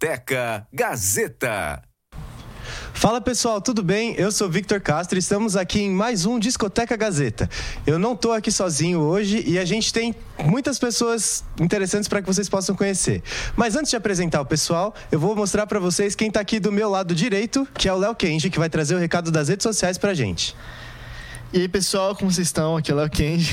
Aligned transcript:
Discoteca 0.00 0.66
Gazeta. 0.72 1.82
Fala 2.94 3.20
pessoal, 3.20 3.60
tudo 3.60 3.82
bem? 3.82 4.14
Eu 4.16 4.32
sou 4.32 4.48
Victor 4.48 4.80
Castro 4.80 5.18
e 5.18 5.20
estamos 5.20 5.56
aqui 5.56 5.82
em 5.82 5.90
mais 5.90 6.24
um 6.24 6.38
Discoteca 6.38 6.96
Gazeta. 6.96 7.50
Eu 7.86 7.98
não 7.98 8.14
estou 8.14 8.32
aqui 8.32 8.50
sozinho 8.50 9.00
hoje 9.00 9.44
e 9.46 9.58
a 9.58 9.64
gente 9.66 9.92
tem 9.92 10.14
muitas 10.42 10.78
pessoas 10.78 11.44
interessantes 11.60 12.08
para 12.08 12.22
que 12.22 12.26
vocês 12.26 12.48
possam 12.48 12.74
conhecer. 12.74 13.22
Mas 13.54 13.76
antes 13.76 13.90
de 13.90 13.96
apresentar 13.96 14.40
o 14.40 14.46
pessoal, 14.46 14.94
eu 15.12 15.20
vou 15.20 15.36
mostrar 15.36 15.66
para 15.66 15.78
vocês 15.78 16.14
quem 16.14 16.28
está 16.28 16.40
aqui 16.40 16.58
do 16.58 16.72
meu 16.72 16.88
lado 16.88 17.14
direito, 17.14 17.68
que 17.74 17.86
é 17.86 17.92
o 17.92 17.98
Léo 17.98 18.14
Kenji, 18.14 18.48
que 18.48 18.58
vai 18.58 18.70
trazer 18.70 18.94
o 18.94 18.98
recado 18.98 19.30
das 19.30 19.48
redes 19.48 19.64
sociais 19.64 19.98
para 19.98 20.12
a 20.12 20.14
gente. 20.14 20.56
E 21.52 21.58
aí, 21.58 21.68
pessoal, 21.68 22.14
como 22.14 22.30
vocês 22.30 22.46
estão? 22.46 22.76
Aqui 22.76 22.90
é 22.90 22.94
o 22.94 22.96
Léo 22.96 23.10
Kenji. 23.10 23.52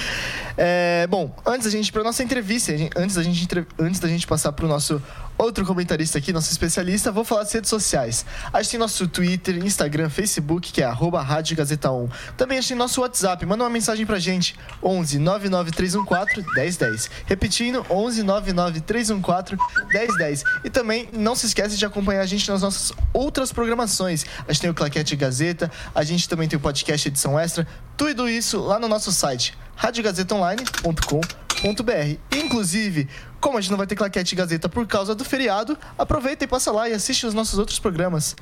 é, 0.58 1.06
bom, 1.08 1.34
antes 1.46 1.64
da 1.64 1.70
gente, 1.70 1.90
para 1.92 2.02
nossa 2.02 2.22
entrevista, 2.22 2.72
antes 2.96 3.14
da 3.14 3.22
gente, 3.22 3.48
antes 3.78 4.00
da 4.00 4.08
gente 4.08 4.26
passar 4.26 4.52
para 4.52 4.66
o 4.66 4.68
nosso 4.68 5.00
outro 5.38 5.64
comentarista 5.64 6.18
aqui, 6.18 6.32
nosso 6.32 6.50
especialista, 6.50 7.12
vou 7.12 7.24
falar 7.24 7.44
das 7.44 7.52
redes 7.52 7.70
sociais. 7.70 8.26
A 8.52 8.60
gente 8.60 8.72
tem 8.72 8.80
nosso 8.80 9.06
Twitter, 9.06 9.56
Instagram, 9.58 10.10
Facebook, 10.10 10.72
que 10.72 10.82
é 10.82 10.84
arroba 10.84 11.22
Rádio 11.22 11.56
Gazeta 11.56 11.92
1. 11.92 12.08
Também 12.36 12.58
a 12.58 12.60
gente 12.60 12.70
tem 12.70 12.76
nosso 12.76 13.00
WhatsApp, 13.00 13.46
manda 13.46 13.62
uma 13.62 13.70
mensagem 13.70 14.04
pra 14.04 14.18
gente, 14.18 14.56
11 14.82 15.18
99314 15.18 16.44
1010. 16.54 17.10
Repetindo, 17.26 17.86
11 17.88 18.22
99314 18.24 19.56
1010. 19.92 20.44
E 20.64 20.70
também 20.70 21.08
não 21.12 21.36
se 21.36 21.46
esquece 21.46 21.76
de 21.76 21.86
acompanhar 21.86 22.22
a 22.22 22.26
gente 22.26 22.50
nas 22.50 22.62
nossas 22.62 22.92
outras 23.12 23.52
programações. 23.52 24.26
A 24.46 24.52
gente 24.52 24.62
tem 24.62 24.70
o 24.70 24.74
Claquete 24.74 25.14
Gazeta, 25.14 25.70
a 25.94 26.02
gente 26.02 26.28
também 26.28 26.48
tem 26.48 26.56
o 26.56 26.60
podcast 26.60 27.06
Edição 27.06 27.38
Extra, 27.38 27.66
tudo 27.96 28.28
isso 28.28 28.60
lá 28.60 28.78
no 28.78 28.88
nosso 28.88 29.12
site, 29.12 29.56
radiogazetaonline.com.br. 29.76 32.36
Inclusive, 32.36 33.08
como 33.40 33.58
a 33.58 33.60
gente 33.60 33.70
não 33.70 33.78
vai 33.78 33.86
ter 33.86 33.96
claquete 33.96 34.34
Gazeta 34.34 34.68
por 34.68 34.86
causa 34.86 35.14
do 35.14 35.24
feriado, 35.24 35.76
aproveita 35.96 36.44
e 36.44 36.46
passa 36.46 36.70
lá 36.72 36.88
e 36.88 36.92
assiste 36.92 37.26
os 37.26 37.34
nossos 37.34 37.58
outros 37.58 37.78
programas. 37.78 38.36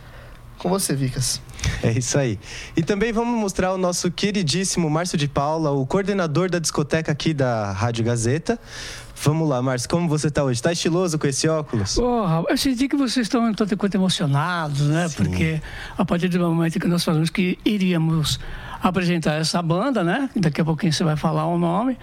Com 0.59 0.71
você, 0.71 0.95
Vicas. 0.95 1.41
É 1.83 1.93
isso 1.93 2.19
aí. 2.19 2.39
E 2.75 2.83
também 2.83 3.13
vamos 3.13 3.39
mostrar 3.39 3.75
o 3.75 3.79
nosso 3.79 4.11
queridíssimo 4.11 4.89
Márcio 4.89 5.19
de 5.19 5.29
Paula, 5.29 5.71
o 5.71 5.85
coordenador 5.85 6.51
da 6.51 6.59
discoteca 6.59 7.13
aqui 7.13 7.35
da 7.35 7.73
Rádio 7.73 8.05
Gazeta. 8.05 8.59
Vamos 9.23 9.49
lá, 9.49 9.61
Márcio, 9.61 9.89
como 9.89 10.09
você 10.09 10.29
está 10.29 10.45
hoje? 10.45 10.59
Está 10.59 10.73
estiloso 10.73 11.19
com 11.19 11.27
esse 11.27 11.47
óculos? 11.47 11.99
Oh, 11.99 12.47
eu 12.49 12.57
senti 12.57 12.89
que 12.89 12.97
vocês 12.97 13.27
estão 13.27 13.53
tanto 13.53 13.77
quanto 13.77 13.95
emocionados, 13.95 14.81
né? 14.83 15.09
Sim. 15.09 15.17
Porque 15.17 15.61
a 15.97 16.05
partir 16.05 16.29
do 16.29 16.39
momento 16.39 16.79
que 16.79 16.87
nós 16.87 17.05
falamos 17.05 17.29
que 17.29 17.59
iríamos 17.65 18.41
apresentar 18.83 19.35
essa 19.35 19.61
banda, 19.63 20.03
né? 20.05 20.31
Daqui 20.37 20.61
a 20.61 20.65
pouquinho 20.65 20.93
você 20.93 21.05
vai 21.05 21.17
falar 21.17 21.47
o 21.47 21.59
nome. 21.59 21.99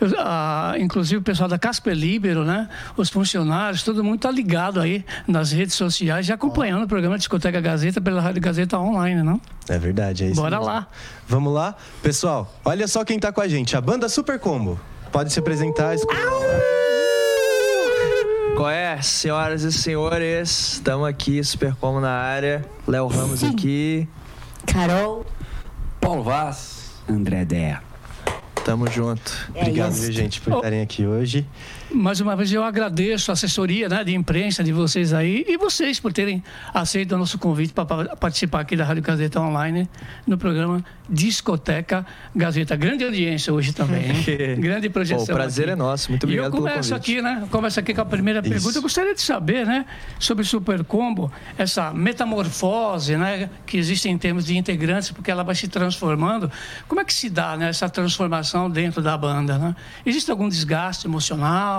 Eu, 0.00 0.08
ah, 0.18 0.74
inclusive 0.78 1.18
o 1.18 1.22
pessoal 1.22 1.48
da 1.48 1.58
Casper 1.58 1.94
Libero, 1.94 2.44
né? 2.44 2.68
Os 2.96 3.08
funcionários, 3.08 3.82
todo 3.82 4.02
mundo 4.04 4.16
está 4.16 4.30
ligado 4.30 4.80
aí 4.80 5.04
nas 5.26 5.52
redes 5.52 5.74
sociais 5.74 6.28
e 6.28 6.32
acompanhando 6.32 6.82
oh. 6.82 6.84
o 6.84 6.88
programa 6.88 7.18
Discoteca 7.18 7.60
Gazeta 7.60 8.00
pela 8.00 8.20
Rádio 8.20 8.40
Gazeta 8.40 8.78
Online, 8.78 9.22
não? 9.22 9.40
É 9.68 9.78
verdade, 9.78 10.24
é 10.24 10.26
isso. 10.28 10.40
Bora 10.40 10.58
mesmo. 10.58 10.72
lá. 10.72 10.86
Vamos 11.26 11.52
lá? 11.52 11.74
Pessoal, 12.02 12.52
olha 12.64 12.86
só 12.88 13.04
quem 13.04 13.16
está 13.16 13.32
com 13.32 13.40
a 13.40 13.48
gente. 13.48 13.76
A 13.76 13.80
banda 13.80 14.08
Super 14.08 14.38
Combo. 14.38 14.78
Pode 15.12 15.32
se 15.32 15.38
apresentar. 15.38 15.96
Qual 18.56 18.68
é, 18.68 19.00
senhoras 19.00 19.62
e 19.62 19.72
senhores? 19.72 20.74
Estamos 20.74 21.06
aqui, 21.06 21.42
Super 21.44 21.74
Combo 21.76 22.00
na 22.00 22.10
área. 22.10 22.64
Léo 22.86 23.06
Ramos 23.06 23.44
aqui. 23.44 24.08
Carol. 24.66 25.24
Paulo 26.08 26.22
Vaz, 26.22 26.94
André 27.06 27.44
Dea. 27.44 27.82
Tamo 28.64 28.90
junto. 28.90 29.30
É 29.54 29.60
Obrigado, 29.60 29.92
viu, 29.92 30.10
gente, 30.10 30.40
por 30.40 30.54
estarem 30.54 30.80
aqui 30.80 31.06
hoje. 31.06 31.46
Mais 31.92 32.20
uma 32.20 32.36
vez 32.36 32.52
eu 32.52 32.62
agradeço 32.62 33.30
a 33.30 33.34
assessoria 33.34 33.88
né, 33.88 34.04
de 34.04 34.14
imprensa 34.14 34.62
de 34.62 34.72
vocês 34.72 35.14
aí 35.14 35.44
e 35.48 35.56
vocês 35.56 35.98
por 35.98 36.12
terem 36.12 36.42
aceito 36.72 37.14
o 37.14 37.18
nosso 37.18 37.38
convite 37.38 37.72
para 37.72 38.14
participar 38.16 38.60
aqui 38.60 38.76
da 38.76 38.84
Rádio 38.84 39.02
Gazeta 39.02 39.40
Online 39.40 39.88
no 40.26 40.36
programa 40.36 40.84
Discoteca 41.08 42.04
Gazeta. 42.36 42.76
Grande 42.76 43.04
audiência 43.04 43.52
hoje 43.52 43.72
também. 43.72 44.12
Grande 44.60 44.90
projeção. 44.90 45.24
o 45.24 45.26
prazer 45.26 45.64
aqui. 45.64 45.72
é 45.72 45.76
nosso. 45.76 46.10
Muito 46.10 46.24
obrigado 46.24 46.44
E 46.44 46.46
eu 46.46 46.62
começo 46.62 46.94
aqui, 46.94 47.22
né? 47.22 47.48
Começo 47.50 47.80
aqui 47.80 47.94
com 47.94 48.02
a 48.02 48.04
primeira 48.04 48.40
Isso. 48.40 48.50
pergunta. 48.50 48.78
Eu 48.78 48.82
gostaria 48.82 49.14
de 49.14 49.22
saber, 49.22 49.64
né, 49.64 49.86
sobre 50.18 50.42
o 50.42 50.46
Super 50.46 50.84
Combo, 50.84 51.32
essa 51.56 51.92
metamorfose, 51.94 53.16
né, 53.16 53.48
que 53.64 53.78
existe 53.78 54.08
em 54.08 54.18
termos 54.18 54.44
de 54.44 54.58
integrantes, 54.58 55.10
porque 55.10 55.30
ela 55.30 55.42
vai 55.42 55.54
se 55.54 55.66
transformando. 55.68 56.50
Como 56.86 57.00
é 57.00 57.04
que 57.04 57.14
se 57.14 57.30
dá, 57.30 57.56
né, 57.56 57.70
essa 57.70 57.88
transformação 57.88 58.68
dentro 58.68 59.00
da 59.00 59.16
banda, 59.16 59.56
né? 59.56 59.74
Existe 60.04 60.30
algum 60.30 60.48
desgaste 60.48 61.06
emocional? 61.06 61.77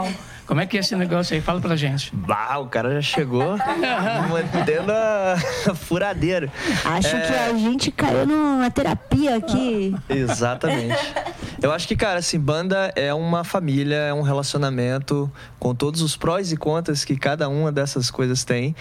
Como 0.49 0.59
é 0.59 0.65
que 0.65 0.77
é 0.77 0.79
esse 0.79 0.95
negócio 0.95 1.35
aí? 1.35 1.41
Fala 1.41 1.61
pra 1.61 1.75
gente. 1.75 2.09
Bah, 2.15 2.57
o 2.57 2.65
cara 2.65 2.91
já 2.95 3.01
chegou 3.03 3.55
mantendo 4.27 4.91
a 4.91 5.35
furadeira. 5.77 6.51
Acho 6.83 7.15
é... 7.15 7.21
que 7.21 7.33
a 7.33 7.53
gente 7.53 7.91
caiu 7.91 8.25
numa 8.25 8.71
terapia 8.71 9.35
aqui. 9.35 9.95
Exatamente. 10.09 10.97
Eu 11.61 11.71
acho 11.71 11.87
que, 11.87 11.95
cara, 11.95 12.17
assim, 12.17 12.39
banda 12.39 12.91
é 12.95 13.13
uma 13.13 13.43
família, 13.43 13.95
é 13.95 14.13
um 14.13 14.23
relacionamento 14.23 15.31
com 15.59 15.75
todos 15.75 16.01
os 16.01 16.17
prós 16.17 16.51
e 16.51 16.57
contras 16.57 17.05
que 17.05 17.15
cada 17.15 17.47
uma 17.47 17.71
dessas 17.71 18.09
coisas 18.09 18.43
tem. 18.43 18.75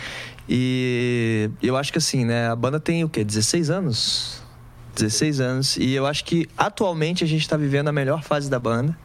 E 0.48 1.50
eu 1.62 1.76
acho 1.76 1.92
que, 1.92 1.98
assim, 1.98 2.24
né, 2.24 2.48
a 2.48 2.56
banda 2.56 2.80
tem 2.80 3.04
o 3.04 3.10
quê? 3.10 3.22
16 3.22 3.68
anos? 3.68 4.42
16 4.96 5.38
anos. 5.40 5.76
E 5.76 5.92
eu 5.92 6.06
acho 6.06 6.24
que 6.24 6.48
atualmente 6.56 7.22
a 7.22 7.26
gente 7.26 7.42
está 7.42 7.58
vivendo 7.58 7.88
a 7.88 7.92
melhor 7.92 8.22
fase 8.22 8.48
da 8.48 8.58
banda 8.58 8.96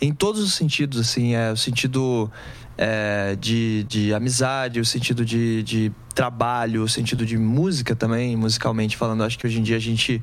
em 0.00 0.12
todos 0.12 0.42
os 0.42 0.54
sentidos, 0.54 1.00
assim, 1.00 1.34
é 1.34 1.52
o 1.52 1.56
sentido 1.56 2.30
é, 2.76 3.36
de, 3.40 3.84
de 3.84 4.12
amizade, 4.12 4.80
o 4.80 4.84
sentido 4.84 5.24
de, 5.24 5.62
de 5.62 5.92
trabalho, 6.14 6.82
o 6.82 6.88
sentido 6.88 7.24
de 7.24 7.38
música 7.38 7.94
também, 7.94 8.36
musicalmente 8.36 8.96
falando. 8.96 9.22
Acho 9.22 9.38
que 9.38 9.46
hoje 9.46 9.60
em 9.60 9.62
dia 9.62 9.76
a 9.76 9.80
gente, 9.80 10.20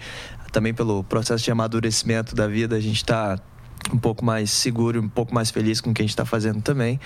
também 0.52 0.74
pelo 0.74 1.04
processo 1.04 1.44
de 1.44 1.52
amadurecimento 1.52 2.36
da 2.36 2.48
vida, 2.48 2.76
a 2.76 2.80
gente 2.80 2.98
está 2.98 3.40
um 3.92 3.98
pouco 3.98 4.24
mais 4.24 4.52
seguro, 4.52 5.02
um 5.02 5.10
pouco 5.10 5.34
mais 5.34 5.50
feliz 5.50 5.82
com 5.82 5.90
o 5.90 5.94
que 5.94 6.02
a 6.02 6.04
gente 6.04 6.12
está 6.12 6.26
fazendo 6.26 6.62
também. 6.62 7.00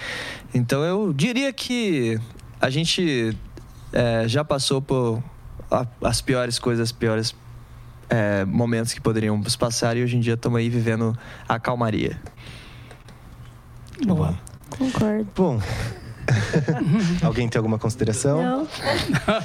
Então 0.54 0.84
eu 0.84 1.14
diria 1.14 1.54
que 1.54 2.20
a 2.60 2.70
gente 2.70 3.38
é, 3.94 4.28
já 4.28 4.44
passou 4.44 4.82
por 4.82 5.24
as 6.02 6.22
piores 6.22 6.60
coisas, 6.60 6.90
as 6.90 6.92
piores 6.92 7.36
é, 8.10 8.46
momentos 8.46 8.94
que 8.94 9.02
poderiam 9.02 9.42
passar 9.60 9.98
e 9.98 10.04
hoje 10.04 10.18
em 10.18 10.20
dia 10.20 10.34
estamos 10.34 10.60
aí 10.60 10.70
vivendo 10.70 11.18
a 11.48 11.60
calmaria. 11.60 12.20
Boa. 14.06 14.38
Concordo. 14.78 15.28
Bom. 15.36 15.62
Alguém 17.22 17.48
tem 17.48 17.60
alguma 17.60 17.78
consideração? 17.78 18.42
Não. 18.42 18.68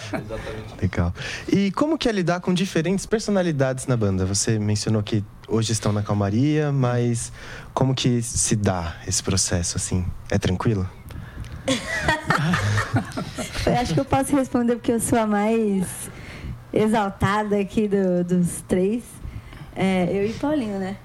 Legal. 0.81 1.15
E 1.49 1.70
como 1.72 1.99
que 1.99 2.09
é 2.09 2.12
lidar 2.12 2.41
com 2.41 2.54
diferentes 2.54 3.06
personalidades 3.06 3.87
na 3.87 3.97
banda? 3.97 4.25
Você 4.25 4.59
mencionou 4.59 5.03
que 5.03 5.25
hoje 5.47 5.72
estão 5.72 5.93
na 5.93 6.03
calmaria, 6.03 6.72
mas 6.72 7.32
como 7.75 7.94
que 7.94 8.22
se 8.22 8.56
dá 8.56 8.97
esse 9.06 9.22
processo 9.22 9.76
assim? 9.76 10.06
É 10.31 10.38
tranquilo? 10.38 10.88
eu 13.66 13.75
acho 13.81 13.94
que 13.94 14.00
eu 14.00 14.04
posso 14.04 14.34
responder 14.34 14.76
porque 14.76 14.93
eu 14.93 15.00
sou 15.00 15.19
a 15.19 15.26
mais 15.26 16.10
exaltada 16.72 17.58
aqui 17.58 17.88
do, 17.88 18.25
dos 18.25 18.62
três. 18.69 19.03
É, 19.75 20.08
eu 20.11 20.26
e 20.26 20.32
Paulinho, 20.34 20.78
né? 20.78 20.96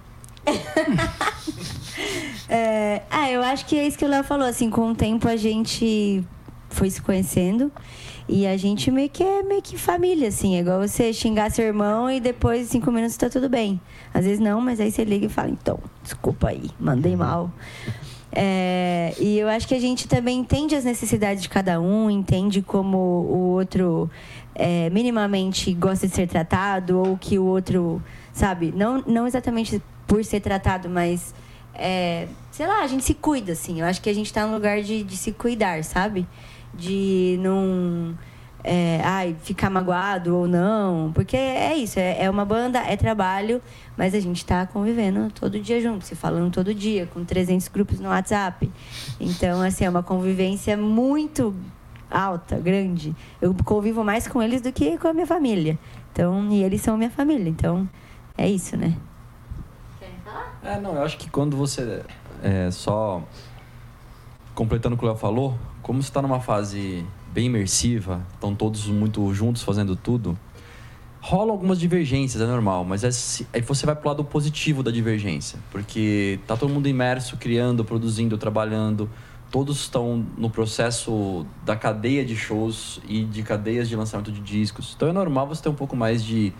é, 2.50 3.02
ah, 3.10 3.32
eu 3.32 3.42
acho 3.42 3.66
que 3.66 3.78
é 3.78 3.88
isso 3.88 3.98
que 3.98 4.06
o 4.06 4.08
Léo 4.08 4.24
falou. 4.24 4.48
Assim, 4.48 4.70
com 4.70 4.92
o 4.92 4.96
tempo 4.96 5.28
a 5.28 5.36
gente 5.36 6.24
foi 6.70 6.90
se 6.90 7.02
conhecendo. 7.02 7.72
E 8.28 8.48
a 8.48 8.58
gente 8.58 8.90
meio 8.90 9.10
que 9.10 9.24
é 9.24 9.44
meio 9.44 9.62
que 9.62 9.78
família, 9.78 10.30
assim. 10.30 10.56
É 10.56 10.60
igual 10.60 10.80
você 10.80 11.14
xingar 11.14 11.52
seu 11.52 11.66
irmão 11.66 12.10
e 12.10 12.20
depois, 12.20 12.70
cinco 12.70 12.92
minutos, 12.92 13.18
tá 13.18 13.30
tudo 13.30 13.48
bem. 13.48 13.80
Às 14.14 14.26
vezes 14.26 14.40
não, 14.40 14.60
mas 14.60 14.80
aí 14.80 14.92
você 14.92 15.04
liga 15.04 15.28
e 15.28 15.30
fala, 15.30 15.50
então, 15.50 15.80
desculpa 16.04 16.50
aí, 16.50 16.72
mandei 16.80 17.16
mal. 17.16 17.52
É, 18.32 19.14
e 19.20 19.40
eu 19.40 19.48
acho 19.48 19.68
que 19.68 19.74
a 19.74 19.80
gente 19.80 20.08
também 20.08 20.40
entende 20.40 20.76
as 20.76 20.84
necessidades 20.84 21.42
de 21.42 21.48
cada 21.48 21.80
um, 21.80 22.10
entende 22.10 22.62
como 22.62 22.98
o 22.98 23.52
outro 23.52 24.10
é, 24.56 24.90
minimamente 24.90 25.74
gosta 25.74 26.08
de 26.08 26.16
ser 26.16 26.28
tratado, 26.28 26.98
ou 26.98 27.18
que 27.18 27.38
o 27.38 27.46
outro, 27.46 28.02
sabe, 28.32 28.74
não, 28.76 29.04
não 29.06 29.28
exatamente 29.28 29.82
por 30.08 30.24
ser 30.24 30.40
tratado, 30.40 30.90
mas 30.90 31.34
é, 31.78 32.28
sei 32.52 32.66
lá, 32.66 32.82
a 32.82 32.88
gente 32.88 33.04
se 33.04 33.14
cuida, 33.14 33.52
assim. 33.52 33.82
Eu 33.82 33.86
acho 33.86 34.02
que 34.02 34.10
a 34.10 34.14
gente 34.14 34.28
está 34.28 34.48
no 34.48 34.54
lugar 34.54 34.82
de, 34.82 35.04
de 35.04 35.18
se 35.18 35.32
cuidar, 35.32 35.84
sabe? 35.84 36.26
De 36.74 37.38
não. 37.42 38.18
É, 38.68 39.00
ai, 39.04 39.36
ficar 39.44 39.70
magoado 39.70 40.36
ou 40.36 40.48
não. 40.48 41.12
Porque 41.14 41.38
é 41.38 41.76
isso, 41.76 42.00
é, 42.00 42.24
é 42.24 42.30
uma 42.30 42.46
banda, 42.46 42.80
é 42.80 42.96
trabalho, 42.98 43.62
mas 43.96 44.16
a 44.16 44.20
gente 44.20 44.38
está 44.38 44.66
convivendo 44.66 45.30
todo 45.32 45.60
dia 45.60 45.80
junto, 45.80 46.04
se 46.04 46.16
falando 46.16 46.52
todo 46.52 46.74
dia, 46.74 47.08
com 47.14 47.24
300 47.24 47.68
grupos 47.68 48.00
no 48.00 48.10
WhatsApp. 48.10 48.72
Então, 49.20 49.62
assim, 49.62 49.86
é 49.86 49.90
uma 49.90 50.02
convivência 50.02 50.76
muito 50.76 51.54
alta, 52.16 52.58
grande. 52.58 53.16
Eu 53.42 53.54
convivo 53.66 54.04
mais 54.04 54.28
com 54.28 54.42
eles 54.42 54.62
do 54.62 54.72
que 54.72 54.98
com 54.98 55.08
a 55.08 55.14
minha 55.14 55.28
família. 55.28 55.78
Então, 56.12 56.50
e 56.50 56.64
eles 56.64 56.82
são 56.82 56.98
minha 56.98 57.10
família. 57.10 57.50
Então, 57.50 57.88
é 58.38 58.50
isso, 58.50 58.78
né? 58.78 58.96
É, 60.64 60.80
não, 60.80 60.96
eu 60.96 61.04
acho 61.04 61.18
que 61.18 61.30
quando 61.30 61.56
você. 61.56 62.02
É, 62.42 62.70
só 62.72 63.24
completando 64.54 64.96
o 64.96 64.98
que 64.98 65.04
o 65.04 65.08
Léo 65.08 65.18
falou, 65.18 65.58
como 65.82 66.02
você 66.02 66.10
está 66.10 66.22
numa 66.22 66.40
fase 66.40 67.06
bem 67.34 67.48
imersiva, 67.48 68.26
estão 68.34 68.56
todos 68.56 68.88
muito 68.88 69.34
juntos 69.34 69.62
fazendo 69.62 69.96
tudo, 69.96 70.38
rola 71.20 71.52
algumas 71.52 71.80
divergências, 71.80 72.42
é 72.42 72.46
normal, 72.46 72.86
mas 72.86 73.04
é, 73.04 73.10
aí 73.54 73.62
você 73.62 73.86
vai 73.86 73.96
pro 73.96 74.08
lado 74.08 74.24
positivo 74.24 74.82
da 74.82 74.92
divergência, 74.92 75.60
porque 75.72 76.40
tá 76.48 76.56
todo 76.56 76.72
mundo 76.72 76.88
imerso, 76.88 77.36
criando, 77.36 77.84
produzindo, 77.84 78.38
trabalhando, 78.38 79.10
todos 79.52 79.80
estão 79.80 80.26
no 80.38 80.50
processo 80.50 81.46
da 81.64 81.76
cadeia 81.76 82.26
de 82.26 82.36
shows 82.36 83.00
e 83.08 83.24
de 83.24 83.44
cadeias 83.44 83.88
de 83.88 83.96
lançamento 83.96 84.32
de 84.32 84.42
discos. 84.42 84.94
Então 84.96 85.08
é 85.08 85.14
normal 85.14 85.48
você 85.48 85.64
ter 85.64 85.70
um 85.70 85.76
pouco 85.76 85.96
mais 85.96 86.24
de 86.24 86.54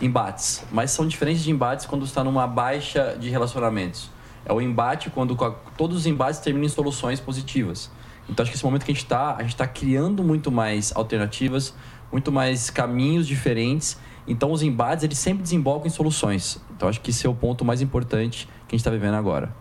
embates, 0.00 0.64
mas 0.72 0.90
são 0.90 1.06
diferentes 1.06 1.42
de 1.42 1.50
embates 1.50 1.86
quando 1.86 2.04
está 2.04 2.24
numa 2.24 2.46
baixa 2.46 3.16
de 3.18 3.28
relacionamentos. 3.28 4.10
É 4.44 4.52
o 4.52 4.60
embate 4.60 5.10
quando 5.10 5.36
todos 5.76 5.96
os 5.96 6.06
embates 6.06 6.40
terminam 6.40 6.66
em 6.66 6.70
soluções 6.70 7.20
positivas. 7.20 7.90
Então 8.28 8.42
acho 8.42 8.50
que 8.50 8.56
esse 8.56 8.64
momento 8.64 8.84
que 8.84 8.92
a 8.92 8.94
gente 8.94 9.04
está, 9.04 9.36
a 9.36 9.42
gente 9.42 9.52
está 9.52 9.66
criando 9.66 10.22
muito 10.22 10.50
mais 10.50 10.92
alternativas, 10.94 11.74
muito 12.10 12.32
mais 12.32 12.70
caminhos 12.70 13.26
diferentes. 13.26 13.98
Então 14.26 14.50
os 14.52 14.62
embates 14.62 15.04
eles 15.04 15.18
sempre 15.18 15.42
desembocam 15.42 15.86
em 15.86 15.90
soluções. 15.90 16.58
Então 16.74 16.88
acho 16.88 17.00
que 17.00 17.10
esse 17.10 17.26
é 17.26 17.30
o 17.30 17.34
ponto 17.34 17.64
mais 17.64 17.82
importante 17.82 18.46
que 18.66 18.74
a 18.74 18.76
gente 18.76 18.80
está 18.80 18.90
vivendo 18.90 19.14
agora. 19.14 19.59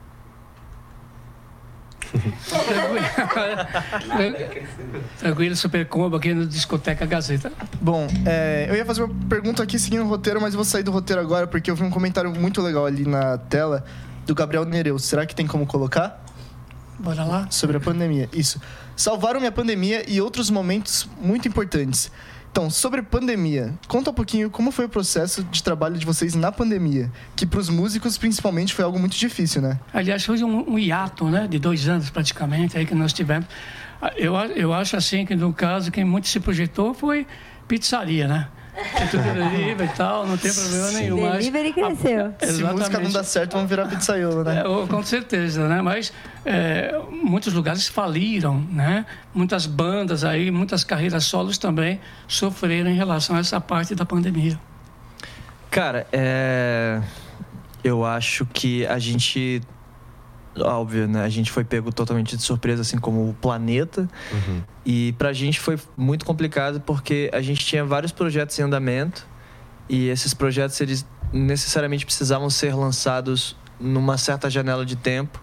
Tranquilo, 5.20 5.56
super 5.56 5.86
combo 5.88 6.16
aqui 6.16 6.34
no 6.34 6.46
Discoteca 6.46 7.06
Gazeta. 7.06 7.52
Bom, 7.82 8.08
é, 8.26 8.68
eu 8.70 8.76
ia 8.76 8.86
fazer 8.86 9.04
uma 9.04 9.14
pergunta 9.28 9.64
aqui 9.64 9.78
seguindo 9.78 10.04
o 10.04 10.08
roteiro, 10.08 10.42
mas 10.42 10.54
eu 10.54 10.58
vou 10.58 10.66
sair 10.66 10.84
do 10.84 10.92
roteiro 10.92 11.22
agora 11.22 11.48
porque 11.48 11.70
eu 11.70 11.76
vi 11.76 11.84
um 11.84 11.90
comentário 11.90 12.32
muito 12.32 12.62
legal 12.62 12.86
ali 12.86 13.06
na 13.06 13.38
tela 13.38 13.84
do 14.26 14.36
Gabriel 14.36 14.66
Nereu. 14.66 14.98
Será 15.00 15.26
que 15.26 15.36
tem 15.36 15.48
como 15.48 15.66
colocar? 15.66 16.24
Bora 17.00 17.24
lá. 17.24 17.48
Sobre 17.50 17.78
a 17.78 17.80
pandemia. 17.80 18.30
Isso. 18.34 18.60
Salvaram 18.96 19.40
minha 19.40 19.52
pandemia 19.52 20.04
e 20.08 20.20
outros 20.20 20.50
momentos 20.50 21.08
muito 21.22 21.48
importantes. 21.48 22.12
Então, 22.52 22.70
sobre 22.70 23.02
pandemia, 23.02 23.74
conta 23.88 24.10
um 24.10 24.14
pouquinho 24.14 24.50
como 24.50 24.72
foi 24.72 24.86
o 24.86 24.90
processo 24.90 25.44
de 25.44 25.62
trabalho 25.64 25.98
de 25.98 26.06
vocês 26.06 26.34
na 26.34 26.52
pandemia, 26.52 27.12
que 27.36 27.46
para 27.46 27.60
os 27.60 27.70
músicos 27.70 28.18
principalmente 28.18 28.74
foi 28.74 28.84
algo 28.84 29.00
muito 29.00 29.16
difícil, 29.16 29.62
né? 29.62 29.80
Aliás, 29.94 30.26
foi 30.26 30.44
um, 30.44 30.72
um 30.74 30.80
hiato, 30.80 31.26
né, 31.26 31.48
de 31.48 31.60
dois 31.60 31.88
anos 31.88 32.10
praticamente 32.10 32.78
aí 32.78 32.86
que 32.86 32.96
nós 32.96 33.14
tivemos. 33.14 33.48
Eu, 34.16 34.36
eu 34.36 34.74
acho 34.74 34.96
assim 34.96 35.26
que 35.26 35.36
no 35.36 35.54
caso 35.54 35.92
quem 35.92 36.04
muito 36.04 36.28
se 36.28 36.40
projetou 36.40 36.94
foi 36.94 37.28
pizzaria, 37.68 38.28
né? 38.28 38.48
Tudo 39.12 39.24
delivery 39.24 39.84
e 39.84 39.96
tal, 39.96 40.28
não 40.28 40.38
tem 40.38 40.54
problema 40.54 40.92
nenhum. 40.92 41.22
Mas 41.22 41.38
delivery 41.38 41.74
cresceu. 41.74 42.34
A, 42.42 42.46
Se 42.46 42.64
música 42.64 43.00
não 43.00 43.12
dá 43.12 43.24
certo, 43.24 43.54
vamos 43.54 43.70
virar 43.70 43.88
pizzaiolo, 43.88 44.44
né? 44.44 44.62
É, 44.62 44.88
com 44.88 45.04
certeza, 45.04 45.68
né? 45.68 45.82
Mas 45.82 46.14
é, 46.46 47.00
muitos 47.12 47.54
lugares 47.54 47.88
faliram, 47.88 48.60
né? 48.72 49.06
Muitas 49.34 49.66
bandas 49.66 50.24
aí, 50.24 50.52
muitas 50.52 50.84
carreiras 50.84 51.26
solos 51.26 51.58
também 51.58 52.00
sofreram 52.28 52.90
em 52.90 52.96
relação 52.96 53.36
a 53.36 53.40
essa 53.40 53.60
parte 53.60 53.96
da 53.96 54.06
pandemia. 54.06 54.60
Cara, 55.70 56.08
é... 56.12 57.02
eu 57.84 58.04
acho 58.04 58.46
que 58.48 58.86
a 58.88 58.98
gente 58.98 59.62
óbvio, 60.62 61.08
né? 61.08 61.24
A 61.24 61.30
gente 61.30 61.52
foi 61.52 61.64
pego 61.64 61.92
totalmente 61.92 62.36
de 62.36 62.44
surpresa, 62.44 62.82
assim 62.82 62.98
como 62.98 63.30
o 63.30 63.34
planeta. 63.34 64.10
Uhum. 64.32 64.62
E 64.86 65.14
pra 65.14 65.34
gente 65.34 65.60
foi 65.60 65.78
muito 65.98 66.26
complicado 66.26 66.82
porque 66.82 67.30
a 67.34 67.42
gente 67.42 67.66
tinha 67.66 67.84
vários 67.86 68.12
projetos 68.12 68.58
em 68.60 68.64
andamento 68.64 69.28
e 69.88 70.08
esses 70.08 70.34
projetos 70.34 70.80
eles 70.82 71.06
necessariamente 71.34 72.06
precisavam 72.06 72.50
ser 72.50 72.76
lançados 72.76 73.56
numa 73.80 74.18
certa 74.18 74.50
janela 74.50 74.86
de 74.86 74.96
tempo. 74.96 75.42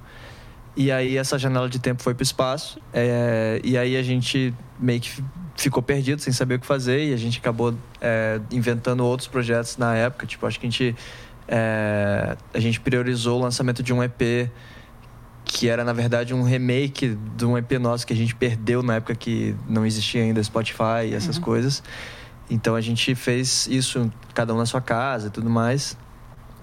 E 0.76 0.92
aí 0.92 1.16
essa 1.16 1.38
janela 1.38 1.68
de 1.68 1.78
tempo 1.78 2.02
foi 2.02 2.14
para 2.14 2.22
o 2.22 2.24
espaço. 2.24 2.78
É, 2.92 3.60
e 3.64 3.78
aí 3.78 3.96
a 3.96 4.02
gente 4.02 4.54
meio 4.78 5.00
que 5.00 5.10
ficou 5.56 5.82
perdido, 5.82 6.20
sem 6.20 6.32
saber 6.32 6.56
o 6.56 6.58
que 6.60 6.66
fazer. 6.66 7.08
E 7.08 7.14
a 7.14 7.16
gente 7.16 7.38
acabou 7.38 7.74
é, 8.00 8.40
inventando 8.50 9.04
outros 9.04 9.26
projetos 9.26 9.78
na 9.78 9.94
época. 9.96 10.26
Tipo, 10.26 10.46
acho 10.46 10.60
que 10.60 10.66
a 10.66 10.70
gente, 10.70 10.94
é, 11.48 12.36
a 12.52 12.60
gente 12.60 12.78
priorizou 12.78 13.40
o 13.40 13.42
lançamento 13.42 13.82
de 13.82 13.92
um 13.92 14.02
EP 14.02 14.50
que 15.46 15.68
era 15.68 15.84
na 15.84 15.92
verdade 15.92 16.34
um 16.34 16.42
remake 16.42 17.16
de 17.36 17.46
um 17.46 17.56
EP 17.56 17.72
nosso 17.78 18.04
que 18.04 18.12
a 18.12 18.16
gente 18.16 18.34
perdeu 18.34 18.82
na 18.82 18.96
época 18.96 19.14
que 19.14 19.54
não 19.68 19.86
existia 19.86 20.22
ainda 20.22 20.42
Spotify 20.42 21.06
e 21.06 21.14
essas 21.14 21.36
uhum. 21.36 21.42
coisas. 21.42 21.82
Então 22.50 22.74
a 22.74 22.80
gente 22.80 23.14
fez 23.14 23.66
isso, 23.68 24.12
cada 24.34 24.52
um 24.52 24.58
na 24.58 24.66
sua 24.66 24.80
casa 24.80 25.28
e 25.28 25.30
tudo 25.30 25.48
mais. 25.48 25.96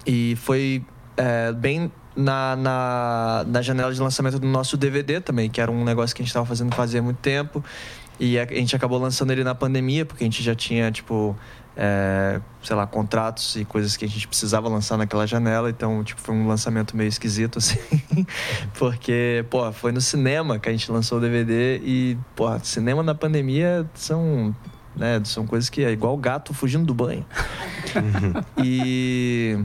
E 0.06 0.36
foi 0.36 0.84
é, 1.16 1.50
bem 1.52 1.90
na, 2.14 2.54
na, 2.56 3.44
na, 3.46 3.62
janela 3.62 3.92
de 3.92 4.00
lançamento 4.00 4.38
do 4.38 4.46
nosso 4.46 4.76
DVD 4.76 5.20
também, 5.20 5.48
que 5.50 5.60
era 5.60 5.70
um 5.70 5.82
negócio 5.82 6.14
que 6.14 6.20
a 6.20 6.24
gente 6.24 6.30
estava 6.30 6.46
fazendo 6.46 6.74
fazia 6.74 7.02
muito 7.02 7.18
tempo. 7.18 7.64
E 8.20 8.38
a 8.38 8.46
gente 8.46 8.76
acabou 8.76 8.98
lançando 8.98 9.32
ele 9.32 9.42
na 9.42 9.54
pandemia, 9.54 10.04
porque 10.04 10.22
a 10.22 10.26
gente 10.26 10.42
já 10.42 10.54
tinha, 10.54 10.92
tipo, 10.92 11.36
é, 11.76 12.40
sei 12.62 12.76
lá, 12.76 12.86
contratos 12.86 13.56
e 13.56 13.64
coisas 13.64 13.96
que 13.96 14.04
a 14.04 14.08
gente 14.08 14.28
precisava 14.28 14.68
lançar 14.68 14.96
naquela 14.96 15.26
janela. 15.26 15.70
Então, 15.70 16.02
tipo, 16.04 16.20
foi 16.20 16.34
um 16.34 16.46
lançamento 16.46 16.96
meio 16.96 17.08
esquisito, 17.08 17.58
assim. 17.58 17.78
porque, 18.78 19.44
pô, 19.50 19.70
foi 19.72 19.92
no 19.92 20.00
cinema 20.00 20.58
que 20.58 20.68
a 20.68 20.72
gente 20.72 20.90
lançou 20.90 21.18
o 21.18 21.20
DVD 21.20 21.78
e, 21.78 22.16
pô, 22.34 22.46
cinema 22.60 23.02
na 23.02 23.14
pandemia 23.14 23.88
são, 23.94 24.54
né, 24.96 25.20
são 25.24 25.46
coisas 25.46 25.68
que 25.68 25.82
é 25.82 25.90
igual 25.90 26.16
gato 26.16 26.54
fugindo 26.54 26.84
do 26.84 26.94
banho. 26.94 27.24
e... 28.62 29.58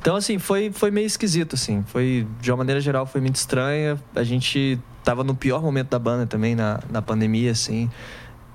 Então, 0.00 0.14
assim, 0.14 0.38
foi, 0.38 0.70
foi 0.70 0.92
meio 0.92 1.06
esquisito, 1.06 1.54
assim. 1.54 1.82
Foi, 1.88 2.26
de 2.40 2.50
uma 2.50 2.58
maneira 2.58 2.80
geral, 2.80 3.04
foi 3.04 3.20
muito 3.20 3.34
estranha. 3.34 3.98
A 4.14 4.22
gente 4.22 4.78
tava 5.02 5.24
no 5.24 5.34
pior 5.34 5.60
momento 5.60 5.90
da 5.90 5.98
banda 5.98 6.24
também, 6.24 6.54
na, 6.54 6.80
na 6.88 7.02
pandemia, 7.02 7.50
assim 7.50 7.90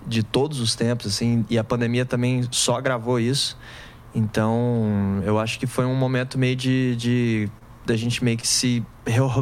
de 0.06 0.24
todos 0.24 0.60
os 0.60 0.76
tempos, 0.76 1.08
assim, 1.08 1.46
e 1.50 1.58
a 1.58 1.64
pandemia 1.64 2.06
também 2.06 2.48
só 2.52 2.78
agravou 2.78 3.20
isso. 3.20 3.58
Então, 4.16 5.22
eu 5.26 5.40
acho 5.40 5.60
que 5.60 5.66
foi 5.66 5.86
um 5.86 5.96
momento 5.96 6.38
meio 6.38 6.56
de, 6.56 6.96
de 6.96 7.50
da 7.86 7.96
gente 7.96 8.24
meio 8.24 8.38
que 8.38 8.48
se 8.48 8.84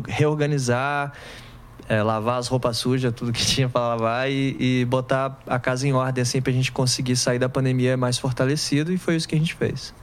reorganizar, 0.07 1.13
é, 1.89 2.01
lavar 2.01 2.39
as 2.39 2.47
roupas 2.47 2.77
sujas, 2.77 3.13
tudo 3.13 3.31
que 3.31 3.43
tinha 3.45 3.67
para 3.67 3.81
lavar 3.81 4.31
e, 4.31 4.55
e, 4.59 4.85
botar 4.85 5.39
a 5.45 5.59
casa 5.59 5.87
em 5.87 5.93
ordem, 5.93 6.21
assim, 6.21 6.41
para 6.41 6.51
a 6.51 6.55
gente 6.55 6.71
conseguir 6.71 7.15
sair 7.15 7.39
da 7.39 7.49
pandemia 7.49 7.97
mais 7.97 8.17
fortalecido, 8.17 8.93
e 8.93 8.97
foi 8.97 9.15
isso 9.15 9.27
que 9.27 9.35
a 9.35 9.37
gente 9.37 9.53
fez. 9.53 9.93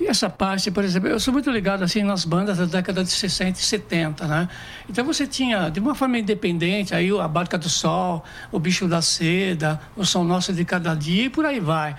E 0.00 0.06
essa 0.06 0.30
parte, 0.30 0.70
por 0.70 0.84
exemplo, 0.84 1.08
eu 1.08 1.18
sou 1.18 1.32
muito 1.32 1.50
ligado 1.50 1.82
assim 1.82 2.02
nas 2.02 2.24
bandas 2.24 2.58
da 2.58 2.64
década 2.64 3.02
de 3.02 3.10
60 3.10 3.58
e 3.58 3.62
70, 3.62 4.26
né? 4.26 4.48
Então 4.88 5.04
você 5.04 5.26
tinha, 5.26 5.68
de 5.68 5.80
uma 5.80 5.94
forma 5.94 6.18
independente, 6.18 6.94
aí 6.94 7.10
a 7.18 7.26
Barca 7.26 7.58
do 7.58 7.68
Sol, 7.68 8.24
o 8.52 8.58
Bicho 8.60 8.86
da 8.86 9.02
Seda, 9.02 9.80
o 9.96 10.04
Som 10.04 10.22
Nosso 10.24 10.52
de 10.52 10.64
Cada 10.64 10.94
Dia 10.94 11.24
e 11.24 11.28
por 11.28 11.44
aí 11.44 11.58
vai 11.58 11.96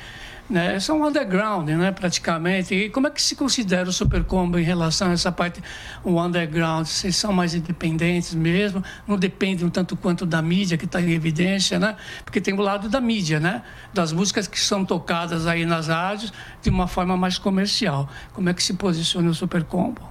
né? 0.49 0.79
São 0.79 1.05
underground, 1.05 1.69
né? 1.69 1.91
Praticamente. 1.91 2.73
E 2.73 2.89
como 2.89 3.07
é 3.07 3.09
que 3.11 3.21
se 3.21 3.35
considera 3.35 3.87
o 3.87 3.93
Super 3.93 4.23
Combo 4.23 4.57
em 4.57 4.63
relação 4.63 5.09
a 5.09 5.13
essa 5.13 5.31
parte, 5.31 5.61
o 6.03 6.19
underground? 6.19 6.87
Vocês 6.87 7.15
são 7.15 7.31
mais 7.31 7.53
independentes 7.53 8.33
mesmo? 8.33 8.83
Não 9.07 9.17
dependem 9.17 9.65
um 9.65 9.69
tanto 9.69 9.95
quanto 9.95 10.25
da 10.25 10.41
mídia 10.41 10.77
que 10.77 10.85
está 10.85 10.99
em 10.99 11.11
evidência, 11.11 11.77
né? 11.77 11.95
Porque 12.25 12.41
tem 12.41 12.53
o 12.53 12.61
lado 12.61 12.89
da 12.89 12.99
mídia, 12.99 13.39
né? 13.39 13.61
Das 13.93 14.11
músicas 14.11 14.47
que 14.47 14.59
são 14.59 14.83
tocadas 14.83 15.45
aí 15.45 15.65
nas 15.65 15.87
rádios 15.87 16.33
de 16.61 16.69
uma 16.69 16.87
forma 16.87 17.15
mais 17.15 17.37
comercial. 17.37 18.09
Como 18.33 18.49
é 18.49 18.53
que 18.53 18.63
se 18.63 18.73
posiciona 18.73 19.29
o 19.29 19.33
Super 19.33 19.63
Combo? 19.63 20.01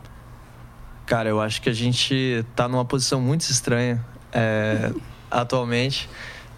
Cara, 1.04 1.28
eu 1.28 1.40
acho 1.40 1.61
que 1.61 1.71
a 1.71 1.73
gente 1.73 2.14
está 2.14 2.68
numa 2.68 2.85
posição 2.85 3.21
muito 3.21 3.40
estranha 3.40 4.04
é, 4.33 4.92
atualmente 5.30 6.09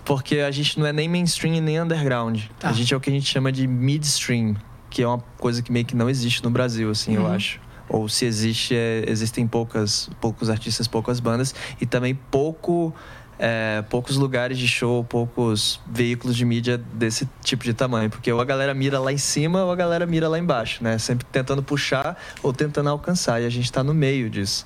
porque 0.05 0.39
a 0.39 0.51
gente 0.51 0.79
não 0.79 0.87
é 0.87 0.93
nem 0.93 1.09
mainstream 1.09 1.61
nem 1.61 1.81
underground. 1.81 2.43
Tá. 2.59 2.71
A 2.71 2.73
gente 2.73 2.93
é 2.93 2.97
o 2.97 3.01
que 3.01 3.11
a 3.11 3.13
gente 3.13 3.27
chama 3.27 3.53
de 3.53 3.67
midstream, 3.67 4.57
que 4.89 5.03
é 5.03 5.07
uma 5.07 5.23
coisa 5.39 5.63
que 5.63 5.71
meio 5.71 5.85
que 5.85 5.97
não 5.97 6.09
existe 6.09 6.43
no 6.43 6.51
Brasil, 6.51 6.91
assim, 6.91 7.17
uhum. 7.17 7.27
eu 7.27 7.33
acho. 7.33 7.61
Ou 7.89 8.09
se 8.09 8.25
existe, 8.25 8.75
é, 8.75 9.05
existem 9.09 9.47
poucas, 9.47 10.09
poucos 10.21 10.49
artistas, 10.49 10.87
poucas 10.87 11.19
bandas 11.19 11.55
e 11.81 11.87
também 11.87 12.15
pouco, 12.15 12.95
é, 13.37 13.83
poucos 13.91 14.17
lugares 14.17 14.59
de 14.59 14.69
show, 14.69 15.03
poucos 15.03 15.81
veículos 15.91 16.37
de 16.37 16.45
mídia 16.45 16.79
desse 16.79 17.29
tipo 17.43 17.65
de 17.65 17.75
tamanho. 17.75 18.09
Porque 18.09 18.31
ou 18.33 18.41
a 18.41 18.45
galera 18.45 18.73
mira 18.75 19.01
lá 19.01 19.13
em 19.13 19.19
cima 19.19 19.65
ou 19.65 19.73
a 19.73 19.77
galera 19.77 20.07
mira 20.07 20.29
lá 20.29 20.39
embaixo, 20.39 20.85
né? 20.85 20.99
Sempre 20.99 21.27
tentando 21.33 21.65
puxar 21.65 22.17
ou 22.45 22.53
tentando 22.53 22.89
alcançar. 22.89 23.43
E 23.43 23.47
a 23.47 23.51
gente 23.51 23.65
está 23.65 23.83
no 23.83 23.93
meio 23.93 24.31
disso. 24.31 24.65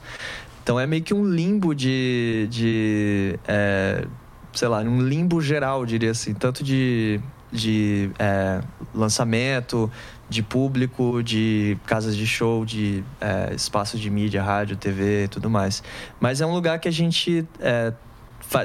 Então 0.62 0.79
é 0.79 0.87
meio 0.87 1.03
que 1.03 1.14
um 1.14 1.25
limbo 1.25 1.75
de, 1.75 2.47
de 2.50 3.38
é, 3.47 4.07
sei 4.55 4.69
lá, 4.69 4.83
num 4.83 5.01
limbo 5.01 5.41
geral, 5.41 5.85
diria 5.85 6.11
assim, 6.11 6.35
tanto 6.35 6.63
de, 6.63 7.21
de 7.51 8.11
é, 8.19 8.61
lançamento, 8.95 9.91
de 10.29 10.43
público, 10.43 11.23
de 11.23 11.77
casas 11.87 12.17
de 12.17 12.27
show, 12.27 12.65
de 12.65 13.05
é, 13.21 13.55
espaços 13.55 14.01
de 14.01 14.11
mídia, 14.11 14.43
rádio, 14.43 14.77
TV 14.77 15.25
e 15.25 15.29
tudo 15.29 15.51
mais. 15.51 15.83
Mas 16.21 16.41
é 16.41 16.47
um 16.47 16.53
lugar 16.53 16.79
que 16.79 16.89
a 16.89 16.93
gente 16.93 17.47
é, 17.61 17.93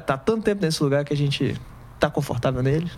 tá 0.05 0.17
tanto 0.17 0.43
tempo 0.43 0.61
nesse 0.61 0.81
lugar 0.81 1.03
que 1.03 1.13
a 1.13 1.17
gente 1.17 1.55
tá 1.99 2.09
confortável 2.09 2.63
nele. 2.63 2.89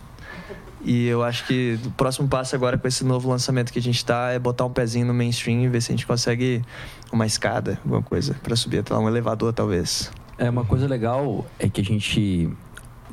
E 0.83 1.07
eu 1.07 1.23
acho 1.23 1.45
que 1.45 1.79
o 1.85 1.91
próximo 1.91 2.27
passo 2.27 2.55
agora 2.55 2.77
com 2.77 2.87
esse 2.87 3.03
novo 3.03 3.29
lançamento 3.29 3.71
que 3.71 3.77
a 3.77 3.81
gente 3.81 4.03
tá 4.03 4.31
é 4.31 4.39
botar 4.39 4.65
um 4.65 4.71
pezinho 4.71 5.05
no 5.05 5.13
mainstream 5.13 5.61
e 5.61 5.67
ver 5.67 5.81
se 5.81 5.91
a 5.91 5.95
gente 5.95 6.07
consegue 6.07 6.63
uma 7.11 7.25
escada, 7.25 7.77
alguma 7.83 8.01
coisa, 8.01 8.35
para 8.41 8.55
subir 8.55 8.79
até 8.79 8.93
lá, 8.93 8.99
um 8.99 9.07
elevador 9.07 9.53
talvez. 9.53 10.11
É, 10.37 10.49
uma 10.49 10.65
coisa 10.65 10.87
legal 10.87 11.45
é 11.59 11.69
que 11.69 11.81
a 11.81 11.83
gente 11.83 12.49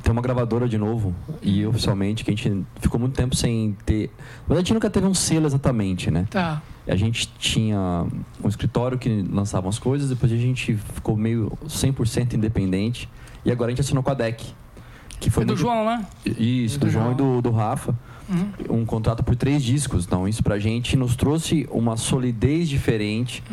tem 0.03 0.11
uma 0.11 0.21
gravadora 0.21 0.67
de 0.67 0.77
novo 0.77 1.13
e 1.41 1.65
oficialmente 1.65 2.23
que 2.23 2.31
a 2.31 2.35
gente 2.35 2.65
ficou 2.79 2.99
muito 2.99 3.15
tempo 3.15 3.35
sem 3.35 3.75
ter. 3.85 4.09
Mas 4.47 4.57
a 4.57 4.61
gente 4.61 4.73
nunca 4.73 4.89
teve 4.89 5.05
um 5.07 5.13
selo 5.13 5.45
exatamente, 5.45 6.09
né? 6.09 6.25
Tá. 6.29 6.61
A 6.87 6.95
gente 6.95 7.27
tinha 7.37 8.05
um 8.43 8.47
escritório 8.47 8.97
que 8.97 9.21
lançava 9.31 9.69
as 9.69 9.77
coisas, 9.77 10.09
depois 10.09 10.31
a 10.31 10.37
gente 10.37 10.75
ficou 10.75 11.15
meio 11.15 11.51
100% 11.67 12.33
independente 12.33 13.07
e 13.45 13.51
agora 13.51 13.69
a 13.69 13.71
gente 13.71 13.81
assinou 13.81 14.01
com 14.01 14.09
a 14.11 14.13
DEC. 14.13 14.41
Que 15.19 15.29
foi 15.29 15.43
Foi 15.43 15.45
do 15.45 15.47
muito- 15.49 15.59
João, 15.61 15.85
né? 15.85 16.05
Isso, 16.25 16.79
do 16.79 16.89
João 16.89 17.11
e 17.11 17.15
do, 17.15 17.41
do 17.41 17.51
Rafa. 17.51 17.93
Um 18.69 18.85
contrato 18.85 19.23
por 19.23 19.35
três 19.35 19.63
discos. 19.63 20.05
Então, 20.05 20.27
isso 20.27 20.43
pra 20.43 20.59
gente 20.59 20.95
nos 20.95 21.15
trouxe 21.15 21.67
uma 21.71 21.97
solidez 21.97 22.69
diferente. 22.69 23.43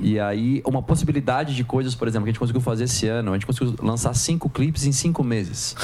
E 0.00 0.18
aí, 0.18 0.62
uma 0.64 0.82
possibilidade 0.82 1.54
de 1.54 1.64
coisas, 1.64 1.94
por 1.94 2.08
exemplo, 2.08 2.24
que 2.24 2.30
a 2.30 2.32
gente 2.32 2.40
conseguiu 2.40 2.60
fazer 2.60 2.84
esse 2.84 3.06
ano. 3.06 3.30
A 3.30 3.34
gente 3.34 3.46
conseguiu 3.46 3.74
lançar 3.82 4.14
cinco 4.14 4.48
clipes 4.48 4.86
em 4.86 4.92
cinco 4.92 5.22
meses. 5.22 5.76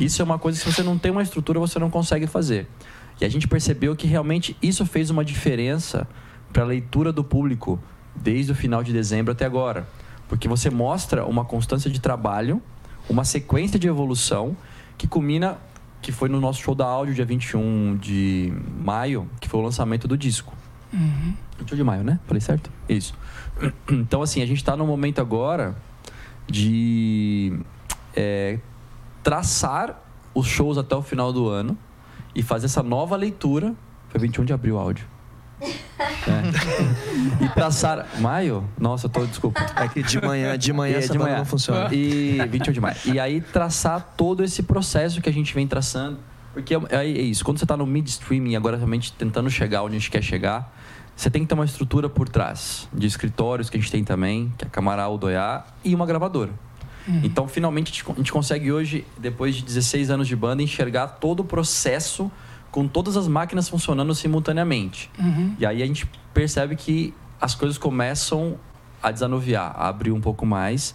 Isso 0.00 0.22
é 0.22 0.24
uma 0.24 0.38
coisa 0.38 0.58
que, 0.58 0.64
se 0.64 0.74
você 0.74 0.82
não 0.82 0.96
tem 0.96 1.10
uma 1.10 1.22
estrutura, 1.22 1.58
você 1.58 1.78
não 1.78 1.90
consegue 1.90 2.26
fazer. 2.26 2.68
E 3.20 3.24
a 3.24 3.28
gente 3.28 3.48
percebeu 3.48 3.96
que 3.96 4.06
realmente 4.06 4.56
isso 4.62 4.86
fez 4.86 5.10
uma 5.10 5.24
diferença 5.24 6.06
para 6.52 6.62
a 6.62 6.66
leitura 6.66 7.12
do 7.12 7.24
público 7.24 7.80
desde 8.14 8.52
o 8.52 8.54
final 8.54 8.82
de 8.82 8.92
dezembro 8.92 9.32
até 9.32 9.44
agora. 9.44 9.88
Porque 10.28 10.46
você 10.46 10.70
mostra 10.70 11.24
uma 11.24 11.44
constância 11.44 11.90
de 11.90 12.00
trabalho, 12.00 12.62
uma 13.08 13.24
sequência 13.24 13.78
de 13.78 13.88
evolução 13.88 14.56
que 14.96 15.06
culmina, 15.06 15.58
que 16.00 16.12
foi 16.12 16.28
no 16.28 16.40
nosso 16.40 16.60
show 16.62 16.74
da 16.74 16.86
áudio, 16.86 17.14
dia 17.14 17.24
21 17.24 17.96
de 17.96 18.52
maio, 18.82 19.28
que 19.40 19.48
foi 19.48 19.60
o 19.60 19.62
lançamento 19.62 20.06
do 20.06 20.16
disco. 20.16 20.54
21 21.58 21.76
de 21.76 21.84
maio, 21.84 22.04
né? 22.04 22.18
Falei 22.26 22.40
certo? 22.40 22.70
Isso. 22.88 23.14
Então, 23.90 24.22
assim, 24.22 24.40
a 24.40 24.46
gente 24.46 24.58
está 24.58 24.76
no 24.76 24.86
momento 24.86 25.20
agora 25.20 25.76
de 26.46 27.58
é, 28.14 28.58
traçar 29.22 30.00
os 30.32 30.46
shows 30.46 30.78
até 30.78 30.94
o 30.94 31.02
final 31.02 31.32
do 31.32 31.48
ano 31.48 31.76
e 32.34 32.42
fazer 32.42 32.66
essa 32.66 32.82
nova 32.82 33.16
leitura. 33.16 33.74
Foi 34.08 34.20
21 34.20 34.44
de 34.44 34.52
abril 34.52 34.76
o 34.76 34.78
áudio. 34.78 35.06
É. 35.60 35.72
E 37.44 37.48
traçar. 37.50 38.06
Maio? 38.20 38.64
Nossa, 38.78 39.06
eu 39.06 39.10
tô. 39.10 39.24
Desculpa. 39.26 39.64
É 39.76 39.86
que 39.88 40.02
de 40.02 40.20
manhã, 40.20 40.58
de 40.58 40.72
manhã 40.72 40.96
É, 40.96 40.98
essa 40.98 41.12
de 41.12 41.18
manhã. 41.18 41.38
não 41.38 41.44
funciona. 41.44 41.92
E 41.92 42.38
21 42.48 42.72
de 42.72 42.80
maio. 42.80 42.96
E 43.04 43.18
aí 43.20 43.40
traçar 43.40 44.14
todo 44.16 44.42
esse 44.42 44.62
processo 44.62 45.20
que 45.20 45.28
a 45.28 45.32
gente 45.32 45.54
vem 45.54 45.66
traçando. 45.66 46.18
Porque 46.52 46.74
é, 46.74 46.78
é 46.90 47.06
isso, 47.06 47.44
quando 47.44 47.58
você 47.58 47.64
está 47.64 47.76
no 47.76 47.86
midstream 47.86 48.46
e 48.46 48.56
agora 48.56 48.76
realmente 48.76 49.12
tentando 49.12 49.48
chegar 49.50 49.82
onde 49.82 49.96
a 49.96 49.98
gente 49.98 50.10
quer 50.10 50.22
chegar, 50.22 50.74
você 51.14 51.30
tem 51.30 51.42
que 51.42 51.48
ter 51.48 51.54
uma 51.54 51.64
estrutura 51.64 52.08
por 52.08 52.28
trás 52.28 52.88
de 52.92 53.06
escritórios 53.06 53.70
que 53.70 53.76
a 53.76 53.80
gente 53.80 53.90
tem 53.90 54.02
também, 54.02 54.52
que 54.58 54.64
é 54.64 54.68
a 54.68 54.70
Camaral, 54.70 55.14
o 55.14 55.18
Doiá, 55.18 55.64
e 55.84 55.94
uma 55.94 56.06
gravadora. 56.06 56.50
Então, 57.22 57.48
finalmente, 57.48 58.04
a 58.06 58.14
gente 58.16 58.30
consegue 58.30 58.70
hoje, 58.70 59.02
depois 59.16 59.54
de 59.54 59.62
16 59.62 60.10
anos 60.10 60.28
de 60.28 60.36
banda, 60.36 60.62
enxergar 60.62 61.06
todo 61.06 61.40
o 61.40 61.44
processo 61.44 62.30
com 62.78 62.86
todas 62.86 63.16
as 63.16 63.26
máquinas 63.26 63.68
funcionando 63.68 64.14
simultaneamente. 64.14 65.10
E 65.58 65.66
aí 65.66 65.82
a 65.82 65.86
gente 65.86 66.08
percebe 66.32 66.76
que 66.76 67.12
as 67.40 67.52
coisas 67.52 67.76
começam 67.76 68.56
a 69.02 69.10
desanuviar, 69.10 69.74
a 69.76 69.88
abrir 69.88 70.12
um 70.12 70.20
pouco 70.20 70.46
mais. 70.46 70.94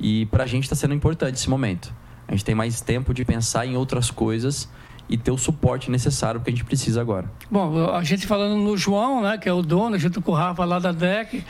E 0.00 0.26
pra 0.26 0.44
gente 0.44 0.64
está 0.64 0.74
sendo 0.74 0.92
importante 0.92 1.36
esse 1.36 1.48
momento. 1.48 1.94
A 2.26 2.32
gente 2.32 2.44
tem 2.44 2.52
mais 2.52 2.80
tempo 2.80 3.14
de 3.14 3.24
pensar 3.24 3.64
em 3.64 3.76
outras 3.76 4.10
coisas 4.10 4.68
e 5.08 5.16
ter 5.16 5.30
o 5.30 5.38
suporte 5.38 5.88
necessário 5.88 6.40
que 6.40 6.50
a 6.50 6.52
gente 6.52 6.64
precisa 6.64 7.00
agora. 7.00 7.30
Bom, 7.48 7.88
a 7.94 8.02
gente 8.02 8.26
falando 8.26 8.56
no 8.56 8.76
João, 8.76 9.22
né, 9.22 9.38
que 9.38 9.48
é 9.48 9.52
o 9.52 9.62
dono, 9.62 9.96
junto 10.00 10.20
com 10.20 10.32
o 10.32 10.34
Rafa 10.34 10.64
lá 10.64 10.80
da 10.80 10.90
DEC, 10.90 11.44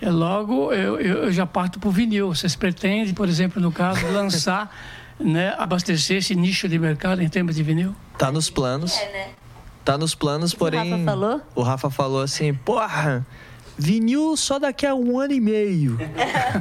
é 0.00 0.10
logo 0.10 0.72
eu, 0.72 1.00
eu, 1.00 1.24
eu 1.24 1.32
já 1.32 1.44
parto 1.44 1.80
para 1.80 1.88
o 1.88 1.92
vinil. 1.92 2.32
Vocês 2.32 2.54
pretendem, 2.54 3.12
por 3.12 3.28
exemplo, 3.28 3.60
no 3.60 3.72
caso, 3.72 4.06
lançar, 4.12 4.72
né, 5.18 5.54
abastecer 5.58 6.18
esse 6.18 6.34
nicho 6.34 6.68
de 6.68 6.78
mercado 6.78 7.22
em 7.22 7.28
termos 7.28 7.56
de 7.56 7.62
vinil? 7.62 7.94
Tá 8.18 8.30
nos 8.30 8.50
planos. 8.50 8.98
Tá 9.84 9.98
nos 9.98 10.14
planos, 10.14 10.54
porém. 10.54 10.90
Rafa 10.90 11.04
falou? 11.04 11.40
O 11.54 11.62
Rafa 11.62 11.90
falou 11.90 12.22
assim, 12.22 12.54
porra. 12.54 13.26
Vinil 13.76 14.36
só 14.36 14.58
daqui 14.58 14.86
a 14.86 14.94
um 14.94 15.18
ano 15.18 15.32
e 15.32 15.40
meio. 15.40 15.98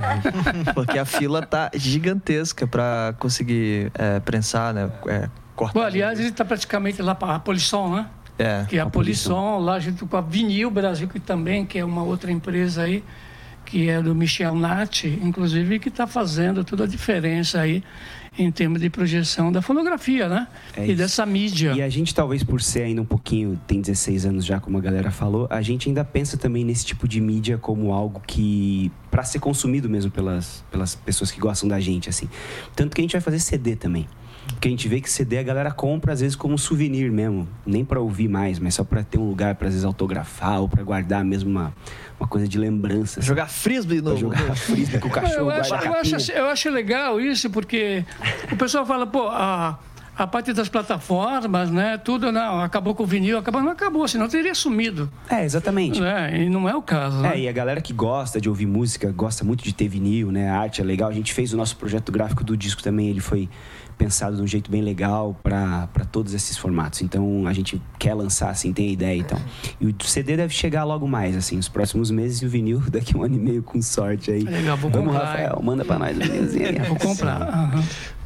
Porque 0.74 0.98
a 0.98 1.06
fila 1.06 1.46
tá 1.46 1.70
gigantesca 1.74 2.66
pra 2.66 3.14
conseguir 3.20 3.92
é, 3.94 4.20
prensar, 4.20 4.74
né? 4.74 4.92
É, 5.08 5.30
cortar. 5.56 5.80
Bom, 5.80 5.86
aliás, 5.86 6.20
ele 6.20 6.30
está 6.30 6.44
praticamente 6.44 7.02
lá 7.02 7.14
para 7.14 7.36
a 7.36 7.40
Polisson, 7.40 7.96
né? 7.96 8.08
É. 8.38 8.66
Que 8.68 8.78
é 8.78 8.82
a, 8.82 8.88
Polisson, 8.88 9.60
lá 9.60 9.80
junto 9.80 10.08
com 10.08 10.18
a 10.18 10.22
Vinil 10.22 10.72
Brasil, 10.72 11.08
que 11.08 11.20
também 11.20 11.66
que 11.66 11.78
é 11.78 11.86
uma 11.86 12.04
outra 12.04 12.32
empresa 12.32 12.82
aí, 12.82 13.04
que 13.66 13.90
é 13.90 14.02
do 14.02 14.14
Michel 14.14 14.56
Natti, 14.56 15.20
inclusive, 15.22 15.80
que 15.80 15.90
está 15.90 16.06
fazendo 16.06 16.64
toda 16.64 16.84
a 16.84 16.88
diferença 16.88 17.62
aí 17.62 17.84
em 18.38 18.50
termos 18.52 18.82
de 18.82 18.90
projeção 18.90 19.52
da 19.52 19.62
fonografia, 19.62 20.28
né? 20.28 20.48
É 20.76 20.82
e 20.82 20.88
isso. 20.90 20.98
dessa 20.98 21.26
mídia. 21.26 21.74
E 21.74 21.82
a 21.82 21.90
gente, 21.90 22.14
talvez 22.16 22.44
por 22.44 22.62
ser 22.62 22.84
ainda 22.84 23.02
um 23.02 23.06
pouquinho, 23.06 23.60
tem 23.68 23.80
16 23.80 24.26
anos 24.26 24.46
já, 24.46 24.60
como 24.60 24.78
a 24.78 24.82
galera 24.82 25.12
falou, 25.12 25.48
a 25.50 25.62
gente 25.62 25.88
ainda 25.88 26.04
pensa 26.04 26.36
também 26.36 26.64
nesse 26.64 26.86
tipo 26.86 27.08
de 27.08 27.22
mídia 27.22 27.58
como 27.58 27.94
algo 27.94 28.22
que. 28.26 28.92
para 29.12 29.24
ser 29.24 29.40
consumido 29.40 29.88
mesmo 29.88 30.10
pelas, 30.10 30.64
pelas 30.72 30.96
pessoas 30.96 31.32
que 31.32 31.40
gostam 31.40 31.70
da 31.70 31.80
gente, 31.80 32.10
assim. 32.10 32.28
Tanto 32.76 32.96
que 32.96 33.02
a 33.02 33.04
gente 33.04 33.12
vai 33.12 33.22
fazer 33.22 33.40
CD 33.40 33.76
também. 33.76 34.08
Porque 34.48 34.68
a 34.68 34.72
gente 34.72 34.88
vê 34.88 35.02
que 35.02 35.10
CD 35.10 35.38
a 35.38 35.44
galera 35.44 35.72
compra 35.72 36.14
às 36.14 36.22
vezes 36.22 36.36
como 36.36 36.58
souvenir 36.58 37.12
mesmo, 37.12 37.48
nem 37.66 37.84
para 37.84 38.00
ouvir 38.00 38.28
mais, 38.28 38.60
mas 38.60 38.76
só 38.76 38.84
para 38.84 39.04
ter 39.04 39.18
um 39.18 39.28
lugar 39.28 39.56
para 39.56 39.68
às 39.68 39.74
vezes 39.74 39.86
autografar 39.86 40.62
ou 40.62 40.70
para 40.70 40.84
guardar 40.84 41.24
mesmo 41.24 41.50
uma, 41.50 41.74
uma 42.20 42.28
coisa 42.28 42.48
de 42.48 42.58
lembrança. 42.58 43.20
assim. 43.20 43.28
Jogar 43.28 43.48
frisbee 43.48 44.02
no. 44.02 44.12
Pra 44.12 44.16
jogar 44.16 44.56
frisbee 44.56 45.00
com 45.00 45.08
o 45.08 45.12
cachorro, 45.12 45.52
eu, 45.52 45.52
acho, 45.52 45.74
eu, 45.76 45.94
acho, 45.94 46.32
eu 46.32 46.46
acho 46.48 46.70
legal 46.70 47.20
isso, 47.20 47.50
porque 47.50 48.06
o 48.52 48.56
pessoal 48.56 48.86
fala, 48.86 49.06
pô, 49.06 49.28
a, 49.28 49.78
a 50.16 50.28
parte 50.28 50.54
das 50.54 50.70
plataformas, 50.70 51.70
né? 51.72 51.98
Tudo 51.98 52.32
não, 52.32 52.62
acabou 52.62 52.94
com 52.94 53.04
o 53.04 53.06
vinil, 53.06 53.38
acabou, 53.38 53.62
não 53.62 53.72
acabou, 53.72 54.08
senão 54.08 54.28
teria 54.28 54.54
sumido. 54.54 55.10
É, 55.30 55.44
exatamente. 55.44 56.00
Né? 56.00 56.44
E 56.44 56.50
não 56.50 56.70
é 56.70 56.76
o 56.76 56.82
caso. 56.82 57.18
né? 57.22 57.36
É, 57.36 57.40
e 57.42 57.48
a 57.48 57.52
galera 57.52 57.82
que 57.82 57.92
gosta 57.92 58.40
de 58.40 58.48
ouvir 58.48 58.68
música, 58.68 59.12
gosta 59.12 59.44
muito 59.44 59.64
de 59.64 59.74
ter 59.74 59.88
vinil, 59.88 60.32
né? 60.32 60.50
A 60.50 60.60
arte 60.60 60.82
é 60.82 60.84
legal. 60.84 61.10
A 61.10 61.14
gente 61.14 61.34
fez 61.34 61.54
o 61.54 61.58
nosso 61.58 61.76
projeto 61.76 62.12
gráfico 62.12 62.44
do 62.44 62.56
disco 62.56 62.84
também, 62.84 63.10
ele 63.10 63.20
foi 63.22 63.50
pensado 63.98 64.36
de 64.36 64.42
um 64.42 64.48
jeito 64.48 64.70
bem 64.70 64.82
legal 64.82 65.36
para 65.42 65.88
todos 66.12 66.34
esses 66.34 66.58
formatos. 66.58 67.02
Então 67.02 67.48
a 67.48 67.54
gente 67.54 67.82
quer 67.98 68.14
lançar, 68.14 68.50
assim, 68.50 68.74
tem 68.74 68.90
a 68.90 68.92
ideia 68.92 69.18
então. 69.20 69.40
E 69.80 69.88
o 69.88 69.96
CD 70.04 70.38
deve 70.38 70.54
chegar 70.54 70.84
logo 70.84 71.08
mais, 71.08 71.36
assim, 71.36 71.56
nos 71.56 71.70
próximos 71.70 72.12
meses 72.12 72.42
e 72.42 72.46
o 72.46 72.50
vinil 72.50 72.80
daqui 72.92 73.16
a 73.16 73.20
um 73.20 73.24
ano 73.24 73.36
e 73.36 73.40
meio 73.40 73.64
com 73.64 73.82
sorte 73.82 74.32
aí. 74.32 74.44
Legal, 74.44 74.78
vou 74.78 74.90
Vamos, 74.92 75.14
comprar, 75.14 75.26
Rafael, 75.26 75.62
manda 75.64 75.86
pra 75.86 76.00
nós 76.00 76.16
um 76.16 76.20
vinilzinho 76.20 76.68
aí. 76.68 76.80
Vou 76.88 76.98
comprar. 76.98 77.72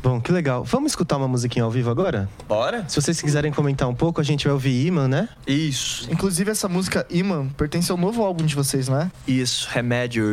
Bom, 0.02 0.22
que 0.22 0.32
legal. 0.32 0.64
Vamos 0.64 0.92
escutar 0.92 1.18
uma 1.18 1.28
musiquinha 1.28 1.66
ao 1.66 1.72
vivo 1.72 1.90
agora? 1.90 2.30
Bora? 2.48 2.86
Se 2.88 3.02
vocês 3.02 3.22
quiserem 3.22 3.52
comentar 3.52 3.90
um 3.90 3.96
pouco, 3.96 4.22
a 4.22 4.24
gente 4.24 4.46
vai 4.46 4.54
ouvir 4.54 4.86
Iman, 4.86 5.08
né? 5.08 5.30
Isso. 5.46 6.08
Inclusive, 6.12 6.52
essa 6.52 6.70
música 6.70 7.06
Iman 7.10 7.50
pertence 7.50 7.92
ao 7.92 7.98
novo 7.98 8.24
álbum 8.24 8.46
de 8.46 8.56
vocês, 8.56 8.88
não 8.88 9.02
é? 9.02 9.12
Isso. 9.28 9.68
Remédio. 9.72 10.24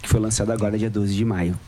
Que 0.00 0.08
foi 0.08 0.20
lançado 0.20 0.52
agora 0.52 0.78
dia 0.78 0.88
12 0.88 1.14
de 1.14 1.24
maio. 1.24 1.58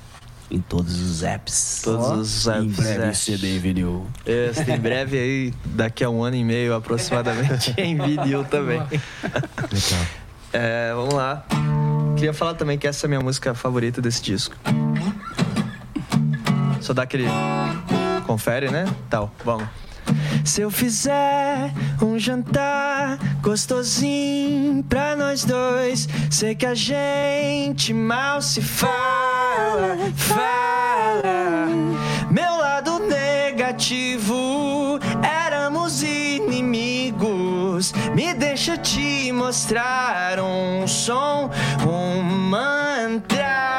Em 0.51 0.61
todos 0.61 1.01
os 1.01 1.23
apps. 1.23 1.81
Todos 1.83 2.47
os 2.47 2.47
Em 2.47 2.67
apps, 2.67 2.77
breve 2.77 3.03
é. 3.05 3.13
CD 3.13 3.57
e 3.57 3.59
vinil. 3.59 4.07
Esse, 4.27 4.71
em 4.71 4.79
breve 4.79 5.19
aí, 5.19 5.55
daqui 5.65 6.05
a 6.05 6.11
um 6.11 6.23
ano 6.23 6.37
e 6.37 6.45
meio 6.45 6.75
aproximadamente, 6.75 7.75
em 7.79 7.97
vídeo 7.97 8.45
também. 8.51 8.81
Legal. 8.81 10.07
É, 10.53 10.93
vamos 10.95 11.15
lá. 11.15 11.45
Queria 12.17 12.33
falar 12.33 12.55
também 12.55 12.79
que 12.79 12.87
essa 12.87 13.07
é 13.07 13.09
a 13.09 13.11
minha 13.11 13.21
música 13.21 13.55
favorita 13.55 14.01
desse 14.01 14.23
disco. 14.23 14.55
Só 16.81 16.93
dá 16.93 17.03
aquele. 17.03 17.27
Confere, 18.27 18.71
né? 18.71 18.85
Tal, 19.11 19.33
vamos. 19.45 19.67
Se 20.45 20.61
eu 20.61 20.71
fizer 20.71 21.73
um 22.01 22.19
jantar 22.19 23.19
gostosinho 23.41 24.85
pra 24.85 25.17
nós 25.17 25.45
dois, 25.45 26.07
sei 26.31 26.55
que 26.55 26.67
a 26.67 26.75
gente 26.75 27.93
mal 27.95 28.43
se 28.43 28.61
fala, 29.55 29.97
fala. 30.17 31.69
Meu 32.31 32.57
lado 32.57 32.99
negativo, 32.99 34.99
éramos 35.23 36.03
inimigos. 36.03 37.93
Me 38.15 38.35
deixa 38.35 38.77
te 38.77 39.33
mostrar 39.33 40.39
um 40.41 40.87
som, 40.87 41.51
um 41.87 42.23
mantra. 42.23 43.74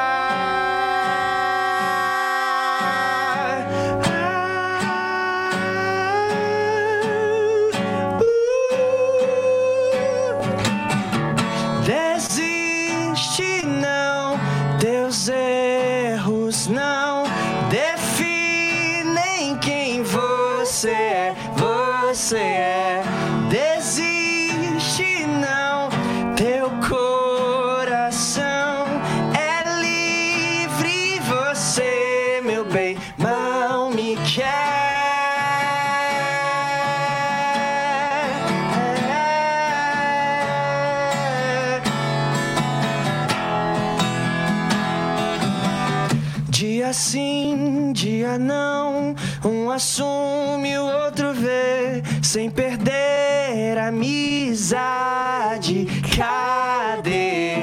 Assume, 49.76 50.78
o 50.78 50.86
outro 51.04 51.34
vê, 51.34 52.02
sem 52.22 52.50
perder 52.50 53.76
a 53.78 53.88
amizade. 53.88 55.86
Cadê 56.16 57.56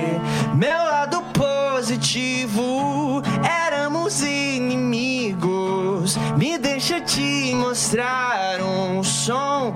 meu 0.53 0.77
lado 0.77 1.23
positivo? 1.33 3.23
Éramos 3.43 4.21
inimigos. 4.21 6.15
Me 6.37 6.59
deixa 6.59 7.01
te 7.01 7.55
mostrar 7.55 8.61
um 8.61 9.03
som, 9.03 9.73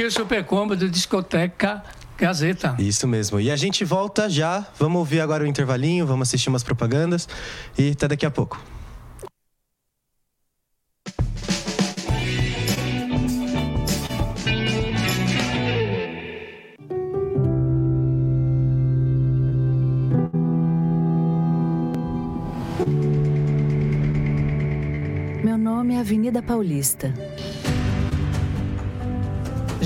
Aqui 0.00 0.06
o 0.06 0.10
Super 0.10 0.42
Combo 0.46 0.74
do 0.74 0.88
Discoteca 0.88 1.82
Gazeta. 2.16 2.74
Isso 2.78 3.06
mesmo. 3.06 3.38
E 3.38 3.50
a 3.50 3.56
gente 3.56 3.84
volta 3.84 4.30
já. 4.30 4.66
Vamos 4.78 4.98
ouvir 4.98 5.20
agora 5.20 5.44
o 5.44 5.46
intervalinho, 5.46 6.06
vamos 6.06 6.26
assistir 6.26 6.48
umas 6.48 6.62
propagandas 6.62 7.28
e 7.76 7.90
até 7.90 8.08
daqui 8.08 8.24
a 8.24 8.30
pouco. 8.30 8.58
Meu 25.44 25.58
nome 25.58 25.96
é 25.96 26.00
Avenida 26.00 26.42
Paulista. 26.42 27.12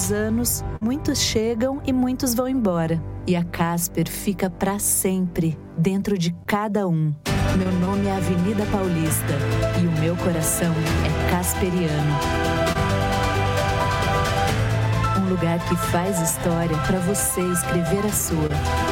Os 0.00 0.12
anos, 0.12 0.64
muitos 0.80 1.18
chegam 1.18 1.82
e 1.84 1.92
muitos 1.92 2.34
vão 2.34 2.48
embora. 2.48 2.98
E 3.26 3.36
a 3.36 3.44
Casper 3.44 4.08
fica 4.08 4.48
para 4.48 4.78
sempre 4.78 5.58
dentro 5.76 6.16
de 6.16 6.34
cada 6.46 6.88
um. 6.88 7.14
Meu 7.58 7.70
nome 7.86 8.06
é 8.06 8.12
Avenida 8.12 8.64
Paulista 8.72 9.34
e 9.78 9.86
o 9.86 9.92
meu 10.00 10.16
coração 10.16 10.72
é 11.04 11.30
casperiano. 11.30 12.16
Um 15.18 15.28
lugar 15.28 15.58
que 15.68 15.76
faz 15.76 16.18
história 16.18 16.78
para 16.86 16.98
você 17.00 17.42
escrever 17.52 18.06
a 18.06 18.12
sua. 18.12 18.89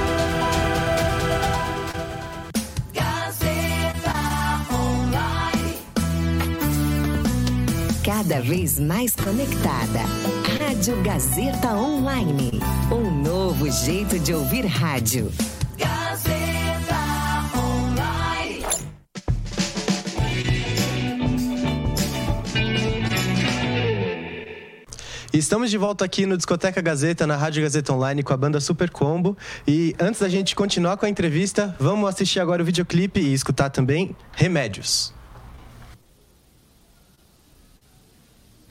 Vez 8.48 8.80
mais 8.80 9.14
conectada. 9.14 10.00
Rádio 10.58 11.02
Gazeta 11.02 11.74
Online. 11.74 12.50
Um 12.90 13.22
novo 13.22 13.70
jeito 13.70 14.18
de 14.18 14.32
ouvir 14.32 14.64
rádio. 14.64 15.30
Gazeta 15.76 16.96
Online. 17.54 18.64
Estamos 25.30 25.70
de 25.70 25.76
volta 25.76 26.06
aqui 26.06 26.24
no 26.24 26.34
Discoteca 26.34 26.80
Gazeta, 26.80 27.26
na 27.26 27.36
Rádio 27.36 27.62
Gazeta 27.62 27.92
Online, 27.92 28.22
com 28.22 28.32
a 28.32 28.36
banda 28.38 28.60
Super 28.60 28.88
Combo. 28.88 29.36
E 29.66 29.94
antes 30.00 30.22
da 30.22 30.28
gente 30.30 30.56
continuar 30.56 30.96
com 30.96 31.04
a 31.04 31.08
entrevista, 31.10 31.76
vamos 31.78 32.08
assistir 32.08 32.40
agora 32.40 32.62
o 32.62 32.64
videoclipe 32.64 33.20
e 33.20 33.34
escutar 33.34 33.68
também 33.68 34.16
Remédios. 34.32 35.17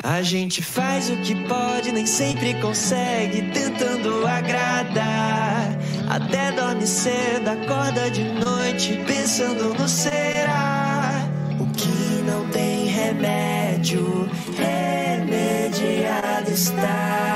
A 0.03 0.21
gente 0.21 0.62
faz 0.62 1.10
o 1.10 1.17
que 1.17 1.33
pode, 1.47 1.91
nem 1.91 2.05
sempre 2.05 2.53
consegue, 2.62 3.41
tentando 3.51 4.27
agradar. 4.27 5.75
Até 6.07 6.51
dorme 6.51 6.86
cedo, 6.86 7.49
acorda 7.49 8.10
de 8.12 8.23
noite, 8.23 9.03
pensando 9.07 9.73
no 9.73 9.88
será. 9.89 11.27
O 11.60 11.65
que 11.73 12.21
não 12.25 12.47
tem 12.49 12.86
remédio, 12.86 14.29
remediado 14.55 16.51
está. 16.51 17.33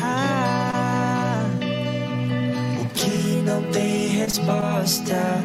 Ah, 0.00 1.44
o 2.80 2.86
que 2.94 3.42
não 3.44 3.62
tem 3.70 4.08
resposta, 4.08 5.44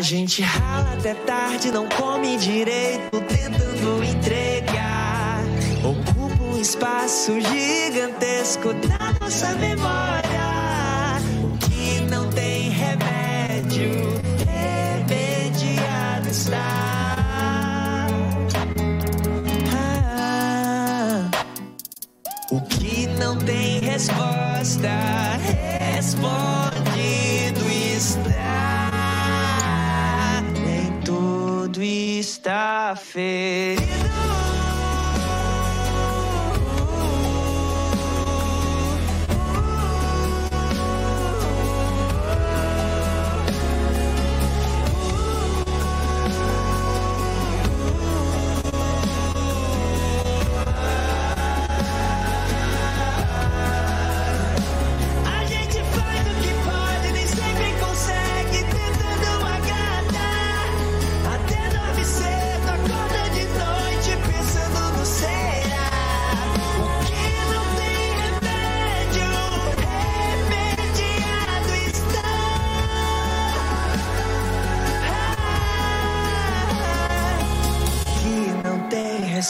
A 0.00 0.02
gente 0.02 0.40
rala 0.40 0.94
até 0.94 1.12
tarde, 1.12 1.70
não 1.70 1.86
come 1.86 2.38
direito, 2.38 3.20
tentando 3.28 4.02
entregar. 4.02 5.42
Ocupa 5.84 6.42
um 6.42 6.58
espaço 6.58 7.38
gigantesco 7.38 8.72
da 8.72 9.12
nossa 9.20 9.52
memória. 9.56 10.09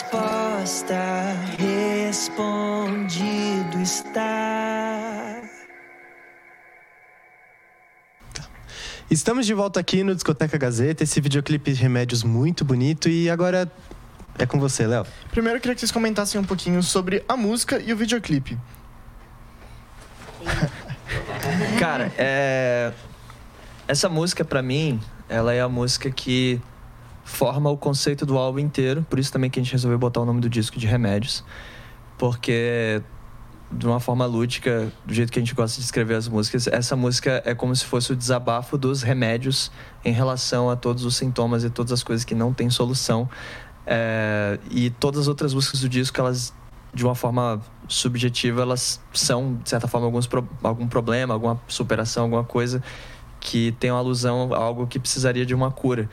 Resposta, 0.01 0.97
respondido 2.09 3.83
está. 3.83 5.43
Estamos 9.11 9.45
de 9.45 9.53
volta 9.53 9.79
aqui 9.79 10.03
no 10.03 10.15
Discoteca 10.15 10.57
Gazeta, 10.57 11.05
esse 11.05 11.21
videoclipe 11.21 11.73
de 11.73 11.83
remédios 11.83 12.23
muito 12.23 12.65
bonito 12.65 13.11
e 13.11 13.29
agora 13.29 13.71
é 14.39 14.47
com 14.47 14.59
você, 14.59 14.87
Léo. 14.87 15.05
Primeiro 15.31 15.59
eu 15.59 15.61
queria 15.61 15.75
que 15.75 15.81
vocês 15.81 15.93
comentassem 15.93 16.41
um 16.41 16.45
pouquinho 16.45 16.83
sobre 16.83 17.23
a 17.29 17.37
música 17.37 17.79
e 17.79 17.93
o 17.93 17.97
videoclipe. 17.97 18.57
Cara, 21.79 22.11
é... 22.17 22.93
essa 23.87 24.09
música 24.09 24.47
pra 24.47 24.63
mim, 24.63 24.99
ela 25.29 25.53
é 25.53 25.61
a 25.61 25.69
música 25.69 26.11
que 26.11 26.59
forma 27.31 27.71
o 27.71 27.77
conceito 27.77 28.27
do 28.27 28.37
álbum 28.37 28.59
inteiro. 28.59 29.07
Por 29.09 29.19
isso 29.19 29.33
também 29.33 29.49
que 29.49 29.59
a 29.59 29.63
gente 29.63 29.73
resolveu 29.73 29.99
botar 29.99 30.21
o 30.21 30.25
nome 30.25 30.41
do 30.41 30.49
disco 30.49 30.79
de 30.79 30.87
Remédios. 30.87 31.45
Porque, 32.19 33.01
de 33.71 33.87
uma 33.87 34.01
forma 34.01 34.27
lúdica, 34.27 34.93
do 35.07 35.15
jeito 35.15 35.33
que 35.33 35.39
a 35.39 35.43
gente 35.43 35.55
gosta 35.55 35.79
de 35.79 35.85
escrever 35.85 36.17
as 36.17 36.29
músicas, 36.29 36.67
essa 36.67 36.95
música 36.97 37.43
é 37.47 37.55
como 37.55 37.75
se 37.75 37.85
fosse 37.85 38.13
o 38.13 38.17
desabafo 38.17 38.77
dos 38.77 39.03
remédios 39.03 39.71
em 40.05 40.13
relação 40.13 40.69
a 40.69 40.77
todos 40.77 41.05
os 41.05 41.17
sintomas 41.17 41.65
e 41.65 41.71
todas 41.71 41.93
as 41.93 42.03
coisas 42.03 42.25
que 42.25 42.35
não 42.35 42.53
têm 42.53 42.69
solução. 42.69 43.29
É, 43.87 44.59
E 44.71 44.91
todas 44.91 45.21
as 45.21 45.29
outras 45.29 45.55
músicas 45.55 45.81
do 45.81 45.89
disco, 45.89 46.21
elas 46.21 46.53
de 46.93 47.05
uma 47.05 47.15
forma 47.15 47.61
subjetiva, 47.87 48.63
elas 48.63 49.01
são, 49.13 49.55
de 49.63 49.71
certa 49.71 49.87
forma, 49.87 50.07
alguns 50.07 50.27
pro- 50.27 50.49
algum 50.63 50.89
problema, 50.89 51.33
alguma 51.35 51.61
superação, 51.69 52.25
alguma 52.25 52.45
coisa 52.45 52.83
que 53.39 53.73
tem 53.79 53.91
uma 53.91 54.01
alusão 54.01 54.53
a 54.53 54.59
algo 54.59 54.87
que 54.87 54.99
precisaria 54.99 55.47
de 55.47 55.55
uma 55.55 55.71
cura. 55.71 56.11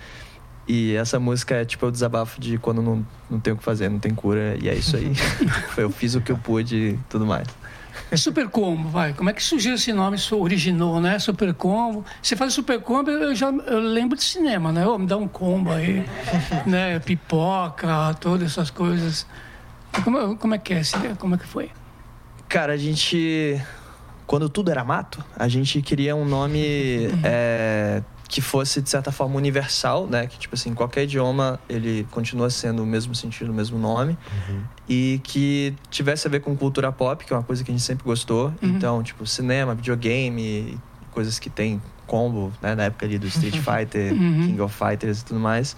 E 0.68 0.96
essa 0.96 1.20
música 1.20 1.56
é 1.56 1.66
tipo 1.66 1.86
o 1.86 1.92
desabafo 1.92 2.42
de 2.42 2.58
quando 2.58 2.82
não, 2.82 3.06
não 3.30 3.40
tem 3.40 3.54
o 3.54 3.58
que 3.58 3.64
fazer, 3.64 3.90
não 3.90 4.00
tem 4.00 4.14
cura, 4.14 4.58
e 4.62 4.68
é 4.68 4.76
isso 4.76 4.98
aí. 4.98 5.14
Eu 5.78 5.90
fiz 5.90 6.16
o 6.16 6.22
que 6.22 6.32
eu 6.32 6.38
pude 6.38 6.76
e 6.76 7.00
tudo 7.10 7.26
mais. 7.26 7.48
Super 8.16 8.48
Combo, 8.48 8.88
vai. 8.90 9.14
Como 9.14 9.30
é 9.30 9.34
que 9.34 9.44
surgiu 9.44 9.74
esse 9.74 9.92
nome? 9.92 10.16
Isso 10.16 10.38
originou, 10.38 11.02
né? 11.02 11.20
Super 11.20 11.54
Combo. 11.54 12.06
Você 12.22 12.36
fala 12.36 12.50
Super 12.50 12.80
Combo, 12.80 13.10
eu 13.10 13.36
já 13.36 13.48
eu 13.50 13.80
lembro 13.80 14.18
de 14.18 14.24
cinema, 14.24 14.72
né? 14.72 14.86
Ô, 14.88 14.98
me 14.98 15.06
dá 15.06 15.18
um 15.18 15.28
combo 15.28 15.72
aí, 15.72 16.06
né? 16.66 17.00
Pipoca, 17.00 18.14
todas 18.20 18.52
essas 18.52 18.70
coisas. 18.70 19.26
Como, 20.04 20.38
como 20.38 20.56
é 20.56 20.58
que 20.58 20.74
é? 20.74 20.82
Como 21.18 21.36
é 21.36 21.38
que 21.38 21.46
foi? 21.46 21.72
Cara, 22.48 22.74
a 22.74 22.78
gente. 22.78 23.62
Quando 24.26 24.50
tudo 24.50 24.70
era 24.72 24.84
mato, 24.84 25.24
a 25.38 25.48
gente 25.48 25.82
queria 25.82 26.16
um 26.16 26.26
nome 26.26 27.10
é, 27.24 28.04
que 28.30 28.42
fosse, 28.42 28.82
de 28.82 28.90
certa 28.90 29.12
forma, 29.12 29.36
universal, 29.38 30.06
né? 30.08 30.28
Que, 30.28 30.38
tipo 30.38 30.54
assim, 30.56 30.74
qualquer 30.74 31.04
idioma 31.04 31.60
ele 31.70 32.06
continua 32.12 32.50
sendo 32.50 32.84
o 32.84 32.86
mesmo 32.86 33.16
sentido, 33.16 33.52
o 33.52 33.54
mesmo 33.54 33.80
nome. 33.80 34.18
E 34.90 35.22
que 35.24 35.74
tivesse 35.90 36.28
a 36.28 36.30
ver 36.30 36.42
com 36.42 36.56
cultura 36.56 36.92
pop, 36.92 37.24
que 37.26 37.32
é 37.32 37.36
uma 37.36 37.44
coisa 37.44 37.64
que 37.64 37.72
a 37.72 37.74
gente 37.74 37.84
sempre 37.84 38.04
gostou. 38.04 38.54
Então, 38.62 39.02
tipo, 39.02 39.26
cinema, 39.26 39.74
videogame, 39.74 40.78
coisas 41.12 41.40
que 41.40 41.50
tem 41.50 41.82
combo, 42.06 42.52
né? 42.62 42.76
Na 42.76 42.84
época 42.84 43.06
ali 43.06 43.18
do 43.18 43.28
Street 43.28 43.56
Fighter, 43.64 44.12
Uhum. 44.14 44.46
King 44.48 44.62
of 44.62 44.76
Fighters 44.76 45.22
e 45.22 45.26
tudo 45.26 45.40
mais. 45.40 45.76